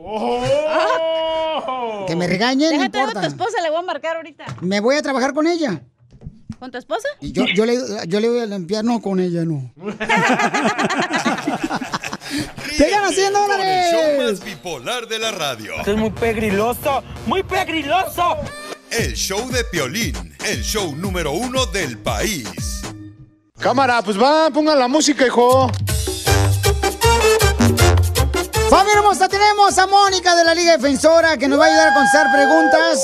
Que 2.07 2.15
me 2.15 2.27
regañen, 2.27 2.71
no 2.73 2.77
Déjate 2.79 2.99
a 2.99 3.03
tu 3.03 3.07
importa. 3.09 3.27
esposa, 3.27 3.61
le 3.63 3.69
voy 3.69 3.79
a 3.79 3.83
marcar 3.83 4.17
ahorita. 4.17 4.45
Me 4.61 4.79
voy 4.79 4.95
a 4.95 5.01
trabajar 5.01 5.33
con 5.33 5.47
ella. 5.47 5.81
¿Con 6.59 6.71
tu 6.71 6.77
esposa? 6.77 7.07
Y 7.21 7.31
yo, 7.31 7.45
yo, 7.55 7.65
le, 7.65 7.77
yo 8.07 8.19
le 8.19 8.29
voy 8.29 8.39
a 8.39 8.45
limpiar, 8.45 8.83
no 8.83 9.01
con 9.01 9.19
ella, 9.19 9.43
no. 9.45 9.71
¡Te 12.77 12.89
ganas 12.89 13.13
100 13.13 13.33
Con 13.33 13.61
el 13.61 13.91
show 13.91 14.01
dólares! 14.01 14.31
más 14.31 14.43
bipolar 14.43 15.07
de 15.07 15.19
la 15.19 15.31
radio. 15.31 15.75
Esto 15.77 15.91
es 15.91 15.97
muy 15.97 16.09
pegriloso, 16.11 17.03
muy 17.25 17.43
pegriloso. 17.43 18.37
El 18.89 19.13
show 19.13 19.49
de 19.49 19.63
Piolín, 19.65 20.35
el 20.45 20.63
show 20.63 20.95
número 20.95 21.31
uno 21.31 21.65
del 21.65 21.97
país. 21.97 22.81
Cámara, 23.59 24.01
pues 24.01 24.21
va, 24.21 24.49
pongan 24.51 24.77
la 24.79 24.87
música, 24.87 25.25
hijo. 25.25 25.71
Familia 28.69 28.97
hermosa, 28.97 29.29
tenemos 29.29 29.77
a 29.77 29.87
Mónica 29.87 30.35
de 30.35 30.43
la 30.43 30.55
Liga 30.55 30.77
Defensora 30.77 31.37
que 31.37 31.47
nos 31.47 31.59
va 31.59 31.65
a 31.65 31.67
ayudar 31.67 31.89
a 31.89 31.93
contestar 31.93 32.31
preguntas. 32.33 32.99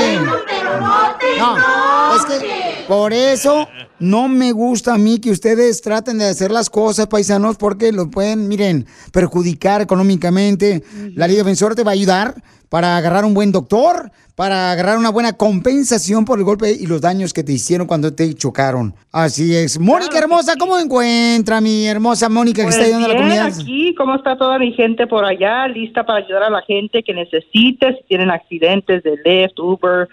No, 1.38 2.16
es 2.16 2.24
que 2.26 2.84
por 2.86 3.12
eso 3.12 3.66
no 3.98 4.28
me 4.28 4.52
gusta 4.52 4.94
a 4.94 4.98
mí 4.98 5.20
que 5.20 5.30
ustedes 5.30 5.80
traten 5.80 6.18
de 6.18 6.26
hacer 6.26 6.50
las 6.50 6.68
cosas, 6.68 7.06
paisanos, 7.06 7.56
porque 7.56 7.92
lo 7.92 8.10
pueden, 8.10 8.46
miren, 8.48 8.86
perjudicar 9.12 9.80
económicamente. 9.80 10.84
La 11.14 11.26
Liga 11.26 11.38
Defensora 11.38 11.74
te 11.74 11.84
va 11.84 11.92
a 11.92 11.94
ayudar 11.94 12.42
para 12.70 12.96
agarrar 12.96 13.24
un 13.24 13.34
buen 13.34 13.50
doctor, 13.50 14.12
para 14.36 14.70
agarrar 14.70 14.96
una 14.96 15.10
buena 15.10 15.34
compensación 15.34 16.24
por 16.24 16.38
el 16.38 16.44
golpe 16.44 16.70
y 16.72 16.86
los 16.86 17.00
daños 17.00 17.34
que 17.34 17.42
te 17.42 17.52
hicieron 17.52 17.86
cuando 17.86 18.14
te 18.14 18.32
chocaron. 18.32 18.94
Así 19.12 19.54
es. 19.54 19.78
Mónica 19.78 20.16
hermosa, 20.16 20.54
¿cómo 20.56 20.78
encuentra 20.78 21.60
mi 21.60 21.86
hermosa 21.86 22.28
Mónica 22.28 22.62
que 22.62 22.68
Pues 22.68 22.76
está 22.76 22.86
ayudando 22.86 23.06
a 23.06 23.08
la 23.12 23.16
comunidad? 23.16 23.46
aquí, 23.60 23.94
¿cómo 23.98 24.14
está 24.14 24.38
toda 24.38 24.58
mi 24.58 24.72
gente 24.72 25.08
por 25.08 25.24
allá? 25.24 25.66
Lista 25.66 26.06
para 26.06 26.24
ayudar 26.24 26.44
a 26.44 26.50
la 26.50 26.62
gente 26.62 27.02
que 27.02 27.12
necesite, 27.12 27.96
si 27.96 28.04
tienen 28.08 28.30
accidentes 28.30 29.02
de 29.02 29.16
Lyft, 29.24 29.58
Uber 29.58 30.08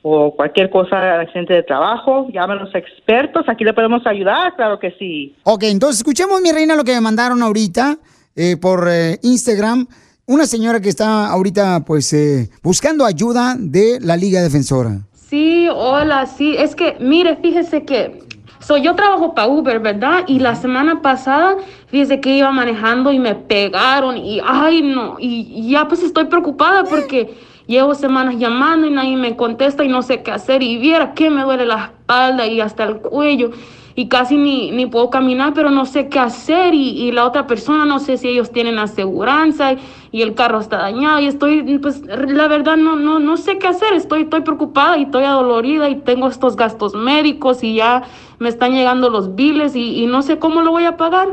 o 0.00 0.34
cualquier 0.34 0.70
cosa, 0.70 1.20
accidente 1.20 1.52
de 1.52 1.62
trabajo, 1.62 2.28
llamen 2.32 2.58
los 2.58 2.74
expertos, 2.74 3.44
aquí 3.48 3.64
le 3.64 3.74
podemos 3.74 4.06
ayudar, 4.06 4.56
claro 4.56 4.78
que 4.78 4.92
sí. 4.92 5.36
Ok, 5.42 5.64
entonces 5.64 5.98
escuchemos, 5.98 6.40
mi 6.40 6.52
reina, 6.52 6.74
lo 6.74 6.84
que 6.84 6.94
me 6.94 7.00
mandaron 7.02 7.42
ahorita 7.42 7.98
eh, 8.34 8.56
por 8.56 8.88
eh, 8.88 9.18
Instagram. 9.22 9.86
Una 10.28 10.44
señora 10.44 10.78
que 10.78 10.90
está 10.90 11.28
ahorita, 11.28 11.86
pues, 11.86 12.12
eh, 12.12 12.50
buscando 12.62 13.06
ayuda 13.06 13.56
de 13.58 13.98
la 14.02 14.14
Liga 14.14 14.42
Defensora. 14.42 15.00
Sí, 15.14 15.68
hola, 15.74 16.26
sí, 16.26 16.54
es 16.54 16.74
que, 16.74 16.98
mire, 17.00 17.36
fíjese 17.36 17.86
que 17.86 18.22
so, 18.60 18.76
yo 18.76 18.94
trabajo 18.94 19.34
para 19.34 19.48
Uber, 19.48 19.80
¿verdad? 19.80 20.24
Y 20.26 20.40
la 20.40 20.54
semana 20.54 21.00
pasada, 21.00 21.56
fíjese 21.86 22.20
que 22.20 22.36
iba 22.36 22.52
manejando 22.52 23.10
y 23.10 23.18
me 23.18 23.34
pegaron 23.36 24.18
y, 24.18 24.42
ay, 24.44 24.82
no, 24.82 25.16
y, 25.18 25.48
y 25.50 25.70
ya 25.70 25.88
pues 25.88 26.02
estoy 26.02 26.26
preocupada 26.26 26.84
porque 26.84 27.34
llevo 27.68 27.94
semanas 27.94 28.36
llamando 28.38 28.88
y 28.88 28.90
nadie 28.90 29.16
me 29.16 29.36
contesta 29.36 29.84
y 29.84 29.88
no 29.88 30.02
sé 30.02 30.22
qué 30.22 30.32
hacer 30.32 30.62
y 30.62 30.78
viera 30.78 31.14
que 31.14 31.30
me 31.30 31.42
duele 31.42 31.66
la 31.66 31.84
espalda 31.84 32.46
y 32.46 32.60
hasta 32.60 32.82
el 32.84 32.96
cuello 32.96 33.52
y 33.94 34.06
casi 34.06 34.36
ni, 34.36 34.70
ni 34.70 34.86
puedo 34.86 35.10
caminar, 35.10 35.54
pero 35.54 35.70
no 35.70 35.84
sé 35.84 36.08
qué 36.08 36.20
hacer 36.20 36.72
y, 36.72 36.90
y 36.90 37.10
la 37.10 37.26
otra 37.26 37.48
persona 37.48 37.84
no 37.84 37.98
sé 37.98 38.16
si 38.16 38.28
ellos 38.28 38.52
tienen 38.52 38.78
aseguranza 38.78 39.72
y, 39.72 39.78
y 40.12 40.22
el 40.22 40.34
carro 40.34 40.60
está 40.60 40.78
dañado 40.78 41.18
y 41.18 41.26
estoy, 41.26 41.78
pues 41.78 42.02
la 42.06 42.46
verdad 42.46 42.76
no, 42.76 42.94
no, 42.94 43.18
no 43.18 43.36
sé 43.36 43.58
qué 43.58 43.66
hacer, 43.66 43.94
estoy, 43.94 44.22
estoy 44.22 44.42
preocupada 44.42 44.96
y 44.96 45.02
estoy 45.02 45.24
adolorida 45.24 45.88
y 45.88 45.96
tengo 45.96 46.28
estos 46.28 46.54
gastos 46.54 46.94
médicos 46.94 47.64
y 47.64 47.74
ya 47.74 48.04
me 48.38 48.48
están 48.48 48.72
llegando 48.72 49.10
los 49.10 49.34
biles 49.34 49.74
y, 49.74 50.02
y 50.02 50.06
no 50.06 50.22
sé 50.22 50.38
cómo 50.38 50.62
lo 50.62 50.70
voy 50.70 50.84
a 50.84 50.96
pagar. 50.96 51.28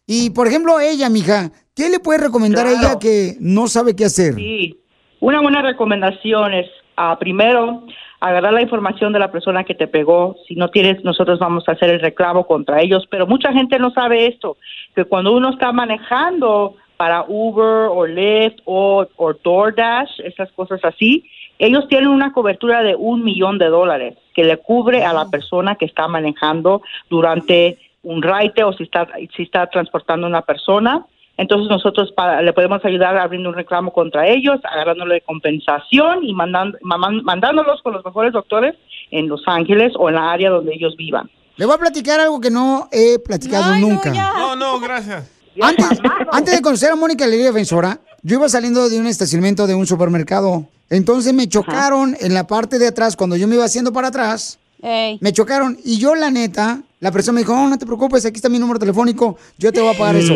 Y, 0.06 0.30
por 0.31 0.48
ejemplo, 0.48 0.80
ella, 0.80 1.10
mija, 1.10 1.52
¿qué 1.73 1.89
le 1.89 1.99
puedes 1.99 2.22
recomendar 2.22 2.65
a 2.65 2.72
ella 2.72 2.98
que 2.99 3.35
no 3.39 3.68
sabe 3.68 3.94
qué 3.95 4.06
hacer? 4.06 4.35
Sí, 4.35 4.80
una 5.19 5.41
buena 5.41 5.61
recomendación 5.61 6.53
es, 6.53 6.69
ah, 6.95 7.18
primero, 7.19 7.84
agarrar 8.19 8.53
la 8.53 8.61
información 8.61 9.14
de 9.14 9.19
la 9.19 9.31
persona 9.31 9.64
que 9.64 9.76
te 9.76 9.88
pegó. 9.88 10.38
Si 10.48 10.56
no 10.56 10.69
tienes, 10.69 11.03
nosotros 11.03 11.39
vamos 11.39 11.68
a 11.68 11.73
hacer 11.73 11.89
el 11.89 11.99
reclamo 11.99 12.45
contra 12.45 12.81
ellos. 12.81 13.06
Pero 13.10 13.27
mucha 13.27 13.52
gente 13.53 13.80
no 13.80 13.91
sabe 13.91 14.27
esto, 14.27 14.57
que 14.95 15.06
cuando 15.06 15.34
uno 15.34 15.49
está 15.49 15.72
manejando 15.72 16.76
para 16.98 17.26
Uber 17.27 17.89
o 17.91 18.06
Lyft 18.07 18.60
o, 18.65 19.06
o 19.15 19.34
DoorDash, 19.34 20.22
esas 20.22 20.52
cosas 20.53 20.80
así, 20.84 21.30
ellos 21.60 21.88
tienen 21.88 22.10
una 22.10 22.34
cobertura 22.34 22.84
de 22.84 22.95
un 22.95 23.23
millón 23.23 23.57
de 23.57 23.68
dólares 23.68 24.18
que 24.34 24.44
le 24.44 24.57
cubre 24.57 25.03
a 25.03 25.14
la 25.14 25.30
persona 25.30 25.76
que 25.76 25.85
está 25.85 26.07
manejando 26.07 26.81
durante 27.10 27.80
un 28.03 28.22
raite 28.22 28.64
o 28.64 28.73
si 28.73 28.84
está, 28.84 29.07
si 29.35 29.44
está 29.44 29.68
transportando 29.68 30.27
una 30.27 30.41
persona. 30.41 31.06
Entonces 31.38 31.69
nosotros 31.69 32.11
pa- 32.15 32.41
le 32.41 32.51
podemos 32.53 32.84
ayudar 32.84 33.15
abriendo 33.18 33.49
un 33.49 33.55
reclamo 33.55 33.93
contra 33.93 34.27
ellos, 34.27 34.59
agarrándole 34.64 35.22
compensación 35.22 36.23
y 36.23 36.34
mandando, 36.34 36.77
mandándolos 36.81 37.81
con 37.84 37.93
los 37.93 38.03
mejores 38.03 38.34
doctores 38.34 38.76
en 39.11 39.27
Los 39.27 39.41
Ángeles 39.45 39.93
o 39.97 40.09
en 40.09 40.15
la 40.15 40.31
área 40.31 40.49
donde 40.49 40.73
ellos 40.73 40.95
vivan. 40.97 41.30
Le 41.57 41.65
voy 41.65 41.76
a 41.76 41.80
platicar 41.80 42.19
algo 42.19 42.39
que 42.39 42.49
no 42.51 42.88
he 42.91 43.19
platicado 43.19 43.73
nunca. 43.81 44.11
No, 44.38 44.55
no, 44.55 44.80
gracias. 44.80 45.31
Antes, 45.59 45.88
antes 46.31 46.55
de 46.55 46.61
conocer 46.61 46.91
a 46.91 46.95
Mónica 46.95 47.26
Liga 47.26 47.45
Defensora, 47.45 47.99
yo 48.22 48.35
iba 48.38 48.47
saliendo 48.49 48.89
de 48.89 48.99
un 48.99 49.07
estacionamiento 49.07 49.65
de 49.65 49.73
un 49.73 49.88
supermercado. 49.88 50.65
Entonces 50.89 51.34
me 51.34 51.47
chocaron 51.49 52.15
en 52.19 52.34
la 52.34 52.45
parte 52.47 52.77
de 52.80 52.88
atrás, 52.88 53.15
cuando 53.15 53.35
yo 53.35 53.47
me 53.47 53.55
iba 53.55 53.65
haciendo 53.65 53.91
para 53.91 54.09
atrás. 54.09 54.59
Me 55.22 55.34
chocaron 55.34 55.77
y 55.84 55.97
yo, 55.97 56.14
la 56.14 56.30
neta, 56.30 56.81
la 56.99 57.11
persona 57.11 57.35
me 57.35 57.41
dijo, 57.41 57.53
oh, 57.53 57.68
no 57.68 57.77
te 57.80 57.85
preocupes, 57.88 58.23
aquí 58.26 58.35
está 58.35 58.49
mi 58.49 58.59
número 58.59 58.77
telefónico, 58.80 59.38
yo 59.57 59.73
te 59.73 59.81
voy 59.81 59.95
a 59.95 59.97
pagar 59.97 60.15
eso. 60.18 60.34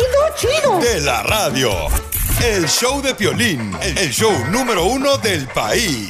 chido. 0.62 0.80
De 0.80 1.02
la 1.02 1.24
radio. 1.24 1.72
El 2.44 2.68
show 2.68 3.02
de 3.02 3.14
Piolín. 3.16 3.76
El 3.82 4.12
show 4.12 4.32
número 4.52 4.86
uno 4.86 5.18
del 5.18 5.48
país. 5.48 6.10